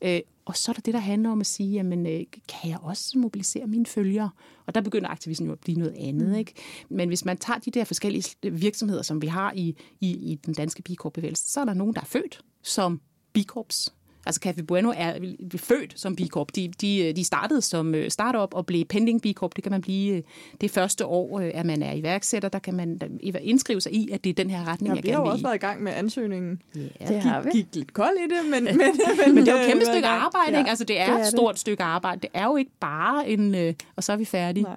Mm. 0.01 0.07
Og 0.45 0.57
så 0.57 0.71
er 0.71 0.73
der 0.73 0.81
det, 0.81 0.93
der 0.93 0.99
handler 0.99 1.29
om 1.29 1.41
at 1.41 1.47
sige, 1.47 1.71
jamen, 1.71 2.05
kan 2.47 2.69
jeg 2.69 2.79
også 2.81 3.17
mobilisere 3.17 3.67
mine 3.67 3.85
følgere? 3.85 4.29
Og 4.65 4.75
der 4.75 4.81
begynder 4.81 5.09
aktivismen 5.09 5.47
jo 5.47 5.53
at 5.53 5.59
blive 5.59 5.77
noget 5.77 5.95
andet. 5.99 6.29
Mm. 6.29 6.35
Ikke? 6.35 6.53
Men 6.89 7.07
hvis 7.07 7.25
man 7.25 7.37
tager 7.37 7.59
de 7.59 7.71
der 7.71 7.83
forskellige 7.83 8.35
virksomheder, 8.51 9.01
som 9.01 9.21
vi 9.21 9.27
har 9.27 9.53
i, 9.55 9.77
i, 10.01 10.11
i 10.11 10.39
den 10.45 10.53
danske 10.53 10.81
bikorpbevægelse, 10.81 11.49
så 11.49 11.59
er 11.61 11.65
der 11.65 11.73
nogen, 11.73 11.95
der 11.95 12.01
er 12.01 12.05
født 12.05 12.41
som 12.63 13.01
bikorps 13.33 13.94
Altså 14.25 14.41
Café 14.45 14.61
Bueno 14.61 14.93
er 14.95 15.13
født 15.57 15.93
som 15.99 16.15
B 16.15 16.19
Corp. 16.29 16.55
De, 16.55 16.71
de, 16.81 17.13
de 17.15 17.23
startede 17.23 17.61
som 17.61 17.95
øh, 17.95 18.11
startup 18.11 18.53
og 18.53 18.65
blev 18.65 18.85
pending 18.85 19.21
B 19.21 19.25
Corp. 19.33 19.55
Det 19.55 19.63
kan 19.63 19.71
man 19.71 19.81
blive 19.81 20.15
øh, 20.15 20.23
det 20.61 20.71
første 20.71 21.05
år, 21.05 21.39
øh, 21.39 21.51
at 21.53 21.65
man 21.65 21.81
er 21.81 21.93
iværksætter. 21.93 22.49
Der 22.49 22.59
kan 22.59 22.73
man 22.73 23.01
indskrive 23.41 23.81
sig 23.81 23.93
i, 23.93 24.09
at 24.11 24.23
det 24.23 24.29
er 24.29 24.33
den 24.33 24.49
her 24.49 24.67
retning, 24.67 24.93
ja, 24.93 24.95
jeg 24.95 25.03
gerne 25.03 25.17
vil 25.17 25.23
Vi 25.23 25.25
har 25.25 25.31
også 25.31 25.43
været 25.43 25.55
i 25.55 25.57
gang 25.57 25.83
med 25.83 25.91
ansøgningen. 25.95 26.61
Ja, 26.75 27.07
det 27.07 27.21
har 27.21 27.41
vi. 27.41 27.49
Gik 27.49 27.75
lidt 27.75 27.93
kold 27.93 28.17
i 28.17 28.35
det, 28.35 28.51
men... 28.51 28.63
men, 28.77 28.77
men, 28.77 29.35
men 29.35 29.45
det 29.45 29.47
er 29.47 29.57
jo 29.57 29.61
et 29.61 29.67
kæmpe 29.67 29.85
stykke 29.85 30.07
arbejde, 30.07 30.51
ja. 30.51 30.57
ikke? 30.57 30.69
Altså 30.69 30.83
det 30.83 30.99
er, 30.99 31.05
det 31.05 31.15
er 31.15 31.19
et 31.19 31.27
stort 31.27 31.59
stykke 31.59 31.83
arbejde. 31.83 32.21
Det 32.21 32.29
er 32.33 32.45
jo 32.45 32.55
ikke 32.55 32.71
bare 32.79 33.29
en... 33.29 33.55
Øh, 33.55 33.73
og 33.95 34.03
så 34.03 34.11
er 34.11 34.17
vi 34.17 34.25
færdige. 34.25 34.63
Nej. 34.63 34.75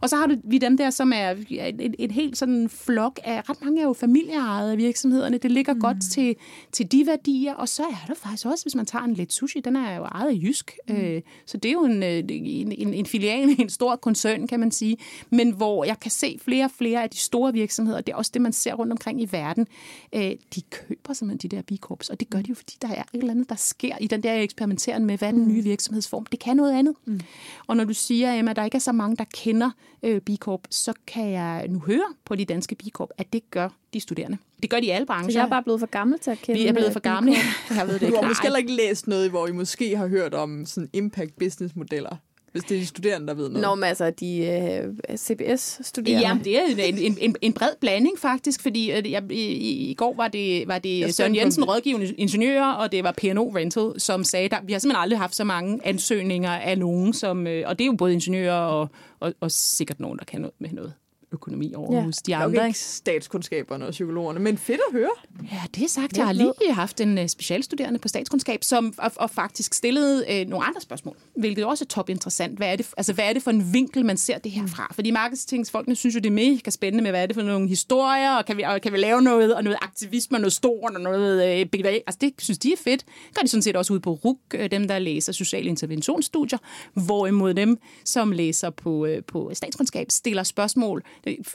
Og 0.00 0.08
så 0.08 0.16
har 0.16 0.26
du, 0.26 0.36
vi 0.44 0.58
dem 0.58 0.76
der, 0.76 0.90
som 0.90 1.12
er 1.14 1.30
en, 1.48 1.94
en 1.98 2.10
helt 2.10 2.38
sådan 2.38 2.68
flok 2.68 3.20
af, 3.24 3.50
ret 3.50 3.62
mange 3.62 3.80
er 3.80 3.84
jo 3.84 3.92
familieejede 3.92 4.76
virksomhederne. 4.76 5.38
Det 5.38 5.50
ligger 5.50 5.74
mm. 5.74 5.80
godt 5.80 5.96
til, 6.12 6.36
til 6.72 6.92
de 6.92 7.06
værdier. 7.06 7.54
Og 7.54 7.68
så 7.68 7.82
er 7.82 8.04
der 8.08 8.14
faktisk 8.14 8.46
også, 8.46 8.64
hvis 8.64 8.74
man 8.74 8.86
tager 8.90 9.04
en 9.04 9.14
lidt 9.14 9.32
sushi, 9.32 9.60
den 9.60 9.76
er 9.76 9.96
jo 9.96 10.02
ejet 10.02 10.28
af 10.30 10.38
Jysk. 10.42 10.78
Mm. 10.88 10.94
Øh, 10.96 11.22
så 11.46 11.56
det 11.56 11.68
er 11.68 11.72
jo 11.72 11.84
en, 11.84 12.02
en, 12.02 12.72
en, 12.72 12.94
en 12.94 13.06
filial 13.06 13.56
en 13.58 13.70
stor 13.70 13.96
koncern, 13.96 14.46
kan 14.46 14.60
man 14.60 14.70
sige. 14.70 14.96
Men 15.30 15.50
hvor 15.50 15.84
jeg 15.84 16.00
kan 16.00 16.10
se 16.10 16.38
flere 16.42 16.64
og 16.64 16.70
flere 16.70 17.02
af 17.02 17.10
de 17.10 17.18
store 17.18 17.52
virksomheder, 17.52 18.00
det 18.00 18.12
er 18.12 18.16
også 18.16 18.30
det, 18.34 18.42
man 18.42 18.52
ser 18.52 18.74
rundt 18.74 18.92
omkring 18.92 19.22
i 19.22 19.28
verden, 19.30 19.66
øh, 20.12 20.32
de 20.54 20.62
køber 20.70 21.12
simpelthen 21.12 21.50
de 21.50 21.56
der 21.56 21.62
B-corps. 21.62 22.10
Og 22.10 22.20
det 22.20 22.30
gør 22.30 22.38
de 22.38 22.48
jo, 22.48 22.54
fordi 22.54 22.76
der 22.82 22.88
er 22.88 23.02
et 23.02 23.18
eller 23.18 23.30
andet, 23.30 23.48
der 23.48 23.54
sker 23.54 23.96
i 24.00 24.06
den 24.06 24.22
der 24.22 24.34
eksperimenteren 24.34 25.04
med, 25.04 25.18
hvad 25.18 25.28
er 25.28 25.32
den 25.32 25.48
nye 25.48 25.62
virksomhedsform. 25.62 26.26
Det 26.26 26.40
kan 26.40 26.56
noget 26.56 26.72
andet. 26.72 26.94
Mm. 27.04 27.20
Og 27.66 27.76
når 27.76 27.84
du 27.84 27.94
siger, 27.94 28.34
Emma, 28.34 28.50
at 28.50 28.56
der 28.56 28.64
ikke 28.64 28.76
er 28.76 28.80
så 28.80 28.92
mange, 28.92 29.16
der 29.16 29.24
kender 29.34 29.70
øh, 30.02 30.20
B-corp, 30.20 30.60
så 30.70 30.92
kan 31.06 31.30
jeg 31.30 31.66
nu 31.68 31.78
høre 31.78 32.14
på 32.24 32.34
de 32.34 32.44
danske 32.44 32.74
B-corp, 32.74 33.10
at 33.18 33.32
det 33.32 33.50
gør 33.50 33.68
de 33.94 34.00
studerende. 34.00 34.38
Det 34.62 34.70
gør 34.70 34.80
de 34.80 34.86
i 34.86 34.90
alle 34.90 35.06
brancher. 35.06 35.32
Så 35.32 35.38
jeg 35.38 35.44
er 35.44 35.50
bare 35.50 35.62
blevet 35.62 35.80
for 35.80 35.86
gammel 35.86 36.18
til 36.18 36.30
at 36.30 36.38
kende 36.38 36.60
Vi 36.60 36.66
er 36.66 36.72
blevet 36.72 36.92
for 36.92 37.00
gamle. 37.00 37.32
jeg 37.78 37.86
ved 37.86 37.94
det 37.94 38.02
ikke. 38.02 38.16
Du 38.16 38.20
har 38.22 38.28
måske 38.28 38.42
heller 38.42 38.58
ikke 38.58 38.72
læst 38.72 39.06
noget, 39.06 39.30
hvor 39.30 39.46
I 39.46 39.52
måske 39.52 39.96
har 39.96 40.06
hørt 40.06 40.34
om 40.34 40.66
sådan 40.66 40.90
impact 40.92 41.38
business 41.38 41.76
modeller. 41.76 42.16
Hvis 42.52 42.62
det 42.62 42.76
er 42.76 42.80
de 42.80 42.86
studerende, 42.86 43.26
der 43.26 43.34
ved 43.34 43.48
noget. 43.48 43.62
Nå, 43.62 43.74
men 43.74 43.84
altså 43.84 44.10
de 44.10 44.92
uh, 45.08 45.16
CBS-studerende. 45.16 46.28
Ja, 46.28 46.38
det 46.44 46.58
er 46.58 46.84
en, 46.84 46.98
en, 46.98 47.18
en, 47.20 47.36
en 47.40 47.52
bred 47.52 47.70
blanding 47.80 48.18
faktisk, 48.18 48.62
fordi 48.62 48.92
uh, 48.98 49.10
jeg, 49.10 49.32
i, 49.32 49.90
i 49.90 49.94
går 49.94 50.14
var 50.14 50.28
det, 50.28 50.68
var 50.68 50.78
det 50.78 51.14
Søren 51.14 51.36
Jensen, 51.36 51.64
rådgivende 51.64 52.06
ingeniør, 52.06 52.64
og 52.64 52.92
det 52.92 53.04
var 53.04 53.12
P&O 53.12 53.52
Rental, 53.56 54.00
som 54.00 54.24
sagde, 54.24 54.56
at 54.56 54.62
vi 54.66 54.72
har 54.72 54.80
simpelthen 54.80 55.02
aldrig 55.02 55.18
haft 55.18 55.34
så 55.34 55.44
mange 55.44 55.80
ansøgninger 55.84 56.50
af 56.50 56.78
nogen, 56.78 57.12
som, 57.12 57.38
uh, 57.38 57.52
og 57.66 57.78
det 57.78 57.84
er 57.84 57.86
jo 57.86 57.92
både 57.92 58.12
ingeniører 58.12 58.60
og, 58.60 58.88
og, 59.20 59.34
og 59.40 59.50
sikkert 59.50 60.00
nogen, 60.00 60.18
der 60.18 60.24
kan 60.24 60.40
noget 60.40 60.54
med 60.58 60.70
noget 60.72 60.92
økonomi 61.32 61.74
over 61.74 61.96
ja. 61.96 62.02
hos 62.02 62.16
de 62.16 62.36
andre. 62.36 62.56
Nok 62.56 62.66
ikke 62.66 62.78
statskundskaberne 62.78 63.86
og 63.86 63.90
psykologerne, 63.90 64.40
men 64.40 64.58
fedt 64.58 64.80
at 64.88 64.92
høre. 64.92 65.10
Ja, 65.52 65.62
det 65.74 65.84
er 65.84 65.88
sagt. 65.88 66.16
Jeg 66.16 66.26
har 66.26 66.32
lige 66.32 66.52
haft 66.72 67.00
en 67.00 67.18
uh, 67.18 67.26
specialstuderende 67.26 67.98
på 67.98 68.08
statskundskab, 68.08 68.64
som 68.64 68.94
og, 68.98 69.12
og 69.16 69.30
faktisk 69.30 69.74
stillede 69.74 70.24
uh, 70.30 70.50
nogle 70.50 70.66
andre 70.66 70.80
spørgsmål, 70.80 71.16
hvilket 71.36 71.64
også 71.64 71.84
er 71.84 71.86
top 71.86 72.08
interessant. 72.08 72.56
Hvad 72.56 72.72
er, 72.72 72.76
det, 72.76 72.86
altså, 72.96 73.12
hvad 73.12 73.24
er 73.24 73.32
det 73.32 73.42
for 73.42 73.50
en 73.50 73.72
vinkel, 73.72 74.04
man 74.04 74.16
ser 74.16 74.38
det 74.38 74.52
her 74.52 74.66
fra? 74.66 74.92
Fordi 74.94 75.10
marketingsfolkene 75.10 75.96
synes 75.96 76.14
jo, 76.14 76.20
det 76.20 76.26
er 76.26 76.30
mega 76.30 76.70
spændende 76.70 77.02
med, 77.02 77.10
hvad 77.10 77.22
er 77.22 77.26
det 77.26 77.36
for 77.36 77.42
nogle 77.42 77.68
historier, 77.68 78.36
og 78.36 78.44
kan 78.44 78.56
vi, 78.56 78.62
og 78.62 78.80
kan 78.80 78.92
vi 78.92 78.98
lave 78.98 79.22
noget, 79.22 79.54
og 79.54 79.64
noget 79.64 79.78
aktivisme, 79.82 80.36
og 80.36 80.40
noget 80.40 80.52
stort, 80.52 80.94
og 80.94 81.00
noget 81.00 81.70
bevæg. 81.70 82.02
Altså, 82.06 82.18
det 82.20 82.32
synes 82.38 82.58
de 82.58 82.72
er 82.72 82.76
fedt. 82.76 83.04
Gør 83.34 83.42
de 83.42 83.48
sådan 83.48 83.62
set 83.62 83.76
også 83.76 83.92
ud 83.92 84.00
på 84.00 84.12
RUK, 84.12 84.38
uh, 84.54 84.66
dem 84.70 84.88
der 84.88 84.98
læser 84.98 85.32
sociale 85.32 85.68
interventionsstudier, 85.68 86.58
hvorimod 86.94 87.54
dem, 87.54 87.78
som 88.04 88.32
læser 88.32 88.70
på, 88.70 89.06
uh, 89.06 89.24
på 89.26 89.50
statskundskab, 89.52 90.06
stiller 90.10 90.42
spørgsmål 90.42 91.02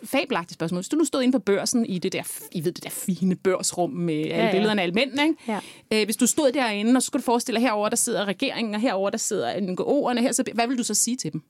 fabelagtigt 0.03 0.53
spørgsmål. 0.53 0.79
Hvis 0.79 0.89
du 0.89 0.97
nu 0.97 1.05
stod 1.05 1.21
inde 1.21 1.31
på 1.31 1.39
børsen 1.39 1.85
i 1.85 1.99
det 1.99 2.13
der, 2.13 2.23
I 2.51 2.65
ved, 2.65 2.71
det 2.71 2.83
der 2.83 2.89
fine 2.89 3.35
børsrum 3.35 3.91
med 3.91 4.15
alle 4.15 4.35
ja, 4.35 4.45
ja. 4.45 4.51
billederne 4.51 4.81
af 4.81 4.83
alle 4.83 4.95
mændene, 4.95 5.23
ikke? 5.23 5.35
Ja. 5.47 5.59
Øh, 5.93 6.05
hvis 6.05 6.17
du 6.17 6.27
stod 6.27 6.51
derinde, 6.51 6.97
og 6.97 7.01
så 7.01 7.05
skulle 7.05 7.21
du 7.21 7.25
forestille 7.25 7.59
dig, 7.59 7.67
herover 7.67 7.89
der 7.89 7.95
sidder 7.95 8.25
regeringen, 8.25 8.75
og 8.75 8.81
herover 8.81 9.09
der 9.09 9.17
sidder 9.17 9.53
NGO'erne, 9.53 10.21
her, 10.21 10.31
så 10.31 10.43
hvad 10.53 10.67
vil 10.67 10.77
du 10.77 10.83
så 10.83 10.93
sige 10.93 11.17
til 11.17 11.33
dem? 11.33 11.41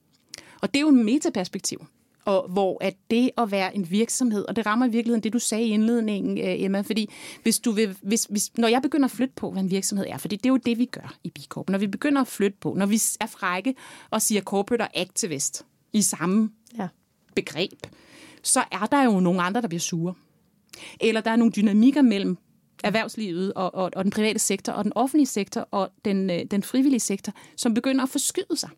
Og 0.62 0.74
det 0.74 0.76
er 0.76 0.82
jo 0.82 0.88
en 0.88 1.04
metaperspektiv 1.04 1.86
og 2.26 2.48
hvor 2.48 2.78
at 2.80 2.96
det 3.10 3.30
at 3.38 3.50
være 3.50 3.76
en 3.76 3.90
virksomhed, 3.90 4.44
og 4.48 4.56
det 4.56 4.66
rammer 4.66 4.86
i 4.86 4.90
virkeligheden 4.90 5.22
det, 5.22 5.32
du 5.32 5.38
sagde 5.38 5.64
i 5.64 5.70
indledningen, 5.70 6.38
øh, 6.38 6.62
Emma, 6.62 6.80
fordi 6.80 7.10
hvis 7.42 7.58
du 7.58 7.70
vil, 7.70 7.96
hvis, 8.02 8.26
hvis, 8.30 8.58
når 8.58 8.68
jeg 8.68 8.82
begynder 8.82 9.04
at 9.04 9.10
flytte 9.10 9.34
på, 9.36 9.50
hvad 9.50 9.62
en 9.62 9.70
virksomhed 9.70 10.06
er, 10.08 10.18
fordi 10.18 10.36
det 10.36 10.46
er 10.46 10.50
jo 10.50 10.56
det, 10.56 10.78
vi 10.78 10.84
gør 10.84 11.14
i 11.24 11.30
B 11.30 11.38
Corp, 11.48 11.70
når 11.70 11.78
vi 11.78 11.86
begynder 11.86 12.20
at 12.20 12.28
flytte 12.28 12.56
på, 12.60 12.74
når 12.74 12.86
vi 12.86 13.00
er 13.20 13.26
frække 13.26 13.74
og 14.10 14.22
siger 14.22 14.40
corporate 14.40 14.82
og 14.82 14.88
activist 14.94 15.66
i 15.92 16.02
samme 16.02 16.50
ja 16.78 16.88
begreb, 17.36 17.86
så 18.42 18.64
er 18.72 18.86
der 18.86 19.02
jo 19.02 19.20
nogle 19.20 19.42
andre, 19.42 19.62
der 19.62 19.68
bliver 19.68 19.80
sure. 19.80 20.14
Eller 21.00 21.20
der 21.20 21.30
er 21.30 21.36
nogle 21.36 21.52
dynamikker 21.56 22.02
mellem 22.02 22.36
erhvervslivet 22.84 23.52
og, 23.52 23.74
og, 23.74 23.90
og 23.96 24.04
den 24.04 24.10
private 24.10 24.38
sektor 24.38 24.72
og 24.72 24.84
den 24.84 24.92
offentlige 24.94 25.26
sektor 25.26 25.68
og 25.70 25.90
den, 26.04 26.30
øh, 26.30 26.44
den 26.50 26.62
frivillige 26.62 27.00
sektor, 27.00 27.32
som 27.56 27.74
begynder 27.74 28.02
at 28.02 28.08
forskyde 28.08 28.56
sig. 28.56 28.70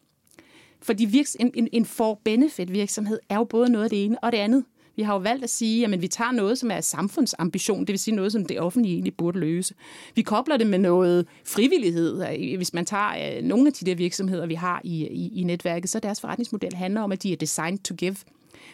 Fordi 0.82 1.04
virks, 1.04 1.36
en, 1.40 1.50
en, 1.54 1.68
en 1.72 1.84
for-benefit 1.84 2.72
virksomhed 2.72 3.18
er 3.28 3.36
jo 3.36 3.44
både 3.44 3.68
noget 3.68 3.84
af 3.84 3.90
det 3.90 4.04
ene 4.04 4.24
og 4.24 4.32
det 4.32 4.38
andet. 4.38 4.64
Vi 4.96 5.02
har 5.02 5.14
jo 5.14 5.18
valgt 5.18 5.44
at 5.44 5.50
sige, 5.50 5.84
at 5.84 6.02
vi 6.02 6.08
tager 6.08 6.32
noget, 6.32 6.58
som 6.58 6.70
er 6.70 6.80
samfundsambition, 6.80 7.80
det 7.80 7.88
vil 7.88 7.98
sige 7.98 8.14
noget, 8.14 8.32
som 8.32 8.46
det 8.46 8.60
offentlige 8.60 8.92
egentlig 8.92 9.16
burde 9.16 9.38
løse. 9.38 9.74
Vi 10.14 10.22
kobler 10.22 10.56
det 10.56 10.66
med 10.66 10.78
noget 10.78 11.26
frivillighed. 11.44 12.24
Hvis 12.56 12.74
man 12.74 12.86
tager 12.86 13.36
øh, 13.36 13.44
nogle 13.44 13.66
af 13.66 13.72
de 13.72 13.86
der 13.86 13.94
virksomheder, 13.94 14.46
vi 14.46 14.54
har 14.54 14.80
i, 14.84 15.06
i, 15.06 15.40
i 15.40 15.44
netværket, 15.44 15.90
så 15.90 16.00
deres 16.00 16.20
forretningsmodel 16.20 16.74
handler 16.74 17.00
om, 17.00 17.12
at 17.12 17.22
de 17.22 17.32
er 17.32 17.36
designed 17.36 17.78
to 17.78 17.94
give. 17.94 18.16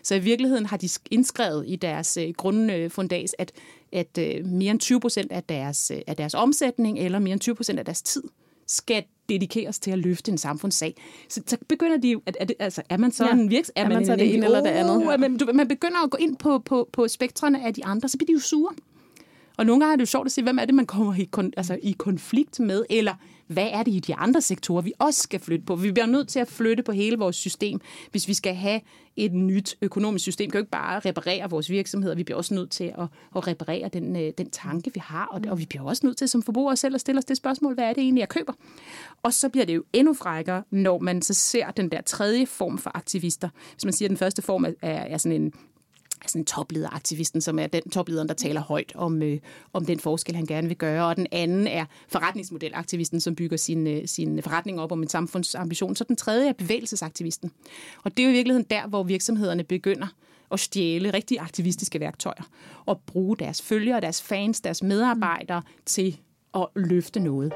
Så 0.05 0.15
i 0.15 0.19
virkeligheden 0.19 0.67
har 0.67 0.77
de 0.77 0.89
indskrevet 1.11 1.65
i 1.69 1.77
deres 1.77 2.17
øh, 2.17 2.29
grundfundas, 2.37 3.35
at, 3.39 3.53
at 3.93 4.19
øh, 4.19 4.47
mere 4.47 4.71
end 4.71 4.81
20 4.81 5.01
procent 5.01 5.33
af 5.33 5.43
deres, 5.43 5.91
øh, 5.95 6.01
af 6.07 6.17
deres 6.17 6.35
omsætning, 6.35 6.99
eller 6.99 7.19
mere 7.19 7.33
end 7.33 7.41
20 7.41 7.55
procent 7.55 7.79
af 7.79 7.85
deres 7.85 8.03
tid, 8.03 8.23
skal 8.67 9.05
dedikeres 9.29 9.79
til 9.79 9.91
at 9.91 9.99
løfte 9.99 10.33
en 10.33 10.39
samfundssag. 10.39 10.95
Så, 11.29 11.43
så 11.47 11.57
begynder 11.69 11.97
de 11.97 12.11
jo, 12.11 12.23
at, 12.27 12.37
at, 12.41 12.53
altså, 12.59 12.83
er 12.89 12.97
man 12.97 13.13
så 13.13 13.25
ja. 13.25 13.33
en 13.33 13.51
virks... 13.51 13.71
Er, 13.77 13.85
er 13.85 13.89
man, 13.89 13.97
man 13.97 14.07
så 14.07 14.13
en, 14.13 14.19
det 14.19 14.35
ene 14.35 14.45
eller 14.45 14.61
det 14.61 14.71
andet? 14.71 15.01
Ja. 15.01 15.17
Man, 15.17 15.37
du, 15.37 15.51
man 15.55 15.69
begynder 15.69 16.05
at 16.05 16.11
gå 16.11 16.17
ind 16.21 16.37
på, 16.37 16.59
på, 16.59 16.89
på 16.93 17.09
spektrene 17.09 17.67
af 17.67 17.75
de 17.75 17.85
andre, 17.85 18.09
så 18.09 18.19
bliver 18.19 18.27
de 18.27 18.33
jo 18.33 18.39
sure. 18.39 18.75
Og 19.57 19.67
nogle 19.67 19.81
gange 19.81 19.93
er 19.93 19.97
det 19.97 20.01
jo 20.01 20.07
sjovt 20.07 20.27
at 20.27 20.33
se, 20.33 20.43
hvem 20.43 20.59
er 20.59 20.65
det, 20.65 20.75
man 20.75 20.87
kommer 20.87 21.15
i, 21.15 21.25
kon, 21.25 21.53
altså, 21.57 21.79
i 21.83 21.95
konflikt 21.99 22.61
med, 22.61 22.85
eller 22.91 23.15
hvad 23.47 23.69
er 23.73 23.83
det 23.83 23.93
i 23.95 23.99
de 23.99 24.15
andre 24.15 24.41
sektorer, 24.41 24.83
vi 24.83 24.93
også 24.99 25.23
skal 25.23 25.41
flytte 25.41 25.65
på? 25.67 25.77
Vi 25.77 25.93
bliver 25.93 26.07
nødt 26.07 26.29
til 26.29 26.39
at 26.39 26.49
flytte 26.49 26.83
på 26.83 26.93
hele 26.93 27.19
vores 27.19 27.37
system, 27.37 27.81
hvis 28.11 28.29
vi 28.29 28.35
skal 28.35 28.55
have 28.55 28.81
et 29.17 29.33
nyt 29.33 29.77
økonomisk 29.83 30.23
system. 30.23 30.45
Vi 30.45 30.51
kan 30.51 30.59
jo 30.59 30.63
ikke 30.63 30.71
bare 30.71 31.01
reparere 31.01 31.51
vores 31.51 31.71
virksomheder, 31.71 32.15
vi 32.15 32.25
bliver 32.25 32.39
også 32.39 32.55
nødt 32.55 32.71
til 32.71 32.85
at, 32.85 33.07
at 33.37 33.47
reparere 33.47 33.89
den, 33.89 34.17
øh, 34.17 34.33
den 34.39 34.51
tanke, 34.51 34.91
vi 34.95 35.01
har, 35.05 35.27
og, 35.27 35.41
og 35.49 35.59
vi 35.59 35.67
bliver 35.67 35.85
også 35.85 36.07
nødt 36.07 36.17
til 36.17 36.29
som 36.29 36.43
forbrugere 36.43 36.77
selv 36.77 36.95
at 36.95 37.01
stille 37.01 37.19
os 37.19 37.25
det 37.25 37.37
spørgsmål, 37.37 37.75
hvad 37.75 37.85
er 37.85 37.93
det 37.93 38.03
egentlig, 38.03 38.21
jeg 38.21 38.29
køber? 38.29 38.53
Og 39.23 39.33
så 39.33 39.49
bliver 39.49 39.65
det 39.67 39.75
jo 39.75 39.85
endnu 39.93 40.15
frækkere, 40.15 40.63
når 40.71 40.99
man 40.99 41.23
så 41.23 41.35
ser 41.35 41.71
den 41.71 41.91
der 41.91 42.01
tredje 42.01 42.47
form 42.47 42.79
for 42.79 42.91
aktivister. 42.95 43.49
Hvis 43.73 43.85
man 43.85 43.93
siger, 43.93 44.07
at 44.07 44.11
den 44.11 44.19
første 44.19 44.43
form 44.43 44.65
er, 44.65 44.73
er 44.83 45.19
sådan 45.19 45.43
en 45.43 45.53
sådan 46.31 46.45
toplederaktivisten, 46.45 47.41
som 47.41 47.59
er 47.59 47.67
den 47.67 47.91
toplederen, 47.91 48.29
der 48.29 48.35
taler 48.35 48.61
højt 48.61 48.93
om, 48.95 49.23
øh, 49.23 49.39
om 49.73 49.87
den 49.87 50.01
forskel, 50.01 50.37
han 50.37 50.47
gerne 50.47 50.69
vil 50.69 50.77
gøre. 50.77 51.07
Og 51.07 51.17
den 51.17 51.27
anden 51.33 51.67
er 51.67 51.85
forretningsmodelaktivisten, 52.09 53.21
som 53.21 53.35
bygger 53.35 53.57
sin, 53.57 53.87
øh, 53.87 54.09
sin 54.09 54.43
forretning 54.43 54.81
op 54.81 54.93
om 54.93 55.03
en 55.03 55.09
samfundsambition. 55.09 55.97
Så 55.97 56.05
den 56.05 56.17
tredje 56.17 56.49
er 56.49 56.53
bevægelsesaktivisten. 56.53 57.51
Og 58.05 58.17
det 58.17 58.23
er 58.23 58.27
jo 58.27 58.31
i 58.31 58.35
virkeligheden 58.35 58.67
der, 58.71 58.87
hvor 58.87 59.03
virksomhederne 59.03 59.65
begynder 59.65 60.07
at 60.53 60.61
stjæle 60.61 61.11
rigtig 61.11 61.41
aktivistiske 61.41 62.01
værktøjer 62.01 62.49
og 62.87 63.01
bruge 63.07 63.37
deres 63.37 63.63
følgere, 63.63 64.01
deres 64.01 64.23
fans, 64.23 64.61
deres 64.61 64.83
medarbejdere 64.83 65.63
til 65.87 66.21
at 66.55 66.67
løfte 66.77 67.21
noget. 67.21 67.53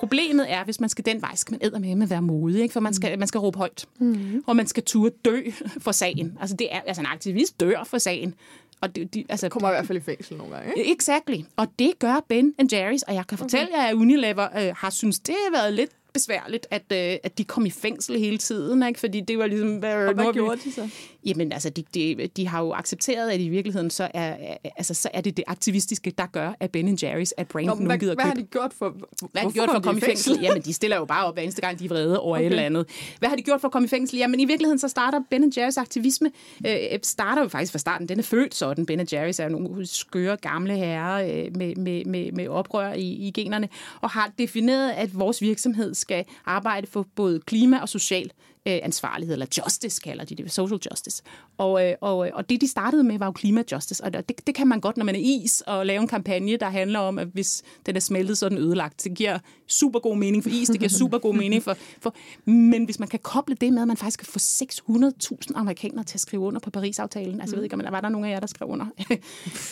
Problemet 0.00 0.52
er, 0.52 0.64
hvis 0.64 0.80
man 0.80 0.88
skal 0.88 1.04
den 1.04 1.22
vej, 1.22 1.34
skal 1.34 1.58
man 1.72 1.80
med 1.80 1.96
med 1.96 2.06
være 2.06 2.22
modig, 2.22 2.62
ikke? 2.62 2.72
for 2.72 2.80
man 2.80 2.94
skal, 2.94 3.18
man 3.18 3.28
skal 3.28 3.40
råbe 3.40 3.58
højt. 3.58 3.86
Mm. 3.98 4.44
Og 4.46 4.56
man 4.56 4.66
skal 4.66 4.82
turde 4.82 5.14
dø 5.24 5.42
for 5.84 5.92
sagen. 5.92 6.38
Altså, 6.40 6.56
det 6.56 6.74
er, 6.74 6.80
altså 6.86 7.02
en 7.02 7.06
aktivist 7.06 7.60
dør 7.60 7.84
for 7.84 7.98
sagen. 7.98 8.34
Og 8.80 8.96
det, 8.96 9.14
de, 9.14 9.24
altså, 9.28 9.48
kommer 9.48 9.68
i 9.68 9.72
hvert 9.72 9.86
fald 9.86 9.98
i 9.98 10.00
fængsel 10.00 10.36
nogle 10.36 10.54
gange, 10.56 10.72
ikke? 10.76 10.92
Exactly. 10.92 11.38
Og 11.56 11.66
det 11.78 11.98
gør 11.98 12.24
Ben 12.28 12.54
Jerry's, 12.72 13.02
og 13.08 13.14
jeg 13.14 13.26
kan 13.28 13.38
fortælle 13.38 13.68
okay. 13.68 13.78
jer, 13.78 13.86
at 13.88 13.94
Unilever 13.94 14.48
øh, 14.56 14.74
har 14.76 14.90
synes 14.90 15.18
det 15.18 15.34
har 15.44 15.60
været 15.60 15.72
lidt 15.72 15.90
besværligt, 16.12 16.66
at, 16.70 16.82
øh, 16.92 17.18
at 17.22 17.38
de 17.38 17.44
kom 17.44 17.66
i 17.66 17.70
fængsel 17.70 18.18
hele 18.18 18.38
tiden, 18.38 18.82
ikke? 18.82 19.00
fordi 19.00 19.20
det 19.20 19.38
var 19.38 19.46
ligesom... 19.46 19.84
Øh, 19.84 20.08
og 20.08 20.14
hvad 20.14 20.32
gjorde 20.32 20.60
de 20.64 20.72
så? 20.72 20.88
Jamen, 21.26 21.52
altså, 21.52 21.70
de, 21.70 21.84
de, 21.94 22.28
de 22.36 22.48
har 22.48 22.62
jo 22.62 22.72
accepteret, 22.72 23.30
at 23.30 23.40
i 23.40 23.48
virkeligheden, 23.48 23.90
så 23.90 24.08
er, 24.14 24.56
altså, 24.76 24.94
så 24.94 25.08
er 25.14 25.20
det 25.20 25.36
det 25.36 25.44
aktivistiske, 25.46 26.12
der 26.18 26.26
gør, 26.26 26.52
at 26.60 26.70
Ben 26.70 26.98
Jerry's 27.02 27.30
er 27.36 27.44
brand 27.44 27.80
nu 27.80 27.96
gider 27.96 28.14
Hvad 28.14 28.24
har 28.24 28.34
de 28.34 28.42
gjort 28.42 28.72
for, 28.72 28.96
hvad 29.32 29.42
har 29.42 29.48
de 29.48 29.54
gjort 29.54 29.68
for 29.68 29.76
at 29.76 29.82
komme 29.82 29.98
i 29.98 30.00
fængsel? 30.00 30.30
fængsel? 30.30 30.44
Jamen, 30.44 30.62
de 30.62 30.72
stiller 30.72 30.96
jo 30.96 31.04
bare 31.04 31.26
op 31.26 31.34
hver 31.34 31.42
eneste 31.42 31.60
gang, 31.60 31.78
de 31.78 31.84
er 31.84 31.88
vrede 31.88 32.20
over 32.20 32.36
okay. 32.36 32.46
et 32.46 32.50
eller 32.50 32.62
andet. 32.62 32.86
Hvad 33.18 33.28
har 33.28 33.36
de 33.36 33.42
gjort 33.42 33.60
for 33.60 33.68
at 33.68 33.72
komme 33.72 33.86
i 33.86 33.88
fængsel? 33.88 34.18
Jamen, 34.18 34.40
i 34.40 34.44
virkeligheden, 34.44 34.78
så 34.78 34.88
starter 34.88 35.20
Ben 35.30 35.52
Jerry's 35.58 35.80
aktivisme, 35.80 36.30
øh, 36.66 36.74
starter 37.02 37.42
jo 37.42 37.48
faktisk 37.48 37.72
fra 37.72 37.78
starten. 37.78 38.08
Den 38.08 38.18
er 38.18 38.22
født 38.22 38.54
sådan. 38.54 38.86
Ben 38.86 39.00
Jerry's 39.00 39.42
er 39.42 39.42
jo 39.42 39.48
nogle 39.48 39.86
skøre 39.86 40.36
gamle 40.36 40.76
herrer 40.76 41.44
øh, 41.44 41.56
med, 41.56 41.76
med, 41.76 42.04
med, 42.04 42.32
med 42.32 42.48
oprør 42.48 42.92
i, 42.92 43.08
i 43.08 43.30
generne, 43.34 43.68
og 44.00 44.10
har 44.10 44.32
defineret, 44.38 44.90
at 44.90 45.18
vores 45.18 45.42
virksomhed 45.42 45.94
skal 46.00 46.24
arbejde 46.44 46.86
for 46.86 47.06
både 47.16 47.40
klima 47.40 47.78
og 47.80 47.88
social 47.88 48.30
øh, 48.66 48.78
ansvarlighed, 48.82 49.34
eller 49.34 49.46
justice 49.58 50.00
kalder 50.00 50.24
de 50.24 50.34
det, 50.34 50.52
social 50.52 50.80
justice. 50.90 51.22
Og, 51.58 51.86
øh, 51.86 51.94
og, 52.00 52.16
og 52.16 52.50
det, 52.50 52.60
de 52.60 52.68
startede 52.68 53.04
med, 53.04 53.18
var 53.18 53.26
jo 53.26 53.32
klimajustice, 53.32 54.04
og 54.04 54.12
det, 54.12 54.46
det 54.46 54.54
kan 54.54 54.66
man 54.66 54.80
godt, 54.80 54.96
når 54.96 55.04
man 55.04 55.14
er 55.14 55.20
is, 55.22 55.62
og 55.66 55.86
lave 55.86 56.00
en 56.00 56.08
kampagne, 56.08 56.56
der 56.56 56.70
handler 56.70 56.98
om, 56.98 57.18
at 57.18 57.28
hvis 57.32 57.62
den 57.86 57.96
er 57.96 58.00
smeltet, 58.00 58.38
så 58.38 58.44
er 58.44 58.48
den 58.48 58.58
ødelagt. 58.58 59.04
Det 59.04 59.14
giver 59.14 59.38
super 59.66 59.98
god 59.98 60.16
mening 60.16 60.42
for 60.42 60.50
is, 60.50 60.68
det 60.68 60.78
giver 60.78 60.88
super 60.88 61.18
god 61.18 61.34
mening 61.34 61.62
for, 61.62 61.76
for... 62.00 62.14
Men 62.50 62.84
hvis 62.84 62.98
man 62.98 63.08
kan 63.08 63.18
koble 63.18 63.54
det 63.60 63.72
med, 63.72 63.82
at 63.82 63.88
man 63.88 63.96
faktisk 63.96 64.18
kan 64.18 64.26
få 64.26 64.38
600.000 64.38 65.38
amerikanere 65.54 66.04
til 66.04 66.16
at 66.16 66.20
skrive 66.20 66.42
under 66.42 66.60
på 66.60 66.70
Paris-aftalen, 66.70 67.40
altså 67.40 67.56
jeg 67.56 67.58
ved 67.58 67.64
ikke, 67.64 67.74
om 67.74 67.80
der 67.80 67.90
var 67.90 68.00
der 68.00 68.08
nogen 68.08 68.26
af 68.26 68.30
jer, 68.30 68.40
der 68.40 68.46
skrev 68.46 68.68
under. 68.68 68.86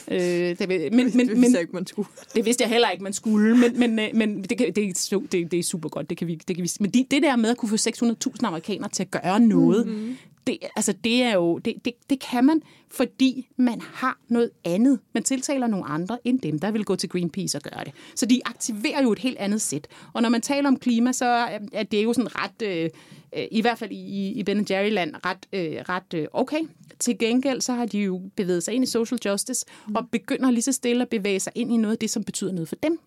øh, 0.08 0.18
det, 0.58 0.68
men, 0.68 1.16
men, 1.16 1.28
det 1.28 1.36
vidste 1.36 1.52
jeg 1.52 1.60
ikke, 1.60 1.72
man 1.72 1.86
skulle. 1.86 2.08
det 2.34 2.44
vidste 2.44 2.62
jeg 2.62 2.70
heller 2.70 2.90
ikke, 2.90 3.04
man 3.04 3.12
skulle, 3.12 3.56
men, 3.56 3.78
men, 3.78 3.98
øh, 3.98 4.08
men 4.14 4.42
det, 4.42 4.58
kan, 4.58 4.72
det, 4.74 5.12
er, 5.12 5.18
det, 5.32 5.50
det 5.50 5.58
er 5.58 5.62
super 5.62 5.88
godt. 5.88 6.10
Det 6.10 6.18
kan 6.18 6.26
vi, 6.26 6.34
det 6.34 6.56
kan 6.56 6.62
vi, 6.62 6.70
men 6.80 6.90
de, 6.90 7.06
det 7.10 7.22
der 7.22 7.36
med 7.36 7.50
at 7.50 7.56
kunne 7.56 7.68
få 7.68 7.76
600.000 7.76 8.46
amerikanere 8.46 8.77
til 8.86 9.02
at 9.02 9.10
gøre 9.10 9.40
noget, 9.40 9.86
mm-hmm 9.86 10.16
det, 10.48 10.58
altså 10.76 10.94
det 11.04 11.22
er 11.22 11.34
jo, 11.34 11.58
det, 11.58 11.74
det, 11.84 11.92
det 12.10 12.20
kan 12.20 12.44
man, 12.44 12.62
fordi 12.90 13.48
man 13.56 13.80
har 13.80 14.18
noget 14.28 14.50
andet. 14.64 15.00
Man 15.14 15.22
tiltaler 15.22 15.66
nogle 15.66 15.86
andre 15.86 16.18
end 16.24 16.40
dem, 16.40 16.58
der 16.58 16.70
vil 16.70 16.84
gå 16.84 16.96
til 16.96 17.08
Greenpeace 17.08 17.58
og 17.58 17.62
gøre 17.62 17.84
det. 17.84 17.92
Så 18.14 18.26
de 18.26 18.40
aktiverer 18.44 19.02
jo 19.02 19.12
et 19.12 19.18
helt 19.18 19.38
andet 19.38 19.60
sæt. 19.60 19.88
Og 20.12 20.22
når 20.22 20.28
man 20.28 20.40
taler 20.40 20.68
om 20.68 20.78
klima, 20.78 21.12
så 21.12 21.24
er 21.72 21.82
det 21.82 22.04
jo 22.04 22.12
sådan 22.12 22.30
ret, 22.34 22.62
øh, 22.62 22.90
i 23.50 23.60
hvert 23.60 23.78
fald 23.78 23.90
i, 23.90 24.32
i 24.32 24.42
Ben 24.42 24.66
Jerry-land, 24.70 25.14
ret, 25.26 25.46
øh, 25.52 25.76
ret 25.88 26.14
øh, 26.14 26.26
okay. 26.32 26.60
Til 26.98 27.18
gengæld 27.18 27.60
så 27.60 27.72
har 27.72 27.86
de 27.86 27.98
jo 27.98 28.22
bevæget 28.36 28.62
sig 28.62 28.74
ind 28.74 28.84
i 28.84 28.86
social 28.86 29.20
justice, 29.24 29.66
mm. 29.88 29.96
og 29.96 30.08
begynder 30.12 30.50
lige 30.50 30.62
så 30.62 30.72
stille 30.72 31.02
at 31.02 31.08
bevæge 31.08 31.40
sig 31.40 31.52
ind 31.54 31.72
i 31.72 31.76
noget 31.76 31.94
af 31.94 31.98
det, 31.98 32.10
som 32.10 32.24
betyder 32.24 32.52
noget 32.52 32.68
for 32.68 32.76
dem. 32.76 32.98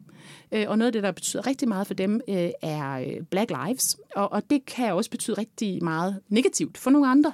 Øh, 0.51 0.65
og 0.67 0.77
noget 0.77 0.87
af 0.87 0.93
det, 0.93 1.03
der 1.03 1.11
betyder 1.11 1.47
rigtig 1.47 1.67
meget 1.67 1.87
for 1.87 1.93
dem, 1.93 2.21
øh, 2.27 2.49
er 2.61 2.91
øh, 2.91 3.23
Black 3.29 3.51
Lives. 3.65 3.97
Og, 4.15 4.31
og 4.31 4.49
det 4.49 4.65
kan 4.65 4.93
også 4.93 5.09
betyde 5.09 5.37
rigtig 5.37 5.83
meget 5.83 6.19
negativt 6.29 6.77
for 6.77 6.89
nogle 6.89 7.07
andre. 7.07 7.30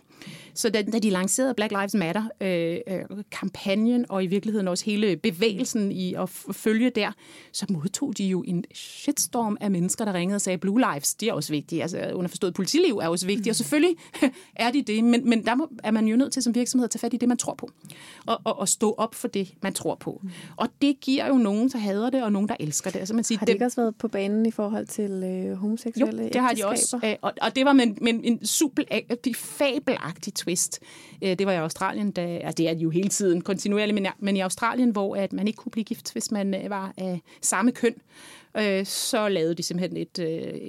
Så 0.54 0.70
da, 0.70 0.82
da 0.82 1.00
de 1.00 1.10
lancerede 1.10 1.54
Black 1.54 1.72
Lives 1.72 1.95
Matter-kampagnen, 1.95 4.02
øh, 4.02 4.06
og 4.10 4.24
i 4.24 4.28
virkeligheden 4.28 4.68
også 4.68 4.86
hele 4.86 5.18
bevægelsen 5.18 5.91
i 5.91 6.14
at 6.14 6.30
følge 6.30 6.89
der, 6.89 7.12
så 7.52 7.66
modtog 7.70 8.18
de 8.18 8.24
jo 8.24 8.43
en 8.48 8.64
shitstorm 8.74 9.58
af 9.62 9.72
mennesker, 9.72 10.06
der 10.06 10.14
ringede 10.14 10.36
og 10.36 10.41
sagde, 10.41 10.58
Blue 10.58 10.80
Lives, 10.80 11.16
det 11.16 11.30
er 11.30 11.34
også 11.34 11.54
vigtigt. 11.54 11.82
Altså 11.82 12.12
underforstået 12.14 12.54
politiliv 12.54 12.98
er 12.98 13.08
også 13.08 13.26
vigtigt, 13.26 13.50
og 13.50 13.56
selvfølgelig 13.56 13.95
er 14.56 14.72
de 14.72 14.82
det, 14.82 15.04
men, 15.04 15.30
men 15.30 15.45
der 15.45 15.56
må, 15.56 15.70
er 15.84 15.91
man 15.91 16.08
jo 16.08 16.16
nødt 16.16 16.34
til 16.34 16.43
som 16.43 16.56
virksomhed 16.56 16.84
at 16.84 16.91
tage 16.91 17.00
fat 17.00 17.14
i 17.14 17.18
det, 17.18 17.30
man 17.30 17.38
tror 17.38 17.54
på, 17.54 17.70
og, 18.26 18.41
og, 18.43 18.60
og 18.60 18.70
stå 18.70 18.95
op 18.98 19.16
for 19.16 19.28
det, 19.28 19.54
man 19.62 19.74
tror 19.74 19.95
på. 19.95 20.22
Og 20.56 20.70
det 20.82 21.00
giver 21.00 21.28
jo 21.28 21.34
nogen, 21.34 21.70
der 21.70 21.78
hader 21.78 22.10
det, 22.10 22.24
og 22.24 22.32
nogen, 22.32 22.48
der 22.48 22.56
elsker 22.60 22.91
det. 22.91 23.00
Altså, 23.00 23.14
man 23.14 23.24
siger, 23.24 23.39
har 23.39 23.45
de 23.45 23.52
ikke 23.52 23.66
også 23.66 23.82
været 23.82 23.95
på 23.95 24.08
banen 24.08 24.45
i 24.45 24.52
forhold 24.52 24.88
til 24.88 25.12
øh, 25.12 25.58
homoseksuelle 25.58 26.24
Jo, 26.24 26.30
det 26.30 26.41
har 26.41 26.54
de 26.54 26.66
også. 26.66 27.00
Øh, 27.04 27.16
og, 27.22 27.34
og 27.41 27.56
det 27.56 27.66
var 27.66 27.74
med, 27.74 27.88
med 28.02 28.14
en 28.24 28.45
super, 28.45 28.84
fabelagtig 29.78 30.34
twist. 30.34 30.80
Øh, 31.22 31.40
det 31.40 31.48
var 31.48 31.54
i 31.54 31.56
Australien, 31.56 32.12
da, 32.12 32.22
altså 32.22 32.56
det 32.58 32.70
er 32.70 32.76
jo 32.76 32.90
hele 32.90 33.10
tiden 33.10 33.42
kontinuerligt, 33.42 33.96
men, 33.96 34.08
men 34.20 34.38
i 34.38 34.40
Australien, 34.40 34.90
hvor 34.90 35.16
at 35.16 35.34
man 35.34 35.48
ikke 35.48 35.58
kunne 35.58 35.72
blive 35.72 35.84
gift, 35.86 36.14
hvis 36.14 36.32
man 36.32 36.64
øh, 36.64 36.70
var 36.70 36.94
af 36.98 37.22
samme 37.42 37.72
køn, 37.72 37.96
så 38.86 39.30
lavede 39.30 39.55
de 39.55 39.64
simpelthen 39.64 39.97
et, 39.97 40.20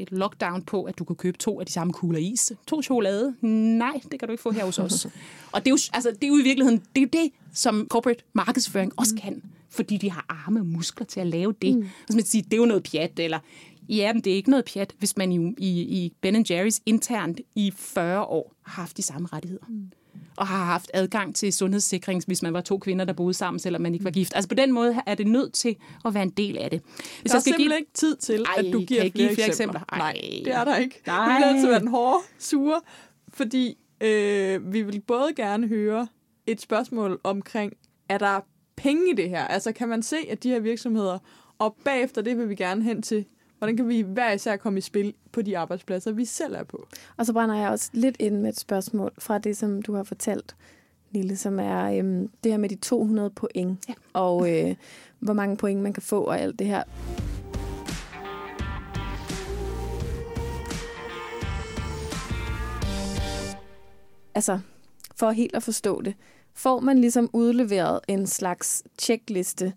et 0.01 0.13
lockdown 0.13 0.63
på, 0.63 0.83
at 0.83 0.99
du 0.99 1.05
kunne 1.05 1.17
købe 1.17 1.39
to 1.39 1.61
af 1.61 1.67
de 1.67 1.73
samme 1.73 1.93
kugler 1.93 2.19
is. 2.19 2.53
To 2.67 2.83
chokolade? 2.83 3.35
Nej, 3.79 4.01
det 4.11 4.19
kan 4.19 4.29
du 4.29 4.33
ikke 4.33 4.43
få 4.43 4.51
her 4.51 4.65
hos 4.65 4.79
os. 4.79 5.07
Og 5.53 5.61
det 5.61 5.67
er 5.67 5.71
jo, 5.71 5.79
altså, 5.93 6.11
det 6.11 6.25
er 6.25 6.29
jo 6.29 6.39
i 6.39 6.43
virkeligheden, 6.43 6.83
det 6.97 7.03
er 7.03 7.07
det, 7.07 7.31
som 7.53 7.87
corporate 7.91 8.23
markedsføring 8.33 8.93
også 8.97 9.15
kan 9.23 9.43
fordi 9.71 9.97
de 9.97 10.11
har 10.11 10.25
arme 10.29 10.61
og 10.61 10.67
muskler 10.67 11.07
til 11.07 11.21
at 11.21 11.27
lave 11.27 11.55
det. 11.63 11.77
Mm. 11.77 11.89
Så 12.11 12.17
man 12.17 12.25
sige, 12.25 12.43
det 12.43 12.53
er 12.53 12.57
jo 12.57 12.65
noget 12.65 12.83
pjat, 12.83 13.19
eller 13.19 13.39
ja, 13.89 14.13
men 14.13 14.25
det 14.25 14.33
er 14.33 14.37
ikke 14.37 14.51
noget 14.51 14.65
pjat, 14.65 14.95
hvis 14.99 15.17
man 15.17 15.33
i, 15.33 15.55
i, 15.59 15.81
i 15.81 16.13
Ben 16.21 16.47
Jerry's 16.51 16.83
internt 16.87 17.41
i 17.55 17.73
40 17.77 18.25
år 18.25 18.55
har 18.63 18.83
haft 18.83 18.97
de 18.97 19.03
samme 19.03 19.29
rettigheder. 19.33 19.65
Mm 19.69 19.91
og 20.37 20.47
har 20.47 20.65
haft 20.65 20.91
adgang 20.95 21.35
til 21.35 21.53
sundhedssikring, 21.53 22.23
hvis 22.27 22.43
man 22.43 22.53
var 22.53 22.61
to 22.61 22.79
kvinder, 22.79 23.05
der 23.05 23.13
boede 23.13 23.35
sammen, 23.35 23.59
selvom 23.61 23.83
man 23.83 23.93
ikke 23.93 24.05
var 24.05 24.11
gift. 24.11 24.33
Altså 24.35 24.49
på 24.49 24.55
den 24.55 24.73
måde 24.73 24.97
er 25.07 25.15
det 25.15 25.27
nødt 25.27 25.53
til 25.53 25.77
at 26.05 26.15
være 26.15 26.23
en 26.23 26.31
del 26.31 26.59
af 26.59 26.71
det. 26.71 26.83
Hvis 27.21 27.31
der 27.31 27.39
er 27.39 27.43
simpelthen 27.43 27.69
give... 27.69 27.79
ikke 27.79 27.93
tid 27.95 28.17
til, 28.17 28.45
Ej, 28.45 28.55
at 28.57 28.73
du 28.73 28.81
giver 28.81 29.01
flere, 29.01 29.11
give 29.11 29.35
flere 29.35 29.49
eksempler. 29.49 29.81
eksempler. 29.81 29.99
Nej, 29.99 30.21
det 30.45 30.55
er 30.55 30.65
der 30.65 30.77
ikke. 30.77 31.03
Nej. 31.07 31.29
Vi 31.29 31.45
vil 31.45 31.55
altid 31.55 31.69
være 31.69 31.81
den 31.81 31.89
hårde, 31.89 32.23
sure, 32.39 32.81
fordi 33.35 33.79
øh, 34.01 34.73
vi 34.73 34.83
vil 34.83 35.01
både 35.01 35.35
gerne 35.37 35.69
høre 35.69 36.07
et 36.47 36.61
spørgsmål 36.61 37.21
omkring, 37.25 37.73
er 38.09 38.19
der 38.19 38.41
penge 38.77 39.13
i 39.13 39.15
det 39.15 39.29
her? 39.29 39.45
Altså 39.45 39.73
kan 39.73 39.89
man 39.89 40.03
se, 40.03 40.17
at 40.31 40.43
de 40.43 40.49
her 40.49 40.61
virksomheder, 40.61 41.19
og 41.59 41.77
bagefter 41.85 42.23
det 42.23 42.39
vil 42.39 42.49
vi 42.49 42.55
gerne 42.55 42.83
hen 42.83 43.03
til, 43.03 43.25
hvordan 43.59 43.77
kan 43.77 43.89
vi 43.89 44.01
hver 44.01 44.33
især 44.33 44.57
komme 44.57 44.79
i 44.79 44.81
spil 44.81 45.15
på 45.33 45.43
de 45.43 45.59
arbejdspladser, 45.59 46.13
vi 46.13 46.25
selv 46.25 46.55
er 46.55 46.65
på? 46.65 46.89
Og 47.17 47.27
så 47.27 47.33
brænder 47.33 47.57
jeg 47.57 47.71
også 47.71 47.91
lidt 47.93 48.17
ind 48.19 48.37
med 48.37 48.49
et 48.49 48.59
spørgsmål 48.59 49.13
fra 49.19 49.39
det, 49.39 49.57
som 49.57 49.83
du 49.83 49.95
har 49.95 50.03
fortalt, 50.03 50.57
Lille, 51.11 51.37
som 51.37 51.59
er 51.59 51.99
øhm, 51.99 52.29
det 52.45 52.53
her 52.53 52.59
med 52.59 52.69
de 52.69 52.77
200 52.77 53.31
point, 53.31 53.89
ja. 53.89 53.95
og 54.13 54.53
øh, 54.53 54.75
hvor 55.19 55.33
mange 55.33 55.57
point 55.57 55.83
man 55.83 55.93
kan 55.93 56.03
få 56.03 56.21
og 56.21 56.41
alt 56.41 56.59
det 56.59 56.67
her. 56.67 56.83
Altså, 64.35 64.59
for 65.17 65.31
helt 65.31 65.57
at 65.57 65.63
forstå 65.63 66.01
det, 66.01 66.15
får 66.55 66.81
man 66.81 66.99
ligesom 66.99 67.31
udleveret 67.33 68.01
en 68.09 68.27
slags 68.27 68.85
checkliste 68.99 69.73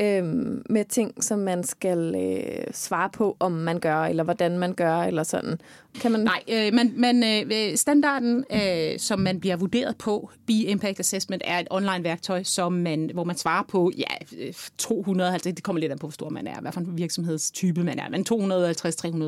øhm, 0.00 0.62
med 0.70 0.84
ting, 0.84 1.24
som 1.24 1.38
man 1.38 1.64
skal 1.64 2.14
øh, 2.14 2.64
svare 2.72 3.10
på, 3.10 3.36
om 3.40 3.52
man 3.52 3.80
gør, 3.80 3.96
eller 3.96 4.24
hvordan 4.24 4.58
man 4.58 4.74
gør, 4.74 4.96
eller 4.96 5.22
sådan. 5.22 5.58
Kan 6.00 6.12
man... 6.12 6.20
Nej, 6.20 6.42
øh, 6.48 6.74
man, 6.74 6.92
man, 6.96 7.24
øh, 7.24 7.70
øh, 7.70 7.76
standarden, 7.76 8.44
øh, 8.52 8.98
som 8.98 9.20
man 9.20 9.40
bliver 9.40 9.56
vurderet 9.56 9.96
på, 9.96 10.30
Be 10.46 10.52
Impact 10.52 11.00
Assessment, 11.00 11.42
er 11.46 11.58
et 11.58 11.66
online-værktøj, 11.70 12.42
som 12.42 12.72
man, 12.72 13.10
hvor 13.14 13.24
man 13.24 13.36
svarer 13.36 13.64
på 13.68 13.90
ja, 13.98 14.44
øh, 14.46 14.54
250, 14.78 15.54
det 15.54 15.64
kommer 15.64 15.80
lidt 15.80 15.92
an 15.92 15.98
på, 15.98 16.06
hvor 16.06 16.12
stor 16.12 16.28
man 16.28 16.46
er, 16.46 16.60
hvad 16.60 16.72
for 16.72 16.80
en 16.80 16.98
virksomhedstype 16.98 17.84
man 17.84 17.98
er, 17.98 18.08
men 18.08 18.26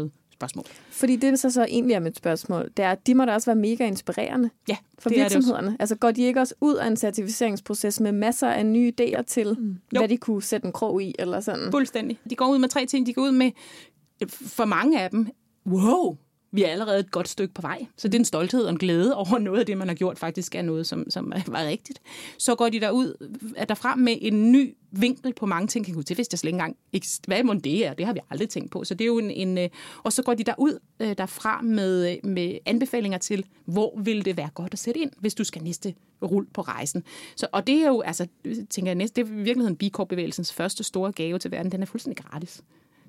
250-300 0.09 0.20
spørgsmål. 0.41 0.65
Fordi 0.91 1.17
det, 1.17 1.41
så 1.41 1.51
så 1.51 1.65
egentlig 1.65 1.95
er 1.95 2.01
mit 2.01 2.17
spørgsmål, 2.17 2.71
det 2.77 2.85
er, 2.85 2.91
at 2.91 3.07
de 3.07 3.15
må 3.15 3.25
da 3.25 3.35
også 3.35 3.47
være 3.47 3.57
mega 3.57 3.87
inspirerende 3.87 4.51
ja, 4.69 4.77
for 4.99 5.11
virksomhederne. 5.11 5.77
Altså 5.81 5.95
går 5.97 6.11
de 6.11 6.23
ikke 6.23 6.41
også 6.41 6.55
ud 6.61 6.75
af 6.75 6.87
en 6.87 6.97
certificeringsproces 6.97 8.01
med 8.01 8.13
masser 8.13 8.49
af 8.49 8.67
nye 8.67 8.93
idéer 9.01 9.23
til, 9.23 9.57
mm. 9.59 9.77
hvad 9.91 10.09
de 10.09 10.17
kunne 10.17 10.43
sætte 10.43 10.67
en 10.67 10.73
krog 10.73 11.03
i, 11.03 11.15
eller 11.19 11.41
sådan? 11.41 11.71
Fuldstændig. 11.71 12.19
De 12.31 12.37
går 12.37 12.49
ud 12.49 12.59
med 12.59 12.69
tre 12.69 12.87
ting. 12.87 13.07
De 13.07 13.15
går 13.15 13.23
ud 13.23 13.33
med, 13.33 13.51
for 14.29 14.65
mange 14.65 15.01
af 15.01 15.11
dem, 15.11 15.27
wow, 15.67 16.17
vi 16.53 16.63
er 16.63 16.69
allerede 16.69 17.01
et 17.01 17.11
godt 17.11 17.29
stykke 17.29 17.55
på 17.55 17.63
vej. 17.63 17.87
Så 17.97 18.09
det 18.09 18.15
er 18.15 18.19
en 18.19 18.25
stolthed 18.25 18.65
og 18.65 18.71
en 18.71 18.79
glæde 18.79 19.17
over 19.17 19.39
noget 19.39 19.61
af 19.61 19.67
det, 19.67 19.79
man 19.79 19.89
har 19.89 19.95
gjort, 19.95 20.19
faktisk 20.19 20.55
er 20.55 20.63
noget, 20.63 20.87
som, 20.87 21.11
som 21.11 21.33
var 21.47 21.65
rigtigt. 21.65 22.01
Så 22.39 22.55
går 22.55 22.69
de 22.69 22.81
derud, 22.81 23.29
er 23.57 23.65
der 23.65 23.75
frem 23.75 23.99
med 23.99 24.17
en 24.21 24.53
ny 24.53 24.75
vinkel 24.91 25.33
på 25.35 25.47
mange 25.47 25.69
ting. 25.69 25.85
Kan 25.85 25.95
gå 25.95 26.03
til, 26.03 26.15
hvis 26.15 26.29
jeg 26.33 26.39
slet 26.39 26.49
ikke 26.49 26.55
engang, 26.55 26.77
hvad 27.27 27.45
må 27.45 27.55
det 27.55 27.87
er, 27.87 27.95
det 27.95 28.07
har 28.07 28.13
vi 28.13 28.21
aldrig 28.31 28.49
tænkt 28.49 28.71
på. 28.71 28.85
Så 28.85 28.95
det 28.95 29.05
er 29.05 29.07
jo 29.07 29.19
en, 29.19 29.31
en 29.31 29.59
øh, 29.59 29.69
og 30.03 30.13
så 30.13 30.23
går 30.23 30.35
de 30.35 30.45
derud 30.45 30.79
øh, 31.01 31.19
derfra 31.19 31.63
med, 31.63 32.13
øh, 32.13 32.31
med 32.31 32.59
anbefalinger 32.67 33.19
til, 33.19 33.47
hvor 33.65 34.01
vil 34.01 34.25
det 34.25 34.37
være 34.37 34.51
godt 34.55 34.73
at 34.73 34.79
sætte 34.79 35.01
ind, 35.01 35.11
hvis 35.19 35.35
du 35.35 35.45
skal 35.45 35.63
næste 35.63 35.95
rul 36.23 36.47
på 36.47 36.61
rejsen. 36.61 37.05
Så, 37.37 37.47
og 37.53 37.67
det 37.67 37.75
er 37.75 37.89
jo, 37.89 38.01
altså, 38.01 38.27
tænker 38.71 38.91
jeg 38.91 38.95
næste, 38.95 39.23
det 39.23 39.29
er 39.29 39.33
i 39.33 39.37
virkeligheden 39.37 39.77
B 39.77 39.83
Corp-bevægelsens 39.93 40.53
første 40.53 40.85
store 40.85 41.13
gave 41.13 41.39
til 41.39 41.51
verden. 41.51 41.73
Den 41.73 41.83
er 41.83 41.87
fuldstændig 41.87 42.25
gratis. 42.25 42.63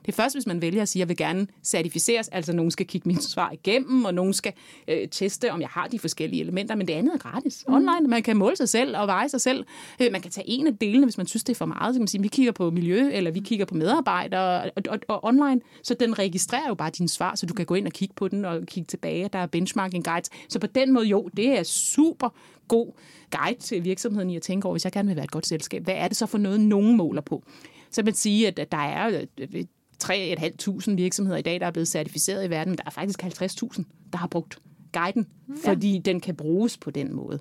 Det 0.05 0.11
er 0.11 0.15
først, 0.15 0.35
hvis 0.35 0.47
man 0.47 0.61
vælger 0.61 0.81
at 0.81 0.89
sige, 0.89 0.99
at 0.99 1.03
jeg 1.03 1.09
vil 1.09 1.17
gerne 1.17 1.47
certificeres, 1.63 2.27
altså 2.27 2.53
nogen 2.53 2.71
skal 2.71 2.85
kigge 2.85 3.09
mine 3.09 3.21
svar 3.21 3.51
igennem, 3.51 4.05
og 4.05 4.13
nogen 4.13 4.33
skal 4.33 4.53
øh, 4.87 5.07
teste, 5.11 5.51
om 5.51 5.61
jeg 5.61 5.69
har 5.69 5.87
de 5.87 5.99
forskellige 5.99 6.41
elementer, 6.41 6.75
men 6.75 6.87
det 6.87 6.93
andet 6.93 7.13
er 7.13 7.17
gratis. 7.17 7.63
Mm. 7.67 7.73
Online, 7.73 8.07
man 8.07 8.23
kan 8.23 8.37
måle 8.37 8.55
sig 8.55 8.69
selv 8.69 8.97
og 8.97 9.07
veje 9.07 9.29
sig 9.29 9.41
selv. 9.41 9.65
Øh, 10.01 10.11
man 10.11 10.21
kan 10.21 10.31
tage 10.31 10.49
en 10.49 10.67
af 10.67 10.77
delene, 10.77 11.05
hvis 11.05 11.17
man 11.17 11.27
synes, 11.27 11.43
det 11.43 11.53
er 11.53 11.57
for 11.57 11.65
meget. 11.65 11.93
Så 11.93 11.97
kan 11.97 12.01
man 12.01 12.07
sige, 12.07 12.21
vi 12.21 12.27
kigger 12.27 12.51
på 12.51 12.69
miljø, 12.69 13.09
eller 13.11 13.31
vi 13.31 13.39
kigger 13.39 13.65
på 13.65 13.75
medarbejdere, 13.75 14.63
og, 14.63 14.71
og, 14.89 14.99
og 15.07 15.23
online, 15.23 15.61
så 15.83 15.93
den 15.93 16.19
registrerer 16.19 16.67
jo 16.67 16.73
bare 16.73 16.89
dine 16.89 17.09
svar, 17.09 17.35
så 17.35 17.45
du 17.45 17.53
kan 17.53 17.65
gå 17.65 17.75
ind 17.75 17.87
og 17.87 17.93
kigge 17.93 18.13
på 18.15 18.27
den 18.27 18.45
og 18.45 18.61
kigge 18.65 18.87
tilbage. 18.87 19.29
Der 19.33 19.39
er 19.39 19.45
benchmarking 19.45 20.05
guides. 20.05 20.29
Så 20.49 20.59
på 20.59 20.67
den 20.67 20.93
måde, 20.93 21.05
jo, 21.05 21.29
det 21.37 21.59
er 21.59 21.63
super 21.63 22.29
god 22.67 22.87
guide 23.31 23.59
til 23.59 23.83
virksomheden 23.83 24.29
i 24.29 24.35
at 24.35 24.41
tænke 24.41 24.65
over, 24.65 24.73
hvis 24.73 24.85
jeg 24.85 24.91
gerne 24.91 25.07
vil 25.07 25.15
være 25.15 25.25
et 25.25 25.31
godt 25.31 25.47
selskab, 25.47 25.83
hvad 25.83 25.93
er 25.97 26.07
det 26.07 26.17
så 26.17 26.25
for 26.25 26.37
noget, 26.37 26.59
nogen 26.59 26.97
måler 26.97 27.21
på? 27.21 27.43
Så 27.91 28.03
man 28.03 28.13
sige, 28.13 28.47
at 28.47 28.71
der 28.71 28.77
er 28.77 29.25
øh, 29.39 29.63
3.500 30.03 30.95
virksomheder 30.95 31.37
i 31.37 31.41
dag, 31.41 31.59
der 31.59 31.65
er 31.65 31.71
blevet 31.71 31.87
certificeret 31.87 32.45
i 32.45 32.49
verden, 32.49 32.71
men 32.71 32.77
der 32.77 32.83
er 32.85 32.91
faktisk 32.91 33.23
50.000, 33.23 33.83
der 34.11 34.17
har 34.17 34.27
brugt 34.27 34.59
guiden, 34.93 35.27
fordi 35.63 35.93
ja. 35.93 35.99
den 35.99 36.19
kan 36.19 36.35
bruges 36.35 36.77
på 36.77 36.91
den 36.91 37.15
måde. 37.15 37.39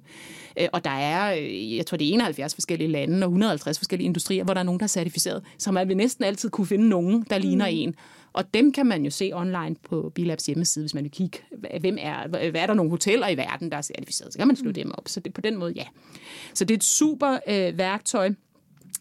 Øh, 0.61 0.69
og 0.73 0.85
der 0.85 0.91
er, 0.91 1.35
øh, 1.35 1.77
jeg 1.77 1.87
tror, 1.87 1.97
det 1.97 2.09
er 2.09 2.15
71 2.15 2.55
forskellige 2.55 2.89
lande 2.89 3.27
og 3.27 3.31
150 3.31 3.79
forskellige 3.79 4.07
industrier, 4.07 4.45
hvor 4.45 4.55
der 4.55 4.61
er 4.61 4.65
nogen, 4.65 4.81
der 4.81 4.85
er 4.85 4.89
certificeret, 4.89 5.43
så 5.59 5.73
man 5.73 5.89
vil 5.89 5.97
næsten 5.97 6.25
altid 6.25 6.51
kunne 6.51 6.67
finde 6.67 6.89
nogen, 6.89 7.27
der 7.31 7.39
ligner 7.39 7.71
mm. 7.71 7.77
en. 7.77 7.95
Og 8.33 8.55
dem 8.55 8.73
kan 8.73 8.87
man 8.87 9.05
jo 9.05 9.11
se 9.11 9.31
online 9.35 9.77
på 9.89 10.13
Bilabs 10.15 10.47
hjemmeside, 10.47 10.83
hvis 10.83 10.95
man 10.95 11.05
vil 11.05 11.11
kigge, 11.11 11.39
hvem 11.81 11.97
er, 12.01 12.29
hvad 12.29 12.63
er 12.63 12.67
der 12.67 12.75
nogle 12.75 12.91
hoteller 12.91 13.29
i 13.29 13.37
verden, 13.37 13.71
der 13.71 13.77
er 13.77 13.83
certificeret. 13.83 14.33
Så 14.33 14.39
kan 14.39 14.47
man 14.47 14.57
slå 14.57 14.69
mm. 14.69 14.75
dem 14.75 14.93
op. 14.95 15.09
Så 15.09 15.21
det, 15.21 15.35
på 15.35 15.41
den 15.41 15.57
måde, 15.57 15.73
ja. 15.77 15.85
Så 16.55 16.65
det 16.65 16.75
er 16.75 16.79
et 16.79 16.85
super 16.85 17.39
øh, 17.49 17.79
værktøj, 17.79 18.31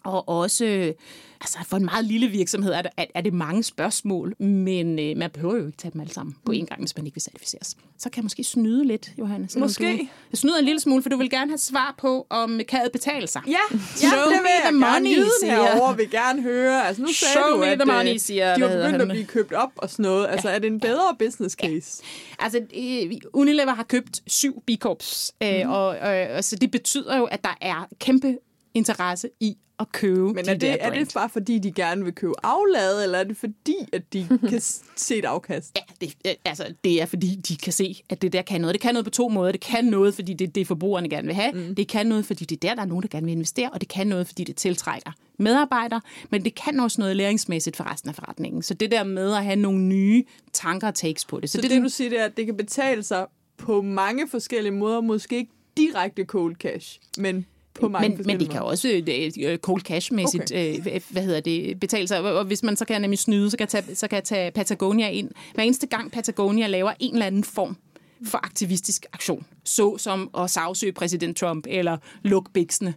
Og 0.04 0.30
også, 0.30 0.66
øh, 0.66 0.94
altså 1.42 1.58
for 1.68 1.78
en 1.78 1.86
meget 1.86 2.06
lille 2.06 2.28
virksomhed 2.28 2.72
er 2.74 2.82
det, 2.82 2.92
er 3.16 3.22
det 3.22 3.34
mange 3.34 3.64
spørgsmål, 3.64 4.36
men 4.44 5.00
øh, 5.00 5.18
man 5.18 5.30
behøver 5.32 5.56
jo 5.56 5.66
ikke 5.66 5.78
tage 5.78 5.92
dem 5.92 6.02
alle 6.02 6.14
sammen 6.14 6.36
på 6.46 6.52
en 6.52 6.66
gang, 6.66 6.80
hvis 6.82 6.98
man 6.98 7.06
ikke 7.06 7.16
vil 7.16 7.22
certificeres. 7.22 7.78
Så 7.98 8.10
kan 8.10 8.18
jeg 8.22 8.24
måske 8.24 8.44
snyde 8.44 8.86
lidt, 8.88 9.12
Johannes. 9.20 9.52
selvom 9.52 9.66
Måske. 9.70 9.84
Du, 9.84 10.08
jeg 10.32 10.38
snyder 10.38 10.58
en 10.60 10.66
lille 10.66 10.80
smule, 10.80 11.02
for 11.02 11.10
du 11.10 11.18
vil 11.18 11.30
gerne 11.30 11.52
have 11.52 11.58
svar 11.58 11.96
på, 11.98 12.28
om 12.30 12.60
kan 12.70 12.84
det 12.84 12.92
betale 12.92 13.28
sig. 13.28 13.42
Ja, 13.48 13.52
ja 13.74 13.78
Show 14.10 14.10
det 14.12 14.30
vil 14.30 14.50
jeg 14.56 14.62
the 14.64 14.64
gerne. 14.64 14.80
money, 14.80 15.16
Jyden 15.16 15.30
siger- 15.42 15.64
herovre 15.64 15.98
vil 15.98 16.10
gerne 16.10 16.42
høre. 16.42 16.88
Altså, 16.88 17.02
nu 17.02 17.08
sagde 17.14 17.34
Show 17.34 17.58
du, 17.58 17.62
at 17.64 17.80
the 17.80 17.86
money, 17.92 18.14
øh, 18.14 18.20
siger- 18.20 18.56
de 18.56 18.62
var 18.62 18.68
begyndt 18.86 19.02
at 19.02 19.08
blive 19.08 19.26
købt 19.26 19.54
op 19.54 19.72
og 19.76 19.90
sådan 19.90 20.04
noget. 20.04 20.28
Altså, 20.30 20.50
er 20.50 20.60
det 20.60 20.68
en 20.68 20.80
bedre 20.80 21.16
business 21.20 21.56
case? 21.56 22.04
Altså, 22.40 22.60
øh, 22.78 23.12
Unilever 23.34 23.74
har 23.74 23.84
købt 23.84 24.22
syv 24.28 24.64
B-Corps, 24.68 25.32
øh, 25.44 25.50
Mhm. 25.50 25.58
mm-hmm. 25.58 25.72
og, 25.72 25.88
og, 25.88 26.18
og 26.36 26.44
så 26.44 26.56
det 26.56 26.72
betyder 26.72 27.18
jo, 27.18 27.26
at 27.26 27.44
der 27.44 27.58
er 27.62 27.88
kæmpe 28.00 28.38
interesse 28.74 29.30
i 29.40 29.58
at 29.80 29.92
købe 29.92 30.34
Men 30.34 30.36
de 30.36 30.40
er 30.40 30.44
der 30.44 30.58
det, 30.58 30.78
er 30.86 30.90
det 30.90 31.12
bare 31.14 31.30
fordi, 31.30 31.60
de 31.60 31.72
gerne 31.72 32.04
vil 32.04 32.14
købe 32.14 32.34
aflad, 32.44 33.04
eller 33.04 33.18
er 33.18 33.24
det 33.24 33.38
fordi, 33.38 33.76
at 33.94 34.14
de 34.14 34.28
kan 34.50 34.62
se 34.96 35.16
et 35.16 35.26
afkast? 35.26 35.78
Ja, 35.78 35.82
det, 36.06 36.16
øh, 36.28 36.34
altså, 36.46 36.74
det 36.84 37.02
er 37.02 37.06
fordi, 37.06 37.36
de 37.36 37.58
kan 37.58 37.74
se, 37.74 38.04
at 38.10 38.22
det 38.22 38.34
der 38.34 38.42
kan 38.42 38.62
noget. 38.62 38.74
Det 38.74 38.82
kan 38.82 38.94
noget 38.94 39.06
på 39.06 39.10
to 39.10 39.30
måder. 39.30 39.52
Det 39.52 39.62
kan 39.62 39.86
noget, 39.86 40.16
fordi 40.16 40.34
det 40.34 40.48
er 40.48 40.52
det, 40.52 40.68
forbrugerne 40.68 41.10
gerne 41.10 41.28
vil 41.28 41.36
have. 41.36 41.52
Mm. 41.52 41.76
Det 41.76 41.88
kan 41.88 42.08
noget, 42.08 42.26
fordi 42.26 42.46
det 42.46 42.56
er 42.64 42.70
der, 42.70 42.76
der 42.76 42.82
er 42.82 42.88
nogen, 42.88 43.02
der 43.02 43.08
gerne 43.08 43.26
vil 43.26 43.32
investere. 43.32 43.70
Og 43.70 43.82
det 43.82 43.90
kan 43.90 44.08
noget, 44.08 44.28
fordi 44.28 44.44
det 44.44 44.56
tiltrækker 44.56 45.12
medarbejdere. 45.40 46.02
Men 46.30 46.46
det 46.46 46.56
kan 46.56 46.80
også 46.80 47.02
noget 47.02 47.16
læringsmæssigt 47.16 47.76
for 47.76 47.92
resten 47.92 48.10
af 48.10 48.16
forretningen. 48.16 48.62
Så 48.62 48.74
det 48.74 48.92
der 48.92 49.04
med 49.04 49.34
at 49.34 49.44
have 49.44 49.56
nogle 49.56 49.80
nye 49.80 50.24
tanker 50.54 50.88
og 50.88 50.96
takes 50.96 51.26
på 51.26 51.40
det. 51.40 51.50
Så 51.50 51.62
det, 51.62 51.72
det, 51.72 51.84
du 51.84 51.90
siger, 51.90 52.10
det 52.10 52.20
er, 52.20 52.26
at 52.26 52.38
det 52.38 52.46
kan 52.46 52.58
betale 52.58 53.04
sig 53.04 53.26
på 53.58 53.82
mange 53.82 54.28
forskellige 54.28 54.74
måder. 54.74 55.02
Måske 55.02 55.36
ikke 55.36 55.52
direkte 55.78 56.24
cold 56.24 56.56
cash, 56.56 57.00
men 57.18 57.46
på 57.82 57.88
mange 57.88 58.10
men, 58.10 58.28
men 58.28 58.40
det 58.40 58.50
kan 58.50 58.62
også 58.62 59.02
øh, 59.40 59.58
cold 59.58 59.82
cash-mæssigt 59.82 60.52
okay. 60.52 60.78
øh, 60.96 61.02
hvad 61.10 61.24
hedder 61.24 61.40
det, 61.40 61.80
betale 61.80 62.08
sig. 62.08 62.22
Og 62.22 62.46
hvis 62.46 62.64
man 62.64 62.76
så 62.76 62.86
kan 62.86 63.02
nemlig 63.02 63.20
snyde, 63.20 63.50
så 63.50 63.58
kan, 63.58 63.68
jeg 63.74 63.84
tage, 63.84 63.96
så 63.96 64.08
kan 64.08 64.16
jeg 64.16 64.24
tage 64.24 64.52
Patagonia 64.52 65.10
ind. 65.10 65.32
Hver 65.54 65.64
eneste 65.64 65.88
gang 65.88 66.12
Patagonia 66.12 66.68
laver 66.68 66.94
en 67.00 67.14
eller 67.14 67.26
anden 67.26 67.44
form 67.44 67.78
for 68.26 68.38
aktivistisk 68.38 69.06
aktion, 69.14 69.46
så 69.66 69.98
som 69.98 70.30
at 70.38 70.50
sagsøge 70.50 70.92
præsident 70.92 71.38
Trump 71.38 71.66
eller 71.70 71.98
lukke 72.24 72.52
biksene, 72.52 72.94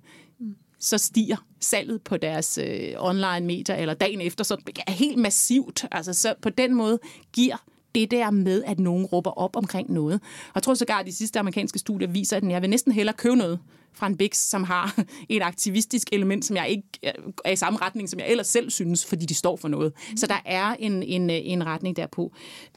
så 0.80 0.98
stiger 0.98 1.36
salget 1.60 2.02
på 2.02 2.16
deres 2.16 2.58
øh, 2.58 2.88
online 2.98 3.46
medier, 3.46 3.76
eller 3.76 3.94
dagen 3.94 4.20
efter, 4.20 4.44
så 4.44 4.56
det 4.66 4.78
er 4.86 4.92
helt 4.92 5.18
massivt. 5.18 5.84
Altså, 5.90 6.12
så 6.12 6.34
på 6.42 6.50
den 6.50 6.74
måde 6.74 6.98
giver 7.32 7.56
det 7.94 8.10
der 8.10 8.30
med, 8.30 8.62
at 8.66 8.78
nogen 8.78 9.06
råber 9.06 9.30
op 9.30 9.56
omkring 9.56 9.92
noget. 9.92 10.14
Og 10.14 10.52
jeg 10.54 10.62
tror 10.62 10.74
sågar, 10.74 10.98
at 10.98 11.06
de 11.06 11.12
sidste 11.12 11.38
amerikanske 11.38 11.78
studier 11.78 12.08
viser, 12.08 12.36
at 12.36 12.44
jeg 12.44 12.62
vil 12.62 12.70
næsten 12.70 12.92
hellere 12.92 13.16
købe 13.16 13.36
noget 13.36 13.58
fra 13.94 14.06
en 14.06 14.16
Bix, 14.16 14.36
som 14.36 14.64
har 14.64 15.04
et 15.28 15.42
aktivistisk 15.42 16.08
element, 16.12 16.44
som 16.44 16.56
jeg 16.56 16.68
ikke 16.68 17.12
er 17.44 17.50
i 17.50 17.56
samme 17.56 17.78
retning, 17.78 18.08
som 18.08 18.18
jeg 18.20 18.28
ellers 18.28 18.46
selv 18.46 18.70
synes, 18.70 19.04
fordi 19.04 19.26
de 19.26 19.34
står 19.34 19.56
for 19.56 19.68
noget. 19.68 19.92
Så 20.16 20.26
der 20.26 20.42
er 20.44 20.74
en, 20.78 21.02
en, 21.02 21.30
en 21.30 21.66
retning 21.66 21.96
derpå. 21.96 22.32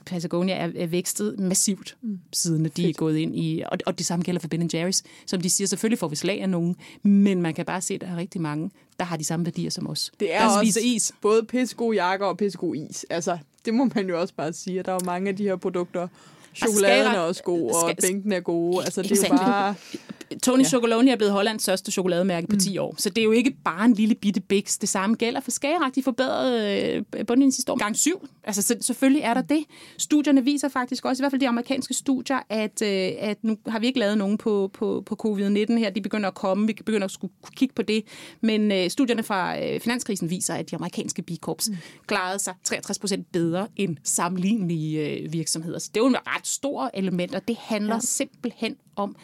Patagonia 0.05 0.55
er, 0.55 0.69
er 0.75 0.87
vækstet 0.87 1.39
massivt, 1.39 1.97
mm. 2.01 2.19
siden 2.33 2.65
de 2.65 2.89
er 2.89 2.93
gået 2.93 3.17
ind 3.17 3.35
i, 3.35 3.63
og, 3.71 3.77
og 3.85 3.97
det 3.97 4.05
samme 4.05 4.23
gælder 4.23 4.39
for 4.39 4.47
Ben 4.47 4.69
Jerry's, 4.73 5.01
som 5.25 5.41
de 5.41 5.49
siger, 5.49 5.67
selvfølgelig 5.67 5.99
får 5.99 6.07
vi 6.07 6.15
slag 6.15 6.41
af 6.41 6.49
nogen, 6.49 6.75
men 7.03 7.41
man 7.41 7.53
kan 7.53 7.65
bare 7.65 7.81
se, 7.81 7.93
at 7.93 8.01
der 8.01 8.07
er 8.07 8.17
rigtig 8.17 8.41
mange, 8.41 8.71
der 8.99 9.05
har 9.05 9.17
de 9.17 9.23
samme 9.23 9.45
værdier 9.45 9.69
som 9.69 9.89
os. 9.89 10.11
Det 10.19 10.33
er 10.33 10.39
der 10.39 10.57
også 10.59 10.79
is. 10.83 11.13
både 11.21 11.43
pissegode 11.43 11.95
jakker 11.95 12.25
og 12.25 12.37
pissegod 12.37 12.75
is. 12.75 13.05
Altså, 13.09 13.37
det 13.65 13.73
må 13.73 13.89
man 13.95 14.09
jo 14.09 14.21
også 14.21 14.33
bare 14.33 14.53
sige. 14.53 14.79
at 14.79 14.85
Der 14.85 14.93
er 14.93 15.05
mange 15.05 15.29
af 15.29 15.35
de 15.35 15.43
her 15.43 15.55
produkter. 15.55 16.07
Chokoladen 16.55 17.15
er 17.15 17.19
også 17.19 17.43
god, 17.43 17.71
og 17.71 17.95
bænkene 18.01 18.35
er 18.35 18.39
gode. 18.39 18.83
Altså, 18.85 19.01
det 19.01 19.11
er 19.11 19.27
jo 19.29 19.37
bare... 19.37 19.75
Tony 20.43 20.59
ja. 20.59 20.67
Chocolonely 20.67 21.11
er 21.11 21.15
blevet 21.15 21.33
Hollands 21.33 21.63
største 21.63 21.91
chokolademærke 21.91 22.47
på 22.47 22.55
10 22.55 22.77
år. 22.77 22.95
Så 22.97 23.09
det 23.09 23.17
er 23.17 23.25
jo 23.25 23.31
ikke 23.31 23.51
bare 23.63 23.85
en 23.85 23.93
lille 23.93 24.15
bitte 24.15 24.41
biks. 24.41 24.77
Det 24.77 24.89
samme 24.89 25.15
gælder 25.15 25.39
for 25.39 25.51
Skagerrak. 25.51 25.95
De 25.95 26.03
forbedrede 26.03 27.03
øh, 27.15 27.25
bundlinjen 27.25 27.51
sidste 27.51 27.71
år 27.71 27.77
gang 27.77 27.95
syv. 27.95 28.27
Altså 28.43 28.61
så, 28.61 28.75
selvfølgelig 28.81 29.21
er 29.21 29.33
der 29.33 29.41
det. 29.41 29.63
Studierne 29.97 30.43
viser 30.43 30.69
faktisk 30.69 31.05
også, 31.05 31.21
i 31.21 31.23
hvert 31.23 31.31
fald 31.31 31.41
de 31.41 31.47
amerikanske 31.47 31.93
studier, 31.93 32.39
at, 32.49 32.81
øh, 32.81 33.11
at 33.19 33.43
nu 33.43 33.57
har 33.67 33.79
vi 33.79 33.87
ikke 33.87 33.99
lavet 33.99 34.17
nogen 34.17 34.37
på, 34.37 34.69
på, 34.73 35.03
på 35.05 35.15
covid-19 35.25 35.77
her. 35.77 35.91
De 35.95 36.01
begynder 36.01 36.27
at 36.27 36.35
komme. 36.35 36.67
Vi 36.67 36.73
begynder 36.73 37.05
at 37.05 37.11
skulle 37.11 37.33
kigge 37.55 37.75
på 37.75 37.81
det. 37.81 38.03
Men 38.41 38.71
øh, 38.71 38.89
studierne 38.89 39.23
fra 39.23 39.59
øh, 39.59 39.79
finanskrisen 39.79 40.29
viser, 40.29 40.53
at 40.53 40.71
de 40.71 40.75
amerikanske 40.75 41.21
B-Corps 41.21 41.69
mm. 41.69 41.77
klarede 42.07 42.39
sig 42.39 42.53
63 42.63 42.99
procent 42.99 43.31
bedre 43.31 43.67
end 43.75 43.97
sammenlignelige 44.03 45.09
øh, 45.09 45.33
virksomheder. 45.33 45.79
Så 45.79 45.89
det 45.93 45.99
er 45.99 46.03
jo 46.03 46.07
en 46.07 46.17
ret 46.27 46.47
stor 46.47 46.91
element, 46.93 47.35
og 47.35 47.47
det 47.47 47.55
handler 47.59 47.95
ja. 47.95 47.99
simpelthen 47.99 48.75
om, 48.95 49.15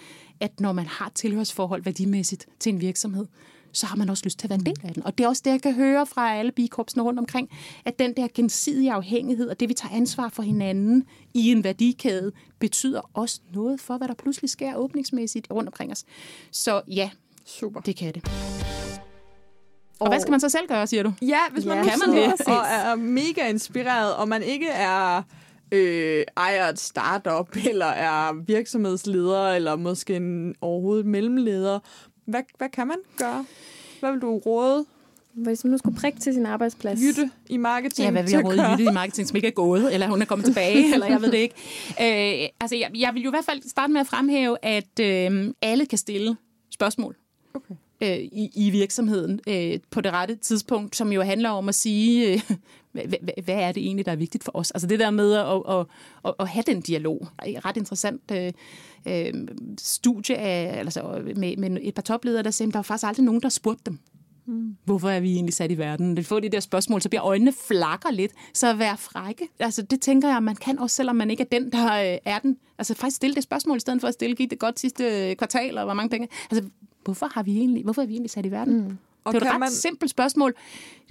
at 0.41 0.59
når 0.59 0.71
man 0.71 0.85
har 0.85 1.11
tilhørsforhold 1.15 1.83
værdimæssigt 1.83 2.45
til 2.59 2.73
en 2.73 2.81
virksomhed, 2.81 3.25
så 3.73 3.85
har 3.85 3.95
man 3.95 4.09
også 4.09 4.23
lyst 4.25 4.39
til 4.39 4.45
at 4.45 4.49
være 4.49 4.59
en 4.59 4.65
del 4.65 4.79
af 4.83 4.93
den. 4.93 5.05
Og 5.05 5.17
det 5.17 5.23
er 5.23 5.27
også 5.27 5.41
det, 5.45 5.51
jeg 5.51 5.61
kan 5.61 5.73
høre 5.73 6.05
fra 6.05 6.35
alle 6.35 6.51
bikorpsene 6.51 7.03
rundt 7.03 7.19
omkring, 7.19 7.49
at 7.85 7.99
den 7.99 8.13
der 8.17 8.27
gensidige 8.33 8.91
afhængighed, 8.91 9.49
og 9.49 9.59
det 9.59 9.69
vi 9.69 9.73
tager 9.73 9.95
ansvar 9.95 10.29
for 10.29 10.43
hinanden 10.43 11.05
i 11.33 11.51
en 11.51 11.63
værdikæde, 11.63 12.31
betyder 12.59 13.01
også 13.13 13.39
noget 13.53 13.79
for, 13.81 13.97
hvad 13.97 14.07
der 14.07 14.13
pludselig 14.13 14.49
sker 14.49 14.75
åbningsmæssigt 14.75 15.47
rundt 15.51 15.69
omkring 15.69 15.91
os. 15.91 16.03
Så 16.51 16.81
ja, 16.87 17.09
Super. 17.45 17.81
det 17.81 17.95
kan 17.95 18.13
det. 18.13 18.31
Og 19.99 20.07
hvad 20.07 20.19
skal 20.19 20.31
man 20.31 20.39
så 20.39 20.49
selv 20.49 20.67
gøre, 20.67 20.87
siger 20.87 21.03
du? 21.03 21.13
Ja, 21.21 21.39
hvis 21.51 21.65
man 21.65 21.77
Ja, 21.77 21.83
kan 21.83 21.99
man 22.07 22.17
det? 22.17 22.33
og 22.47 22.63
er 22.71 22.95
mega 22.95 23.49
inspireret, 23.49 24.15
og 24.15 24.27
man 24.27 24.43
ikke 24.43 24.67
er 24.67 25.21
øh, 25.72 26.24
ejer 26.38 26.69
et 26.69 26.80
startup, 26.80 27.55
eller 27.69 27.86
er 27.86 28.34
virksomhedsleder, 28.47 29.49
eller 29.49 29.76
måske 29.76 30.15
en, 30.15 30.55
overhovedet 30.61 31.05
mellemleder, 31.05 31.80
hvad, 32.26 32.41
hvad 32.57 32.69
kan 32.69 32.88
man 32.88 32.97
gøre? 33.17 33.45
Hvad 33.99 34.11
vil 34.11 34.22
du 34.22 34.38
råde 34.38 34.86
Hvis 35.34 35.63
man 35.63 35.72
nu 35.72 35.78
skulle 35.78 35.97
prikke 35.97 36.19
til 36.19 36.34
sin 36.34 36.45
arbejdsplads. 36.45 36.99
Jytte 37.01 37.32
i 37.49 37.57
marketing 37.57 38.05
Ja, 38.05 38.11
hvad 38.11 38.24
vil 38.24 38.32
jeg 38.32 38.45
råde? 38.45 38.72
Jytte 38.72 38.84
i 38.84 38.93
marketing, 38.93 39.28
som 39.28 39.36
ikke 39.36 39.47
er 39.47 39.51
gået, 39.51 39.93
eller 39.93 40.07
hun 40.07 40.22
er 40.22 40.26
kommet 40.26 40.45
tilbage, 40.45 40.86
eller 40.93 41.07
jeg 41.07 41.22
ved 41.22 41.32
det 41.32 41.38
ikke. 41.38 41.55
Øh, 42.43 42.49
altså, 42.59 42.76
jeg, 42.76 42.91
jeg 42.95 43.13
vil 43.13 43.24
jo 43.24 43.30
i 43.30 43.32
hvert 43.32 43.45
fald 43.45 43.69
starte 43.69 43.93
med 43.93 44.01
at 44.01 44.07
fremhæve, 44.07 44.57
at 44.65 44.99
øh, 45.01 45.53
alle 45.61 45.86
kan 45.86 45.97
stille 45.97 46.38
spørgsmål 46.74 47.15
Okay. 47.53 47.76
Øh, 48.02 48.18
i, 48.18 48.52
i 48.56 48.70
virksomheden 48.70 49.39
øh, 49.47 49.80
på 49.89 50.02
det 50.02 50.14
rette 50.14 50.36
tidspunkt, 50.36 50.95
som 50.95 51.12
jo 51.12 51.22
handler 51.22 51.49
om 51.49 51.70
at 51.70 51.76
sige, 51.76 52.34
øh, 52.34 52.41
hvad, 52.91 53.04
hvad, 53.08 53.43
hvad 53.43 53.56
er 53.56 53.72
det 53.72 53.84
egentlig, 53.84 54.06
der 54.06 54.12
er 54.12 54.16
vigtigt 54.16 54.43
for 54.43 54.52
os? 54.56 54.72
Altså 54.72 54.88
det 54.88 54.99
der 54.99 55.12
med 55.12 55.34
at, 55.34 55.64
at, 55.70 55.86
at, 56.26 56.34
at 56.39 56.47
have 56.47 56.64
den 56.68 56.82
dialog. 56.82 57.28
Et 57.47 57.66
ret 57.66 57.78
interessant 57.78 58.22
øh, 58.32 58.54
øh, 59.08 59.34
studie 59.80 60.38
af, 60.38 60.80
altså, 60.80 61.22
med, 61.36 61.58
med 61.58 61.78
et 61.82 61.93
par 61.93 62.02
topledere, 62.02 62.43
der 62.43 62.52
sagde, 62.52 62.68
at 62.68 62.74
der 62.74 62.78
var 62.78 62.84
faktisk 62.84 63.08
aldrig 63.08 63.26
nogen, 63.26 63.41
der 63.41 63.49
spurgte 63.49 63.84
dem. 63.86 63.99
Hvorfor 64.86 65.10
er 65.10 65.20
vi 65.20 65.34
egentlig 65.34 65.54
sat 65.54 65.72
i 65.72 65.78
verden? 65.78 66.08
Når 66.08 66.16
de 66.16 66.24
får 66.24 66.39
de 66.39 66.49
der 66.49 66.60
spørgsmål, 66.60 67.02
så 67.02 67.10
bliver 67.10 67.24
øjnene 67.26 67.54
flakker 67.68 68.12
lidt. 68.12 68.32
Så 68.54 68.70
at 68.70 68.80
være 68.80 68.97
frække, 68.97 69.47
altså 69.60 69.82
det 69.82 70.02
tænker 70.02 70.30
jeg, 70.30 70.43
man 70.43 70.56
kan 70.56 70.80
også, 70.80 70.95
selvom 70.95 71.16
man 71.16 71.32
ikke 71.32 71.43
er 71.43 71.60
den, 71.60 71.72
der 71.72 72.14
øh, 72.14 72.18
er 72.26 72.39
den. 72.39 72.58
Altså 72.78 72.93
faktisk 72.93 73.16
stille 73.16 73.36
det 73.36 73.43
spørgsmål, 73.43 73.78
i 73.78 73.80
stedet 73.80 74.02
for 74.02 74.08
at 74.08 74.14
stille, 74.14 74.36
gik 74.36 74.49
det 74.49 74.60
godt 74.60 74.80
sidste 74.80 75.30
øh, 75.30 75.36
kvartal, 75.36 75.78
og 75.78 75.84
hvor 75.84 75.93
mange 75.93 76.10
penge. 76.10 76.28
Altså, 76.52 76.70
hvorfor 77.04 77.28
har 77.34 77.43
vi 77.43 77.58
egentlig, 77.58 77.84
hvorfor 77.84 78.02
er 78.02 78.06
vi 78.06 78.14
egentlig 78.14 78.30
sat 78.30 78.45
i 78.45 78.52
verden? 78.52 78.82
Mm. 78.88 78.97
Og 79.24 79.34
Det 79.34 79.41
er 79.41 79.45
et 79.45 79.53
ret 79.53 79.59
man- 79.59 79.72
simpelt 79.72 80.11
spørgsmål. 80.11 80.53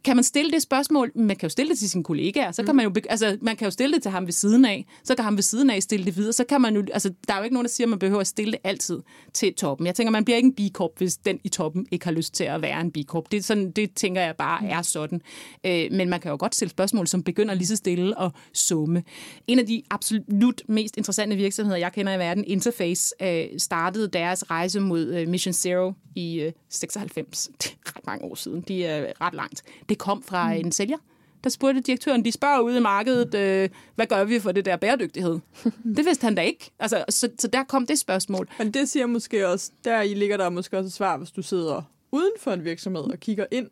Kan 0.05 0.17
man 0.17 0.25
stille 0.25 0.51
det 0.51 0.63
spørgsmål? 0.63 1.13
Man 1.15 1.37
kan 1.37 1.47
jo 1.47 1.51
stille 1.51 1.71
det 1.71 1.79
til 1.79 1.91
sine 1.91 2.05
kollegaer. 2.05 2.53
Så 2.53 2.63
kan 2.63 2.77
man 2.77 2.85
jo, 2.87 2.93
altså, 3.09 3.39
man 3.43 3.57
kan 3.57 3.65
jo 3.67 3.71
stille 3.71 3.95
det 3.95 4.03
til 4.03 4.11
ham 4.11 4.27
ved 4.27 4.33
siden 4.33 4.65
af. 4.65 4.87
Så 5.05 5.15
kan 5.15 5.25
ham 5.25 5.37
ved 5.37 5.43
siden 5.43 5.71
af 5.71 5.83
stille 5.83 6.07
det 6.07 6.17
videre. 6.17 6.33
Så 6.33 6.45
kan 6.45 6.61
man 6.61 6.77
jo, 6.77 6.85
altså, 6.93 7.13
der 7.29 7.35
er 7.35 7.39
jo 7.39 7.45
ikke 7.45 7.55
nogen, 7.55 7.65
der 7.65 7.71
siger, 7.71 7.85
at 7.87 7.89
man 7.91 7.99
behøver 7.99 8.21
at 8.21 8.27
stille 8.27 8.53
det 8.53 8.61
altid 8.65 8.99
til 9.35 9.55
toppen. 9.55 9.87
Jeg 9.87 9.95
tænker, 9.95 10.11
man 10.11 10.25
bliver 10.25 10.37
ikke 10.37 10.47
en 10.47 10.55
bikorp, 10.55 10.91
hvis 10.99 11.17
den 11.17 11.39
i 11.45 11.49
toppen 11.49 11.87
ikke 11.91 12.05
har 12.05 12.13
lyst 12.13 12.35
til 12.35 12.45
at 12.45 12.63
være 12.63 12.81
en 12.81 12.91
bikorp. 12.93 13.31
Det, 13.33 13.39
er 13.39 13.43
sådan, 13.43 13.71
det 13.71 13.95
tænker 13.95 14.21
jeg 14.23 14.35
bare 14.39 14.67
er 14.67 14.83
sådan. 14.83 15.21
Øh, 15.67 15.93
men 15.93 16.09
man 16.11 16.21
kan 16.21 16.31
jo 16.31 16.37
godt 16.41 16.55
stille 16.55 16.71
spørgsmål, 16.71 17.07
som 17.07 17.23
begynder 17.23 17.55
lige 17.55 17.67
så 17.67 17.77
stille 17.77 18.21
at 18.23 18.31
summe. 18.55 19.03
En 19.47 19.59
af 19.59 19.67
de 19.67 19.83
absolut 19.91 20.63
mest 20.69 20.97
interessante 20.97 21.37
virksomheder, 21.37 21.79
jeg 21.79 21.93
kender 21.93 22.15
i 22.15 22.19
verden, 22.19 22.45
Interface, 22.47 23.15
øh, 23.23 23.45
startede 23.59 24.09
deres 24.09 24.51
rejse 24.51 24.81
mod 24.81 25.07
øh, 25.15 25.29
Mission 25.29 25.53
Zero 25.55 25.93
i 26.17 26.41
øh, 26.41 26.53
96. 26.71 27.49
Det 27.63 27.77
er 27.87 28.00
ret 28.01 28.07
mange 28.07 28.25
år 28.25 28.35
siden. 28.35 28.61
De 28.61 28.85
er 28.85 29.13
ret 29.21 29.35
langt. 29.35 29.63
Det 29.89 29.99
kom 29.99 30.23
fra 30.23 30.53
mm. 30.53 30.61
en 30.61 30.73
sælger, 30.73 30.97
der 31.45 31.51
spurgte 31.51 31.81
direktøren, 31.81 32.25
de 32.25 32.33
spørger 32.33 32.61
ude 32.61 32.77
i 32.77 32.81
markedet, 32.81 33.35
øh, 33.35 33.69
hvad 33.95 34.07
gør 34.07 34.25
vi 34.25 34.41
for 34.41 34.53
det 34.53 34.65
der 34.65 34.77
bæredygtighed? 34.77 35.39
det 35.97 36.05
vidste 36.05 36.25
han 36.25 36.35
da 36.35 36.43
ikke. 36.43 36.71
Altså, 36.79 37.05
så, 37.09 37.29
så 37.39 37.49
der 37.49 37.65
kom 37.65 37.87
det 37.87 37.99
spørgsmål. 37.99 38.49
Men 38.59 38.71
det 38.71 38.89
siger 38.89 39.07
måske 39.07 39.49
også, 39.49 39.71
der 39.85 40.03
i 40.03 40.15
ligger 40.15 40.37
der 40.37 40.49
måske 40.49 40.79
også 40.79 40.87
et 40.87 40.93
svar, 40.93 41.17
hvis 41.17 41.31
du 41.31 41.43
sidder 41.43 41.83
uden 42.13 42.33
for 42.39 42.53
en 42.53 42.65
virksomhed 42.65 43.03
og 43.03 43.21
kigger 43.21 43.47
ind, 43.51 43.69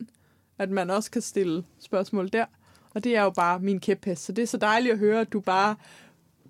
at 0.59 0.71
man 0.71 0.91
også 0.91 1.11
kan 1.11 1.23
stille 1.23 1.65
spørgsmål 1.81 2.29
der. 2.33 2.45
Og 2.95 3.05
det 3.05 3.17
er 3.17 3.23
jo 3.23 3.31
bare 3.31 3.61
min 3.61 3.81
kæphest. 3.81 4.25
Så 4.25 4.33
det 4.33 4.43
er 4.43 4.47
så 4.47 4.57
dejligt 4.57 4.93
at 4.93 4.99
høre, 4.99 5.21
at 5.21 5.33
du 5.33 5.41
bare 5.41 5.77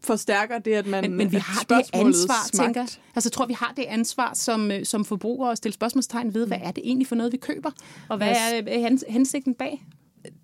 forstærker 0.04 0.58
det, 0.58 0.72
at 0.74 0.86
man 0.86 1.02
Men, 1.04 1.14
men 1.16 1.32
vi 1.32 1.36
har 1.36 1.62
det 1.68 1.90
ansvar, 1.92 2.34
magt. 2.58 2.64
tænker. 2.64 2.80
Altså, 2.82 3.28
jeg 3.28 3.32
tror, 3.32 3.46
vi 3.46 3.52
har 3.52 3.72
det 3.76 3.84
ansvar 3.88 4.30
som, 4.34 4.70
øh, 4.70 4.84
som 4.84 5.04
forbrugere 5.04 5.52
at 5.52 5.58
stille 5.58 5.74
spørgsmålstegn 5.74 6.34
ved, 6.34 6.46
hvad 6.46 6.58
er 6.62 6.70
det 6.70 6.82
egentlig 6.86 7.06
for 7.06 7.14
noget, 7.14 7.32
vi 7.32 7.36
køber? 7.36 7.70
Og 8.08 8.16
hvad 8.16 8.28
Yes. 8.30 8.36
er 8.52 8.74
øh, 8.76 8.82
hens, 8.82 9.04
hensigten 9.08 9.54
bag? 9.54 9.84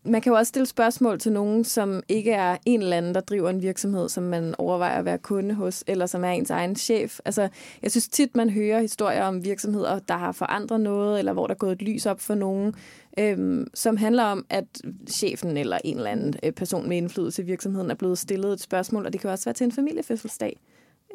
Man 0.04 0.20
kan 0.20 0.30
jo 0.32 0.36
også 0.36 0.48
stille 0.48 0.66
spørgsmål 0.66 1.18
til 1.18 1.32
nogen, 1.32 1.64
som 1.64 2.02
ikke 2.08 2.32
er 2.32 2.56
en 2.66 2.82
eller 2.82 2.96
anden, 2.96 3.14
der 3.14 3.20
driver 3.20 3.50
en 3.50 3.62
virksomhed, 3.62 4.08
som 4.08 4.22
man 4.22 4.54
overvejer 4.58 4.98
at 4.98 5.04
være 5.04 5.18
kunde 5.18 5.54
hos, 5.54 5.84
eller 5.86 6.06
som 6.06 6.24
er 6.24 6.28
ens 6.28 6.50
egen 6.50 6.76
chef. 6.76 7.20
Altså, 7.24 7.48
jeg 7.82 7.90
synes 7.90 8.08
tit, 8.08 8.36
man 8.36 8.50
hører 8.50 8.80
historier 8.80 9.24
om 9.24 9.44
virksomheder, 9.44 9.98
der 9.98 10.16
har 10.16 10.32
forandret 10.32 10.80
noget, 10.80 11.18
eller 11.18 11.32
hvor 11.32 11.46
der 11.46 11.54
er 11.54 11.58
gået 11.58 11.72
et 11.72 11.82
lys 11.82 12.06
op 12.06 12.20
for 12.20 12.34
nogen, 12.34 12.74
øhm, 13.18 13.66
som 13.74 13.96
handler 13.96 14.22
om, 14.22 14.46
at 14.50 14.64
chefen 15.08 15.56
eller 15.56 15.78
en 15.84 15.96
eller 15.96 16.10
anden 16.10 16.34
øh, 16.42 16.52
person 16.52 16.88
med 16.88 16.96
indflydelse 16.96 17.42
i 17.42 17.44
virksomheden 17.44 17.90
er 17.90 17.94
blevet 17.94 18.18
stillet 18.18 18.52
et 18.52 18.60
spørgsmål, 18.60 19.06
og 19.06 19.12
det 19.12 19.20
kan 19.20 19.30
også 19.30 19.44
være 19.44 19.54
til 19.54 19.64
en 19.64 19.72
familiefødselsdag, 19.72 20.60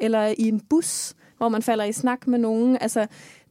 eller 0.00 0.26
i 0.26 0.48
en 0.48 0.60
bus, 0.60 1.14
hvor 1.36 1.48
man 1.48 1.62
falder 1.62 1.84
i 1.84 1.92
snak 1.92 2.26
med 2.26 2.38
nogen. 2.38 2.78
Altså, 2.80 3.06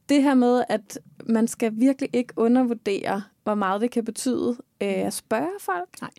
det 0.08 0.22
her 0.22 0.34
med, 0.34 0.62
at 0.68 0.98
man 1.26 1.48
skal 1.48 1.72
virkelig 1.74 2.10
ikke 2.12 2.32
undervurdere, 2.36 3.22
hvor 3.42 3.54
meget 3.54 3.80
det 3.80 3.90
kan 3.90 4.04
betyde 4.04 4.56
øh, 4.82 4.88
at 4.88 5.12
spørge 5.12 5.50
folk. 5.60 6.00
Nej. 6.00 6.10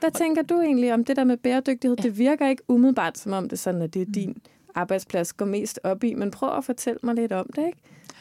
Hvad 0.00 0.10
tænker 0.10 0.42
du 0.42 0.60
egentlig 0.60 0.94
om 0.94 1.04
det 1.04 1.16
der 1.16 1.24
med 1.24 1.36
bæredygtighed? 1.36 1.96
Ja. 1.98 2.02
Det 2.02 2.18
virker 2.18 2.48
ikke 2.48 2.62
umiddelbart, 2.68 3.18
som 3.18 3.32
om 3.32 3.44
det 3.44 3.52
er 3.52 3.56
sådan, 3.56 3.82
at 3.82 3.94
det 3.94 4.02
er 4.02 4.12
din 4.12 4.36
arbejdsplads 4.74 5.32
går 5.32 5.46
mest 5.46 5.80
op 5.84 6.04
i, 6.04 6.14
men 6.14 6.30
prøv 6.30 6.56
at 6.56 6.64
fortælle 6.64 6.98
mig 7.02 7.14
lidt 7.14 7.32
om 7.32 7.46
det, 7.56 7.66
ikke? 7.66 7.78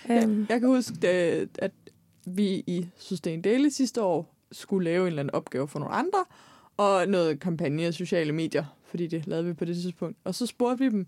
Ja, 0.10 0.24
Øhm, 0.24 0.46
jeg 0.50 0.60
kan 0.60 0.70
huske, 0.70 1.08
at, 1.08 1.48
at 1.60 1.72
vi 2.26 2.48
i 2.68 2.88
Sustain 2.98 3.42
Daily 3.42 3.70
sidste 3.70 4.02
år 4.04 4.36
skulle 4.52 4.84
lave 4.86 5.02
en 5.02 5.08
eller 5.08 5.20
anden 5.20 5.36
opgave 5.36 5.68
for 5.68 5.80
nogle 5.80 5.96
andre, 5.96 6.26
og 6.78 7.08
noget 7.08 7.40
kampagne 7.40 7.84
af 7.84 7.94
sociale 7.94 8.32
medier, 8.32 8.66
fordi 8.84 9.08
det 9.08 9.28
lavede 9.28 9.46
vi 9.46 9.54
på 9.54 9.66
det 9.66 9.76
tidspunkt. 9.76 10.18
Og 10.24 10.36
så 10.36 10.46
spurgte 10.46 10.84
vi 10.84 10.90
dem 10.90 11.08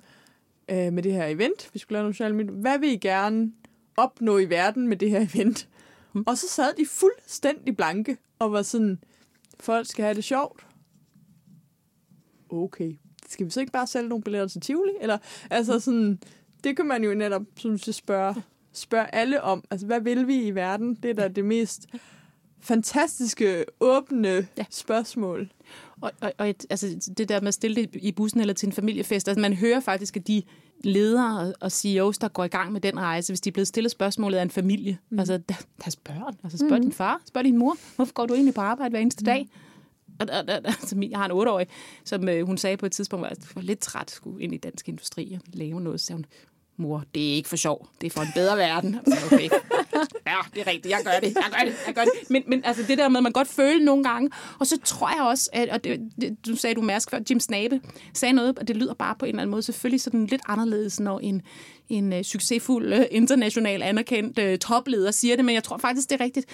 øh, 0.69 0.93
med 0.93 1.03
det 1.03 1.13
her 1.13 1.25
event, 1.25 1.69
vi 1.73 1.79
skulle 1.79 1.95
lave 1.95 2.03
nogle 2.03 2.13
sociale 2.13 2.35
medier, 2.35 2.51
hvad 2.51 2.79
vil 2.79 2.89
I 2.91 2.97
gerne 2.97 3.51
opnå 3.97 4.37
i 4.37 4.49
verden 4.49 4.87
med 4.87 4.97
det 4.97 5.09
her 5.09 5.21
event? 5.33 5.67
Hmm. 6.11 6.23
Og 6.27 6.37
så 6.37 6.47
sad 6.49 6.73
de 6.77 6.85
fuldstændig 6.85 7.77
blanke 7.77 8.17
og 8.39 8.51
var 8.51 8.61
sådan, 8.61 8.99
folk 9.59 9.87
skal 9.87 10.03
have 10.03 10.15
det 10.15 10.23
sjovt. 10.23 10.65
Okay, 12.49 12.99
skal 13.29 13.45
vi 13.45 13.51
så 13.51 13.59
ikke 13.59 13.71
bare 13.71 13.87
sælge 13.87 14.09
nogle 14.09 14.23
billetter 14.23 14.47
til 14.47 14.61
Tivoli? 14.61 14.91
Eller, 15.01 15.17
altså 15.49 15.79
sådan, 15.79 16.19
det 16.63 16.75
kan 16.75 16.85
man 16.85 17.03
jo 17.03 17.13
netop, 17.13 17.41
synes 17.55 17.87
jeg, 17.87 17.95
spørge, 17.95 18.35
spørge 18.73 19.15
alle 19.15 19.41
om. 19.41 19.63
Altså, 19.71 19.85
hvad 19.87 20.01
vil 20.01 20.27
vi 20.27 20.47
i 20.47 20.55
verden? 20.55 20.95
Det 20.95 21.09
er 21.09 21.13
da 21.13 21.27
det 21.27 21.45
mest 21.45 21.87
fantastiske, 22.59 23.65
åbne 23.79 24.27
Ja. 24.27 24.45
ja. 24.57 24.65
spørgsmål. 24.69 25.51
Og, 26.01 26.11
og, 26.21 26.33
og 26.37 26.49
et, 26.49 26.65
altså, 26.69 27.13
det 27.17 27.29
der 27.29 27.41
med 27.41 27.47
at 27.47 27.53
stille 27.53 27.75
det 27.75 27.95
i 27.95 28.11
bussen 28.11 28.39
eller 28.41 28.53
til 28.53 28.67
en 28.67 28.73
familiefest, 28.73 29.27
altså 29.27 29.41
man 29.41 29.53
hører 29.53 29.79
faktisk, 29.79 30.17
at 30.17 30.27
de 30.27 30.43
ledere 30.83 31.53
og- 31.61 31.71
CEOs, 31.71 32.17
der 32.17 32.27
går 32.27 32.43
i 32.43 32.47
gang 32.47 32.71
med 32.71 32.81
den 32.81 32.99
rejse, 32.99 33.31
hvis 33.31 33.41
de 33.41 33.49
er 33.49 33.51
blevet 33.51 33.67
stillet 33.67 33.91
spørgsmålet 33.91 34.37
af 34.37 34.41
en 34.41 34.49
familie, 34.49 34.97
mm. 35.09 35.19
altså 35.19 35.37
der, 35.37 35.55
deres 35.83 35.95
børn, 35.95 36.35
altså 36.43 36.57
spørg 36.57 36.77
mm. 36.77 36.81
din 36.81 36.91
far, 36.91 37.21
spørg 37.25 37.43
din 37.43 37.57
mor, 37.57 37.77
hvorfor 37.95 38.13
går 38.13 38.25
du 38.25 38.33
egentlig 38.33 38.53
på 38.53 38.61
arbejde 38.61 38.89
hver 38.89 38.99
eneste 38.99 39.25
dag? 39.25 39.49
Og, 40.19 40.27
og, 40.31 40.43
og, 40.47 40.53
altså, 40.65 41.07
jeg 41.09 41.19
har 41.19 41.25
en 41.25 41.31
otteårig, 41.31 41.67
som 42.05 42.29
øh, 42.29 42.45
hun 42.45 42.57
sagde 42.57 42.77
på 42.77 42.85
et 42.85 42.91
tidspunkt, 42.91 43.25
at 43.25 43.37
jeg 43.39 43.47
var 43.55 43.61
lidt 43.61 43.79
træt 43.79 44.11
skulle 44.11 44.43
ind 44.43 44.53
i 44.53 44.57
dansk 44.57 44.89
industri 44.89 45.33
og 45.33 45.41
lave 45.53 45.81
noget, 45.81 46.01
så 46.01 46.13
hun, 46.13 46.25
mor, 46.77 47.03
det 47.15 47.29
er 47.31 47.33
ikke 47.33 47.49
for 47.49 47.55
sjov, 47.55 47.87
det 48.01 48.07
er 48.07 48.11
for 48.11 48.21
en 48.21 48.31
bedre 48.35 48.57
verden. 48.57 48.99
Så, 49.07 49.17
Okay. 49.25 49.49
Ja, 50.27 50.37
det 50.53 50.61
er 50.61 50.67
rigtigt, 50.67 50.89
jeg 50.89 50.99
gør 51.03 51.19
det, 51.27 51.35
jeg 51.35 51.43
gør 51.51 51.65
det, 51.65 51.75
jeg 51.87 51.95
gør 51.95 52.01
det. 52.01 52.29
Men, 52.29 52.43
men 52.47 52.61
altså 52.65 52.83
det 52.87 52.97
der 52.97 53.09
med, 53.09 53.17
at 53.17 53.23
man 53.23 53.31
godt 53.31 53.47
føle 53.47 53.85
nogle 53.85 54.03
gange, 54.03 54.29
og 54.59 54.67
så 54.67 54.79
tror 54.83 55.09
jeg 55.09 55.23
også, 55.23 55.49
at, 55.53 55.69
og 55.69 55.83
det, 55.83 55.99
det, 56.21 56.45
du 56.45 56.55
sagde 56.55 56.75
du 56.75 56.81
Mærsk 56.81 57.09
før, 57.09 57.19
Jim 57.29 57.39
Snabe 57.39 57.81
sagde 58.13 58.33
noget, 58.33 58.59
og 58.59 58.67
det 58.67 58.77
lyder 58.77 58.93
bare 58.93 59.15
på 59.19 59.25
en 59.25 59.29
eller 59.29 59.41
anden 59.41 59.51
måde 59.51 59.61
selvfølgelig 59.61 60.01
sådan 60.01 60.25
lidt 60.25 60.41
anderledes, 60.47 60.99
når 60.99 61.19
en, 61.19 61.41
en 61.89 62.13
uh, 62.13 62.21
succesfuld, 62.21 62.93
uh, 62.93 63.05
international 63.11 63.83
anerkendt 63.83 64.39
uh, 64.39 64.57
topleder 64.57 65.11
siger 65.11 65.35
det, 65.35 65.45
men 65.45 65.55
jeg 65.55 65.63
tror 65.63 65.77
faktisk, 65.77 66.09
det 66.09 66.21
er 66.21 66.23
rigtigt. 66.23 66.45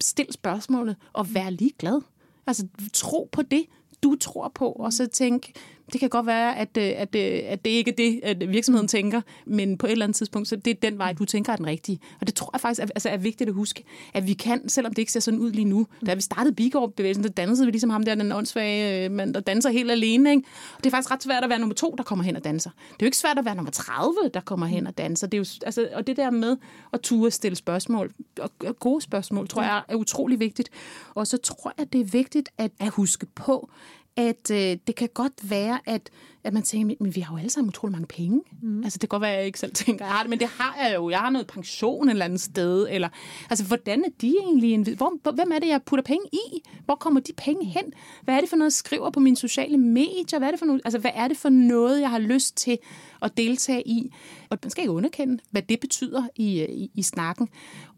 Stil 0.00 0.26
spørgsmålet 0.30 0.96
og 1.12 1.34
vær 1.34 1.50
ligeglad. 1.50 2.00
Altså 2.46 2.66
tro 2.92 3.28
på 3.32 3.42
det, 3.42 3.64
du 4.02 4.16
tror 4.20 4.52
på, 4.54 4.72
og 4.72 4.92
så 4.92 5.06
tænk, 5.06 5.50
det 5.92 6.00
kan 6.00 6.08
godt 6.08 6.26
være, 6.26 6.56
at, 6.56 6.76
øh, 6.78 6.92
at, 6.96 7.14
øh, 7.14 7.40
at 7.44 7.64
det 7.64 7.70
ikke 7.70 7.90
er 7.90 7.94
det, 7.94 8.20
at 8.22 8.52
virksomheden 8.52 8.88
tænker, 8.88 9.20
men 9.46 9.78
på 9.78 9.86
et 9.86 9.92
eller 9.92 10.04
andet 10.04 10.16
tidspunkt, 10.16 10.48
så 10.48 10.56
det 10.56 10.70
er 10.70 10.74
den 10.74 10.98
vej, 10.98 11.12
du 11.12 11.24
tænker 11.24 11.52
er 11.52 11.56
den 11.56 11.66
rigtige. 11.66 12.00
Og 12.20 12.26
det 12.26 12.34
tror 12.34 12.50
jeg 12.52 12.60
faktisk 12.60 12.80
er, 12.82 12.86
altså 12.94 13.08
er 13.08 13.16
vigtigt 13.16 13.48
at 13.48 13.54
huske, 13.54 13.84
at 14.14 14.26
vi 14.26 14.32
kan, 14.32 14.68
selvom 14.68 14.92
det 14.92 14.98
ikke 14.98 15.12
ser 15.12 15.20
sådan 15.20 15.40
ud 15.40 15.50
lige 15.50 15.64
nu, 15.64 15.86
da 16.06 16.14
vi 16.14 16.20
startede 16.20 16.54
Bigård-bevægelsen, 16.54 17.24
der 17.24 17.30
dansede 17.30 17.66
vi 17.66 17.70
ligesom 17.70 17.90
ham 17.90 18.02
der, 18.02 18.14
den 18.14 18.32
åndssvage 18.32 19.04
øh, 19.04 19.10
mand, 19.10 19.34
der 19.34 19.40
danser 19.40 19.70
helt 19.70 19.90
alene. 19.90 20.30
Ikke? 20.30 20.42
Og 20.76 20.84
det 20.84 20.86
er 20.86 20.90
faktisk 20.90 21.10
ret 21.10 21.22
svært 21.22 21.44
at 21.44 21.50
være 21.50 21.58
nummer 21.58 21.74
to, 21.74 21.94
der 21.98 22.04
kommer 22.04 22.24
hen 22.24 22.36
og 22.36 22.44
danser. 22.44 22.70
Det 22.70 22.90
er 22.90 22.96
jo 23.00 23.06
ikke 23.06 23.16
svært 23.16 23.38
at 23.38 23.44
være 23.44 23.54
nummer 23.54 23.70
30, 23.70 24.14
der 24.34 24.40
kommer 24.40 24.66
hen 24.66 24.86
og 24.86 24.98
danser. 24.98 25.26
Det 25.26 25.34
er 25.34 25.38
jo, 25.38 25.44
altså, 25.66 25.88
og 25.94 26.06
det 26.06 26.16
der 26.16 26.30
med 26.30 26.56
at 26.92 27.00
ture 27.00 27.30
stille 27.30 27.56
spørgsmål, 27.56 28.12
og 28.38 28.50
gode 28.78 29.00
spørgsmål, 29.00 29.48
tror 29.48 29.62
jeg 29.62 29.82
er 29.88 29.94
utrolig 29.94 30.40
vigtigt. 30.40 30.70
Og 31.14 31.26
så 31.26 31.36
tror 31.36 31.72
jeg, 31.78 31.92
det 31.92 32.00
er 32.00 32.04
vigtigt 32.04 32.48
at, 32.58 32.70
at 32.80 32.88
huske 32.88 33.26
på, 33.26 33.70
at 34.18 34.50
øh, 34.50 34.76
det 34.86 34.94
kan 34.96 35.08
godt 35.14 35.50
være, 35.50 35.78
at, 35.86 36.10
at 36.44 36.52
man 36.52 36.62
tænker, 36.62 36.96
men 37.00 37.14
vi 37.14 37.20
har 37.20 37.34
jo 37.34 37.38
alle 37.38 37.50
sammen 37.50 37.68
utrolig 37.68 37.92
mange 37.92 38.06
penge. 38.06 38.40
Mm. 38.62 38.84
Altså 38.84 38.98
det 38.98 39.00
kan 39.00 39.08
godt 39.08 39.20
være, 39.20 39.30
at 39.32 39.36
jeg 39.38 39.46
ikke 39.46 39.58
selv 39.58 39.74
tænker, 39.74 40.04
jeg 40.04 40.14
har 40.14 40.22
det, 40.22 40.30
men 40.30 40.38
det 40.38 40.48
har 40.48 40.76
jeg 40.82 40.94
jo. 40.94 41.10
Jeg 41.10 41.18
har 41.18 41.30
noget 41.30 41.46
pension 41.46 42.08
et 42.08 42.10
eller 42.12 42.24
andet 42.24 42.40
sted. 42.40 42.86
Eller, 42.90 43.08
altså 43.50 43.64
hvordan 43.64 44.04
er 44.04 44.08
de 44.20 44.34
egentlig? 44.40 44.72
en- 44.72 44.94
Hvor, 44.96 45.32
hvem 45.32 45.50
er 45.54 45.58
det, 45.58 45.68
jeg 45.68 45.82
putter 45.82 46.02
penge 46.02 46.24
i? 46.32 46.62
Hvor 46.84 46.94
kommer 46.94 47.20
de 47.20 47.32
penge 47.32 47.64
hen? 47.64 47.82
Hvad 48.24 48.34
er 48.36 48.40
det 48.40 48.48
for 48.48 48.56
noget, 48.56 48.66
jeg 48.70 48.72
skriver 48.72 49.10
på 49.10 49.20
mine 49.20 49.36
sociale 49.36 49.78
medier? 49.78 50.38
Hvad 50.38 50.48
er 50.48 50.52
det 50.52 50.58
for 50.58 50.66
noget, 50.66 50.82
altså, 50.84 50.98
hvad 50.98 51.10
er 51.14 51.28
det 51.28 51.36
for 51.36 51.48
noget, 51.48 52.00
jeg 52.00 52.10
har 52.10 52.18
lyst 52.18 52.56
til 52.56 52.78
at 53.22 53.36
deltage 53.36 53.88
i? 53.88 54.12
Og 54.50 54.58
man 54.62 54.70
skal 54.70 54.82
ikke 54.82 54.92
underkende, 54.92 55.38
hvad 55.50 55.62
det 55.62 55.80
betyder 55.80 56.22
i, 56.36 56.60
øh, 56.60 56.68
i, 56.68 56.90
i 56.94 57.02
snakken. 57.02 57.48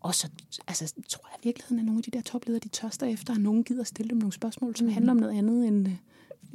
Og 0.01 0.15
så 0.15 0.29
altså, 0.69 0.95
tror 1.09 1.29
jeg 1.33 1.39
i 1.45 1.49
virkeligheden, 1.49 1.79
at 1.79 1.85
nogle 1.85 1.99
af 1.99 2.03
de 2.03 2.11
der 2.11 2.23
topledere, 2.23 2.61
de 2.65 2.69
tørster 2.69 3.07
efter, 3.07 3.35
at 3.35 3.41
nogen 3.41 3.65
gider 3.65 3.85
stille 3.85 4.11
dem 4.11 4.19
nogle 4.19 4.33
spørgsmål, 4.33 4.77
som 4.77 4.87
mm. 4.87 4.93
handler 4.93 5.13
om 5.13 5.19
noget 5.19 5.39
andet 5.39 5.69
end 5.69 5.89
øh, 5.89 5.95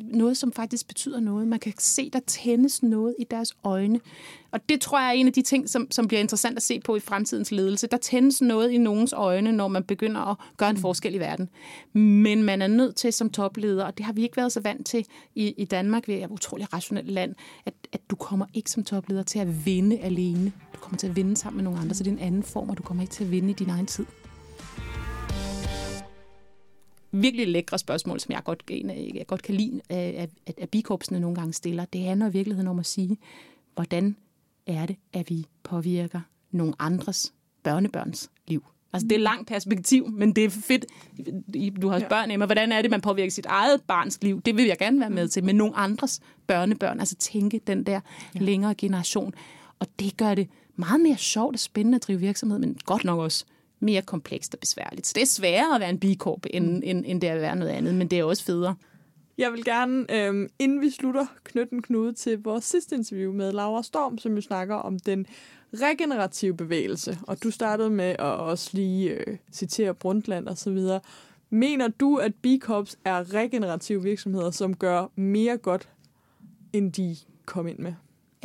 noget, 0.03 0.37
som 0.37 0.51
faktisk 0.51 0.87
betyder 0.87 1.19
noget. 1.19 1.47
Man 1.47 1.59
kan 1.59 1.73
se, 1.79 2.09
der 2.09 2.19
tændes 2.27 2.83
noget 2.83 3.15
i 3.19 3.23
deres 3.23 3.53
øjne. 3.63 3.99
Og 4.51 4.69
det 4.69 4.81
tror 4.81 4.99
jeg 4.99 5.07
er 5.07 5.11
en 5.11 5.27
af 5.27 5.33
de 5.33 5.41
ting, 5.41 5.69
som, 5.69 5.87
som 5.91 6.07
bliver 6.07 6.21
interessant 6.21 6.57
at 6.57 6.63
se 6.63 6.79
på 6.79 6.95
i 6.95 6.99
fremtidens 6.99 7.51
ledelse. 7.51 7.87
Der 7.87 7.97
tændes 7.97 8.41
noget 8.41 8.71
i 8.71 8.77
nogens 8.77 9.13
øjne, 9.13 9.51
når 9.51 9.67
man 9.67 9.83
begynder 9.83 10.21
at 10.21 10.37
gøre 10.57 10.69
en 10.69 10.77
forskel 10.77 11.15
i 11.15 11.19
verden. 11.19 11.49
Men 11.93 12.43
man 12.43 12.61
er 12.61 12.67
nødt 12.67 12.95
til 12.95 13.13
som 13.13 13.29
topleder, 13.29 13.85
og 13.85 13.97
det 13.97 14.05
har 14.05 14.13
vi 14.13 14.23
ikke 14.23 14.37
været 14.37 14.51
så 14.51 14.59
vant 14.59 14.85
til 14.85 15.05
i, 15.35 15.53
i 15.57 15.65
Danmark. 15.65 16.07
Vi 16.07 16.13
er 16.13 16.25
et 16.25 16.31
utroligt 16.31 16.73
rationelt 16.73 17.11
land, 17.11 17.35
at, 17.65 17.73
at 17.93 18.01
du 18.09 18.15
kommer 18.15 18.45
ikke 18.53 18.71
som 18.71 18.83
topleder 18.83 19.23
til 19.23 19.39
at 19.39 19.65
vinde 19.65 19.99
alene. 19.99 20.51
Du 20.73 20.79
kommer 20.79 20.97
til 20.97 21.07
at 21.07 21.15
vinde 21.15 21.37
sammen 21.37 21.57
med 21.57 21.63
nogle 21.63 21.79
andre, 21.79 21.95
så 21.95 22.03
det 22.03 22.09
er 22.09 22.15
en 22.15 22.21
anden 22.21 22.43
form, 22.43 22.69
og 22.69 22.77
du 22.77 22.83
kommer 22.83 23.03
ikke 23.03 23.13
til 23.13 23.23
at 23.23 23.31
vinde 23.31 23.49
i 23.49 23.53
din 23.53 23.69
egen 23.69 23.85
tid 23.85 24.05
virkelig 27.21 27.47
lækre 27.47 27.79
spørgsmål, 27.79 28.19
som 28.19 28.31
jeg 28.31 28.43
godt, 28.43 28.63
jeg 29.15 29.27
godt 29.27 29.41
kan 29.41 29.55
lide, 29.55 29.81
at, 29.89 30.29
at, 30.45 30.53
at 30.57 30.69
bikorpsene 30.69 31.19
nogle 31.19 31.35
gange 31.35 31.53
stiller. 31.53 31.85
Det 31.85 32.01
handler 32.01 32.29
i 32.29 32.31
virkeligheden 32.31 32.67
om 32.67 32.79
at 32.79 32.85
sige, 32.85 33.17
hvordan 33.73 34.15
er 34.67 34.85
det, 34.85 34.95
at 35.13 35.29
vi 35.29 35.45
påvirker 35.63 36.21
nogle 36.51 36.73
andres 36.79 37.33
børnebørns 37.63 38.29
liv. 38.47 38.65
Altså, 38.93 39.07
det 39.07 39.15
er 39.15 39.19
langt 39.19 39.47
perspektiv, 39.47 40.09
men 40.09 40.33
det 40.33 40.45
er 40.45 40.49
fedt. 40.49 40.85
Du 41.81 41.87
har 41.87 41.99
børn, 42.09 42.31
Emma. 42.31 42.45
Hvordan 42.45 42.71
er 42.71 42.81
det, 42.81 42.91
man 42.91 43.01
påvirker 43.01 43.31
sit 43.31 43.45
eget 43.45 43.81
barns 43.81 44.23
liv? 44.23 44.41
Det 44.41 44.57
vil 44.57 44.65
jeg 44.65 44.77
gerne 44.77 44.99
være 44.99 45.09
med 45.09 45.27
til. 45.27 45.43
Men 45.43 45.55
nogle 45.55 45.75
andres 45.75 46.19
børnebørn. 46.47 46.99
Altså, 46.99 47.15
tænke 47.15 47.61
den 47.67 47.83
der 47.83 47.99
længere 48.33 48.75
generation. 48.75 49.33
Og 49.79 49.87
det 49.99 50.17
gør 50.17 50.35
det 50.35 50.49
meget 50.75 51.01
mere 51.01 51.17
sjovt 51.17 51.55
og 51.55 51.59
spændende 51.59 51.95
at 51.95 52.03
drive 52.03 52.19
virksomhed, 52.19 52.59
men 52.59 52.77
godt 52.85 53.03
nok 53.03 53.19
også 53.19 53.45
mere 53.79 54.01
komplekst 54.01 54.53
og 54.53 54.59
besværligt. 54.59 55.07
Så 55.07 55.13
det 55.15 55.21
er 55.21 55.25
sværere 55.25 55.75
at 55.75 55.81
være 55.81 55.89
en 55.89 55.99
bikorp, 55.99 56.45
end, 56.49 56.81
end, 56.85 57.03
end 57.07 57.21
det 57.21 57.27
at 57.27 57.41
være 57.41 57.55
noget 57.55 57.71
andet, 57.71 57.95
men 57.95 58.07
det 58.07 58.19
er 58.19 58.23
også 58.23 58.43
federe. 58.43 58.75
Jeg 59.37 59.51
vil 59.51 59.65
gerne, 59.65 60.05
øhm, 60.09 60.49
inden 60.59 60.81
vi 60.81 60.89
slutter, 60.89 61.25
knytte 61.43 61.73
en 61.73 61.81
knude 61.81 62.13
til 62.13 62.43
vores 62.43 62.63
sidste 62.63 62.95
interview 62.95 63.33
med 63.33 63.51
Laura 63.51 63.83
Storm, 63.83 64.17
som 64.17 64.35
jo 64.35 64.41
snakker 64.41 64.75
om 64.75 64.99
den 64.99 65.25
regenerative 65.73 66.57
bevægelse. 66.57 67.17
Og 67.27 67.43
du 67.43 67.51
startede 67.51 67.89
med 67.89 68.09
at 68.09 68.19
også 68.19 68.69
lige 68.73 69.09
øh, 69.09 69.37
citere 69.51 69.93
Brundtland 69.93 70.47
og 70.47 70.57
så 70.57 70.71
videre. 70.71 70.99
Mener 71.49 71.87
du, 71.87 72.15
at 72.15 72.31
B-Corps 72.41 72.95
er 73.05 73.33
regenerative 73.33 74.03
virksomheder, 74.03 74.51
som 74.51 74.75
gør 74.75 75.11
mere 75.15 75.57
godt, 75.57 75.89
end 76.73 76.93
de 76.93 77.15
kom 77.45 77.67
ind 77.67 77.79
med? 77.79 77.93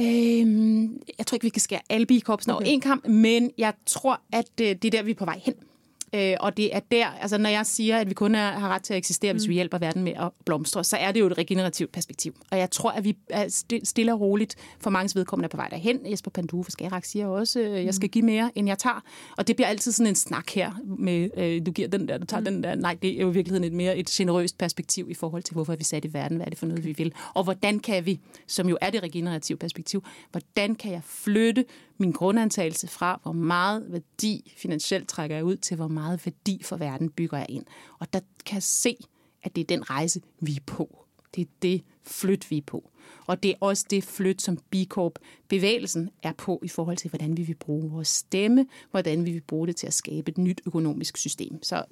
Øhm, 0.00 1.02
jeg 1.18 1.26
tror 1.26 1.36
ikke, 1.36 1.44
vi 1.44 1.48
kan 1.48 1.60
skære 1.60 1.80
alle 1.90 2.06
bikorpsene 2.06 2.54
okay. 2.54 2.66
over 2.66 2.74
en 2.74 2.80
kamp, 2.80 3.06
men 3.06 3.50
jeg 3.58 3.74
tror, 3.86 4.20
at 4.32 4.50
øh, 4.60 4.66
det 4.66 4.84
er 4.84 4.90
der, 4.90 5.02
vi 5.02 5.10
er 5.10 5.14
på 5.14 5.24
vej 5.24 5.40
hen. 5.44 5.54
Øh, 6.14 6.36
og 6.40 6.56
det 6.56 6.76
er 6.76 6.80
der, 6.80 7.06
altså 7.06 7.38
når 7.38 7.50
jeg 7.50 7.66
siger, 7.66 7.98
at 7.98 8.08
vi 8.08 8.14
kun 8.14 8.34
er, 8.34 8.50
har 8.50 8.68
ret 8.68 8.82
til 8.82 8.94
at 8.94 8.98
eksistere, 8.98 9.32
mm. 9.32 9.38
hvis 9.38 9.48
vi 9.48 9.54
hjælper 9.54 9.78
verden 9.78 10.02
med 10.02 10.12
at 10.12 10.30
blomstre, 10.46 10.84
så 10.84 10.96
er 10.96 11.12
det 11.12 11.20
jo 11.20 11.26
et 11.26 11.38
regenerativt 11.38 11.92
perspektiv. 11.92 12.34
Og 12.50 12.58
jeg 12.58 12.70
tror, 12.70 12.90
at 12.90 13.04
vi 13.04 13.16
er 13.28 13.44
sti- 13.48 13.84
stille 13.84 14.12
og 14.12 14.20
roligt 14.20 14.56
for 14.80 14.90
mange 14.90 15.18
vedkommende 15.18 15.46
er 15.46 15.48
på 15.48 15.56
vej 15.56 15.68
derhen. 15.68 16.10
Jesper 16.10 16.30
Pandue 16.30 16.64
fra 16.64 16.70
Skarak 16.70 17.04
siger 17.04 17.26
også, 17.26 17.60
at 17.60 17.84
jeg 17.84 17.94
skal 17.94 18.08
give 18.08 18.24
mere, 18.24 18.50
end 18.54 18.68
jeg 18.68 18.78
tager. 18.78 19.00
Og 19.36 19.46
det 19.46 19.56
bliver 19.56 19.68
altid 19.68 19.92
sådan 19.92 20.08
en 20.08 20.14
snak 20.14 20.50
her 20.50 20.72
med, 20.98 21.30
øh, 21.36 21.66
du 21.66 21.72
giver 21.72 21.88
den 21.88 22.08
der, 22.08 22.18
du 22.18 22.26
tager 22.26 22.40
mm. 22.40 22.44
den 22.44 22.62
der. 22.62 22.74
Nej, 22.74 22.96
det 23.02 23.16
er 23.16 23.20
jo 23.20 23.30
i 23.30 23.34
virkeligheden 23.34 23.64
et 23.64 23.72
mere 23.72 23.96
et 23.96 24.06
generøst 24.06 24.58
perspektiv 24.58 25.10
i 25.10 25.14
forhold 25.14 25.42
til, 25.42 25.52
hvorfor 25.52 25.76
vi 25.76 25.84
sat 25.84 26.04
i 26.04 26.12
verden, 26.12 26.36
hvad 26.36 26.46
er 26.46 26.50
det 26.50 26.58
for 26.58 26.66
noget, 26.66 26.84
vi 26.84 26.92
vil. 26.92 27.12
Og 27.34 27.44
hvordan 27.44 27.78
kan 27.78 28.06
vi, 28.06 28.20
som 28.46 28.68
jo 28.68 28.78
er 28.80 28.90
det 28.90 29.02
regenerative 29.02 29.58
perspektiv, 29.58 30.04
hvordan 30.30 30.74
kan 30.74 30.92
jeg 30.92 31.02
flytte 31.04 31.64
min 32.00 32.12
grundantagelse 32.12 32.88
fra, 32.88 33.20
hvor 33.22 33.32
meget 33.32 33.92
værdi 33.92 34.52
finansielt 34.56 35.08
trækker 35.08 35.36
jeg 35.36 35.44
ud, 35.44 35.56
til 35.56 35.76
hvor 35.76 35.88
meget 35.88 36.26
værdi 36.26 36.62
for 36.62 36.76
verden 36.76 37.10
bygger 37.10 37.38
jeg 37.38 37.46
ind. 37.48 37.64
Og 37.98 38.12
der 38.12 38.20
kan 38.46 38.54
jeg 38.54 38.62
se, 38.62 38.96
at 39.42 39.56
det 39.56 39.62
er 39.62 39.66
den 39.66 39.90
rejse, 39.90 40.20
vi 40.40 40.52
er 40.52 40.60
på. 40.66 41.06
Det 41.34 41.42
er 41.42 41.50
det 41.62 41.82
flyt, 42.02 42.50
vi 42.50 42.56
er 42.56 42.62
på. 42.66 42.90
Og 43.26 43.42
det 43.42 43.50
er 43.50 43.54
også 43.60 43.86
det 43.90 44.04
flyt, 44.04 44.42
som 44.42 44.56
B 44.70 44.74
Corp-bevægelsen 44.88 46.10
er 46.22 46.32
på 46.32 46.60
i 46.62 46.68
forhold 46.68 46.96
til, 46.96 47.10
hvordan 47.10 47.36
vi 47.36 47.42
vil 47.42 47.54
bruge 47.54 47.90
vores 47.90 48.08
stemme, 48.08 48.66
hvordan 48.90 49.24
vi 49.24 49.32
vil 49.32 49.40
bruge 49.40 49.66
det 49.66 49.76
til 49.76 49.86
at 49.86 49.94
skabe 49.94 50.30
et 50.30 50.38
nyt 50.38 50.60
økonomisk 50.66 51.16
system. 51.16 51.62
Så 51.62 51.84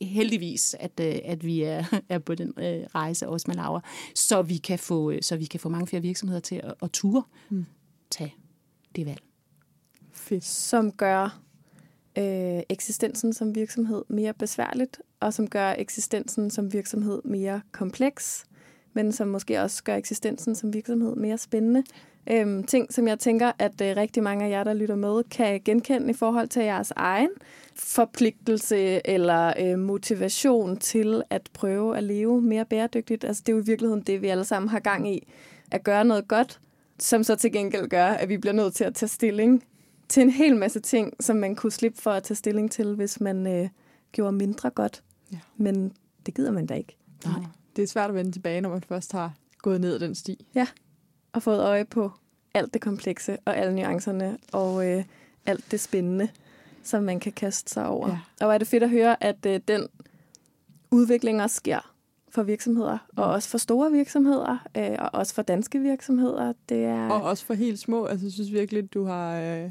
heldigvis, 0.00 0.76
at, 0.80 1.00
øh, 1.00 1.18
at 1.24 1.44
vi 1.44 1.62
er, 1.62 1.84
er 2.08 2.18
på 2.18 2.34
den 2.34 2.54
øh, 2.56 2.86
rejse 2.94 3.28
også 3.28 3.44
med 3.48 3.56
Laura, 3.56 3.80
så 4.14 4.42
vi 4.42 4.56
kan 4.56 4.78
få, 4.78 5.12
så 5.20 5.36
vi 5.36 5.44
kan 5.44 5.60
få 5.60 5.68
mange 5.68 5.86
flere 5.86 6.02
virksomheder 6.02 6.40
til 6.40 6.56
at, 6.56 6.74
at 6.82 6.90
ture 6.90 7.22
mm. 7.50 7.66
tage 8.10 8.34
det 8.96 9.06
valg. 9.06 9.20
Fedt. 10.12 10.44
Som 10.44 10.92
gør 10.92 11.40
øh, 12.18 12.62
eksistensen 12.68 13.32
som 13.32 13.54
virksomhed 13.54 14.02
mere 14.08 14.34
besværligt, 14.34 15.00
og 15.20 15.34
som 15.34 15.50
gør 15.50 15.74
eksistensen 15.78 16.50
som 16.50 16.72
virksomhed 16.72 17.22
mere 17.24 17.60
kompleks, 17.72 18.44
men 18.92 19.12
som 19.12 19.28
måske 19.28 19.62
også 19.62 19.84
gør 19.84 19.96
eksistensen 19.96 20.54
som 20.54 20.74
virksomhed 20.74 21.16
mere 21.16 21.38
spændende. 21.38 21.84
Øhm, 22.30 22.64
ting, 22.64 22.92
som 22.92 23.08
jeg 23.08 23.18
tænker, 23.18 23.52
at 23.58 23.80
øh, 23.80 23.96
rigtig 23.96 24.22
mange 24.22 24.44
af 24.44 24.50
jer, 24.50 24.64
der 24.64 24.72
lytter 24.72 24.96
med, 24.96 25.22
kan 25.30 25.60
genkende 25.64 26.10
i 26.10 26.12
forhold 26.12 26.48
til 26.48 26.62
jeres 26.62 26.92
egen 26.96 27.28
forpligtelse 27.74 29.06
eller 29.06 29.52
øh, 29.60 29.78
motivation 29.78 30.76
til 30.76 31.22
at 31.30 31.48
prøve 31.52 31.96
at 31.96 32.04
leve 32.04 32.42
mere 32.42 32.64
bæredygtigt. 32.64 33.24
Altså, 33.24 33.42
det 33.46 33.52
er 33.52 33.56
jo 33.56 33.62
i 33.62 33.66
virkeligheden 33.66 34.02
det, 34.02 34.22
vi 34.22 34.28
alle 34.28 34.44
sammen 34.44 34.68
har 34.68 34.80
gang 34.80 35.14
i. 35.14 35.28
At 35.70 35.84
gøre 35.84 36.04
noget 36.04 36.28
godt, 36.28 36.60
som 36.98 37.24
så 37.24 37.36
til 37.36 37.52
gengæld 37.52 37.88
gør, 37.88 38.06
at 38.06 38.28
vi 38.28 38.36
bliver 38.36 38.54
nødt 38.54 38.74
til 38.74 38.84
at 38.84 38.94
tage 38.94 39.08
stilling 39.08 39.64
til 40.08 40.22
en 40.22 40.30
hel 40.30 40.56
masse 40.56 40.80
ting, 40.80 41.12
som 41.20 41.36
man 41.36 41.54
kunne 41.54 41.72
slippe 41.72 42.02
for 42.02 42.10
at 42.10 42.22
tage 42.22 42.36
stilling 42.36 42.70
til, 42.70 42.94
hvis 42.94 43.20
man 43.20 43.46
øh, 43.46 43.68
gjorde 44.12 44.32
mindre 44.32 44.70
godt. 44.70 45.02
Ja. 45.32 45.38
Men 45.56 45.92
det 46.26 46.34
gider 46.34 46.50
man 46.50 46.66
da 46.66 46.74
ikke. 46.74 46.96
Nej. 47.24 47.34
Det 47.76 47.82
er 47.82 47.86
svært 47.86 48.10
at 48.10 48.14
vende 48.14 48.32
tilbage, 48.32 48.60
når 48.60 48.70
man 48.70 48.82
først 48.88 49.12
har 49.12 49.32
gået 49.58 49.80
ned 49.80 49.94
ad 49.94 50.00
den 50.00 50.14
sti. 50.14 50.46
Ja, 50.54 50.66
og 51.32 51.42
fået 51.42 51.60
øje 51.60 51.84
på 51.84 52.12
alt 52.54 52.74
det 52.74 52.82
komplekse 52.82 53.36
og 53.44 53.56
alle 53.56 53.74
nuancerne 53.74 54.38
og 54.52 54.86
øh, 54.86 55.04
alt 55.46 55.70
det 55.70 55.80
spændende, 55.80 56.28
som 56.82 57.02
man 57.02 57.20
kan 57.20 57.32
kaste 57.32 57.72
sig 57.72 57.86
over. 57.86 58.08
Ja. 58.08 58.46
Og 58.46 58.54
er 58.54 58.58
det 58.58 58.68
fedt 58.68 58.82
at 58.82 58.90
høre, 58.90 59.22
at 59.22 59.46
øh, 59.46 59.60
den 59.68 59.88
udvikling 60.90 61.42
også 61.42 61.56
sker 61.56 61.94
for 62.38 62.42
virksomheder, 62.42 62.98
og 63.16 63.26
mm. 63.26 63.32
også 63.32 63.48
for 63.48 63.58
store 63.58 63.92
virksomheder, 63.92 64.66
øh, 64.76 64.96
og 64.98 65.10
også 65.12 65.34
for 65.34 65.42
danske 65.42 65.78
virksomheder. 65.78 66.52
Det 66.68 66.84
er... 66.84 67.08
Og 67.08 67.22
også 67.22 67.44
for 67.44 67.54
helt 67.54 67.78
små. 67.78 68.04
Altså, 68.04 68.26
jeg 68.26 68.32
synes 68.32 68.52
virkelig, 68.52 68.94
du 68.94 69.04
har 69.04 69.40
øh, 69.40 69.70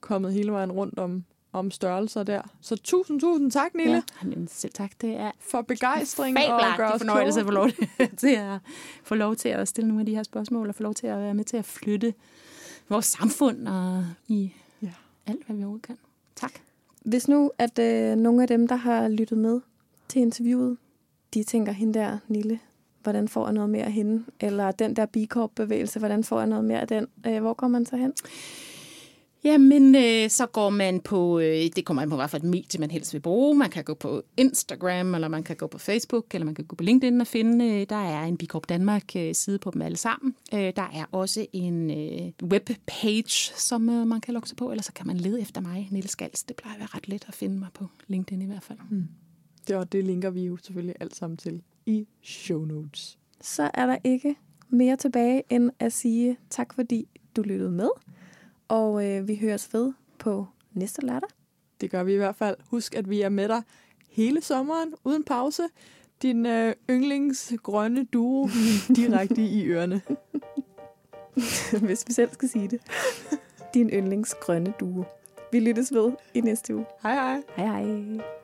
kommet 0.00 0.32
hele 0.32 0.52
vejen 0.52 0.72
rundt 0.72 0.98
om, 0.98 1.24
om 1.52 1.70
størrelser 1.70 2.22
der. 2.22 2.42
Så 2.60 2.76
tusind, 2.76 3.20
tusind 3.20 3.50
tak, 3.50 3.74
Nille. 3.74 4.02
Ja, 4.24 4.30
selv 4.46 4.72
tak. 4.72 4.90
Det 5.00 5.16
er 5.16 5.30
for 5.40 5.62
begejstring 5.62 6.38
og 6.38 6.76
gøre 6.76 6.92
os 6.92 7.00
fornøjelse 7.00 7.40
at 7.40 7.46
få 7.46 7.52
lov 7.52 7.68
til 8.16 8.34
at 8.34 8.58
få 9.04 9.14
lov 9.14 9.36
til 9.36 9.48
at 9.48 9.68
stille 9.68 9.88
nogle 9.88 10.00
af 10.00 10.06
de 10.06 10.14
her 10.14 10.22
spørgsmål, 10.22 10.68
og 10.68 10.74
få 10.74 10.82
lov 10.82 10.94
til 10.94 11.06
at 11.06 11.18
være 11.18 11.34
med 11.34 11.44
til 11.44 11.56
at 11.56 11.64
flytte 11.64 12.14
vores 12.88 13.06
samfund 13.06 13.68
og 13.68 14.04
i 14.28 14.52
ja. 14.82 14.92
alt, 15.26 15.46
hvad 15.46 15.56
vi 15.56 15.62
overhovedet 15.62 15.86
kan. 15.86 15.98
Tak. 16.36 16.52
Hvis 17.04 17.28
nu, 17.28 17.50
at 17.58 17.78
øh, 17.78 18.16
nogle 18.16 18.42
af 18.42 18.48
dem, 18.48 18.68
der 18.68 18.76
har 18.76 19.08
lyttet 19.08 19.38
med 19.38 19.60
til 20.08 20.22
interviewet, 20.22 20.76
de 21.34 21.44
tænker, 21.44 21.72
hende 21.72 21.98
der, 21.98 22.18
Nille, 22.28 22.58
hvordan 23.02 23.28
får 23.28 23.46
jeg 23.46 23.52
noget 23.52 23.70
mere 23.70 23.84
af 23.84 23.92
hende? 23.92 24.24
Eller 24.40 24.70
den 24.70 24.96
der 24.96 25.06
B-Corp-bevægelse, 25.06 25.98
hvordan 25.98 26.24
får 26.24 26.38
jeg 26.38 26.46
noget 26.46 26.64
mere 26.64 26.80
af 26.80 26.88
den? 26.88 27.06
Øh, 27.26 27.40
hvor 27.40 27.54
kommer 27.54 27.78
man 27.78 27.86
så 27.86 27.96
hen? 27.96 28.12
Jamen, 29.44 29.94
øh, 29.94 30.30
så 30.30 30.46
går 30.46 30.70
man 30.70 31.00
på, 31.00 31.38
øh, 31.38 31.68
det 31.76 31.84
kommer 31.84 32.02
an 32.02 32.10
på, 32.10 32.16
hvad 32.16 32.28
for 32.28 32.36
et 32.36 32.44
medie 32.44 32.80
man 32.80 32.90
helst 32.90 33.14
vil 33.14 33.20
bruge. 33.20 33.54
Man 33.56 33.70
kan 33.70 33.84
gå 33.84 33.94
på 33.94 34.22
Instagram, 34.36 35.14
eller 35.14 35.28
man 35.28 35.42
kan 35.42 35.56
gå 35.56 35.66
på 35.66 35.78
Facebook, 35.78 36.34
eller 36.34 36.44
man 36.44 36.54
kan 36.54 36.64
gå 36.64 36.76
på 36.76 36.84
LinkedIn 36.84 37.20
og 37.20 37.26
finde, 37.26 37.64
øh, 37.64 37.86
der 37.88 37.96
er 37.96 38.24
en 38.24 38.36
Bicorp 38.36 38.68
Danmark 38.68 39.16
øh, 39.16 39.34
side 39.34 39.58
på 39.58 39.70
dem 39.70 39.82
alle 39.82 39.96
sammen. 39.96 40.34
Øh, 40.54 40.72
der 40.76 40.90
er 40.94 41.04
også 41.12 41.46
en 41.52 41.90
øh, 41.90 42.50
webpage, 42.50 43.52
som 43.56 43.88
øh, 43.88 44.06
man 44.06 44.20
kan 44.20 44.34
logge 44.34 44.48
sig 44.48 44.56
på, 44.56 44.70
eller 44.70 44.82
så 44.82 44.92
kan 44.92 45.06
man 45.06 45.16
lede 45.16 45.40
efter 45.40 45.60
mig, 45.60 45.88
Niels 45.90 46.10
Skals. 46.10 46.42
Det 46.42 46.56
plejer 46.56 46.74
at 46.74 46.80
være 46.80 46.88
ret 46.94 47.08
let 47.08 47.24
at 47.28 47.34
finde 47.34 47.58
mig 47.58 47.68
på 47.74 47.86
LinkedIn 48.06 48.42
i 48.42 48.46
hvert 48.46 48.62
fald. 48.62 48.78
Mm. 48.90 49.08
Det, 49.68 49.76
og 49.76 49.92
det 49.92 50.04
linker 50.04 50.30
vi 50.30 50.44
jo 50.44 50.56
selvfølgelig 50.56 50.96
alt 51.00 51.16
sammen 51.16 51.36
til 51.36 51.62
i 51.86 52.06
show 52.22 52.64
notes. 52.64 53.18
Så 53.40 53.70
er 53.74 53.86
der 53.86 53.96
ikke 54.04 54.36
mere 54.68 54.96
tilbage 54.96 55.42
end 55.50 55.70
at 55.78 55.92
sige 55.92 56.38
tak, 56.50 56.74
fordi 56.74 57.08
du 57.36 57.42
lyttede 57.42 57.70
med. 57.70 57.88
Og 58.68 59.06
øh, 59.06 59.28
vi 59.28 59.36
høres 59.36 59.74
ved 59.74 59.92
på 60.18 60.46
næste 60.72 61.06
lørdag. 61.06 61.28
Det 61.80 61.90
gør 61.90 62.02
vi 62.02 62.12
i 62.14 62.16
hvert 62.16 62.36
fald. 62.36 62.56
Husk, 62.70 62.94
at 62.94 63.10
vi 63.10 63.20
er 63.20 63.28
med 63.28 63.48
dig 63.48 63.62
hele 64.08 64.40
sommeren 64.40 64.94
uden 65.04 65.24
pause. 65.24 65.62
Din 66.22 66.46
øh, 66.46 66.74
yndlingsgrønne 66.90 68.04
duo 68.04 68.48
direkte 68.96 69.42
i 69.42 69.66
ørerne. 69.66 70.02
Hvis 71.86 72.04
vi 72.06 72.12
selv 72.12 72.32
skal 72.32 72.48
sige 72.48 72.68
det. 72.68 72.80
Din 73.74 73.90
yndlingsgrønne 73.90 74.72
duo. 74.80 75.04
Vi 75.52 75.60
lyttes 75.60 75.94
ved 75.94 76.12
i 76.34 76.40
næste 76.40 76.74
uge. 76.74 76.86
Hej 77.02 77.14
hej. 77.14 77.42
Hej 77.56 77.82
hej. 77.82 78.43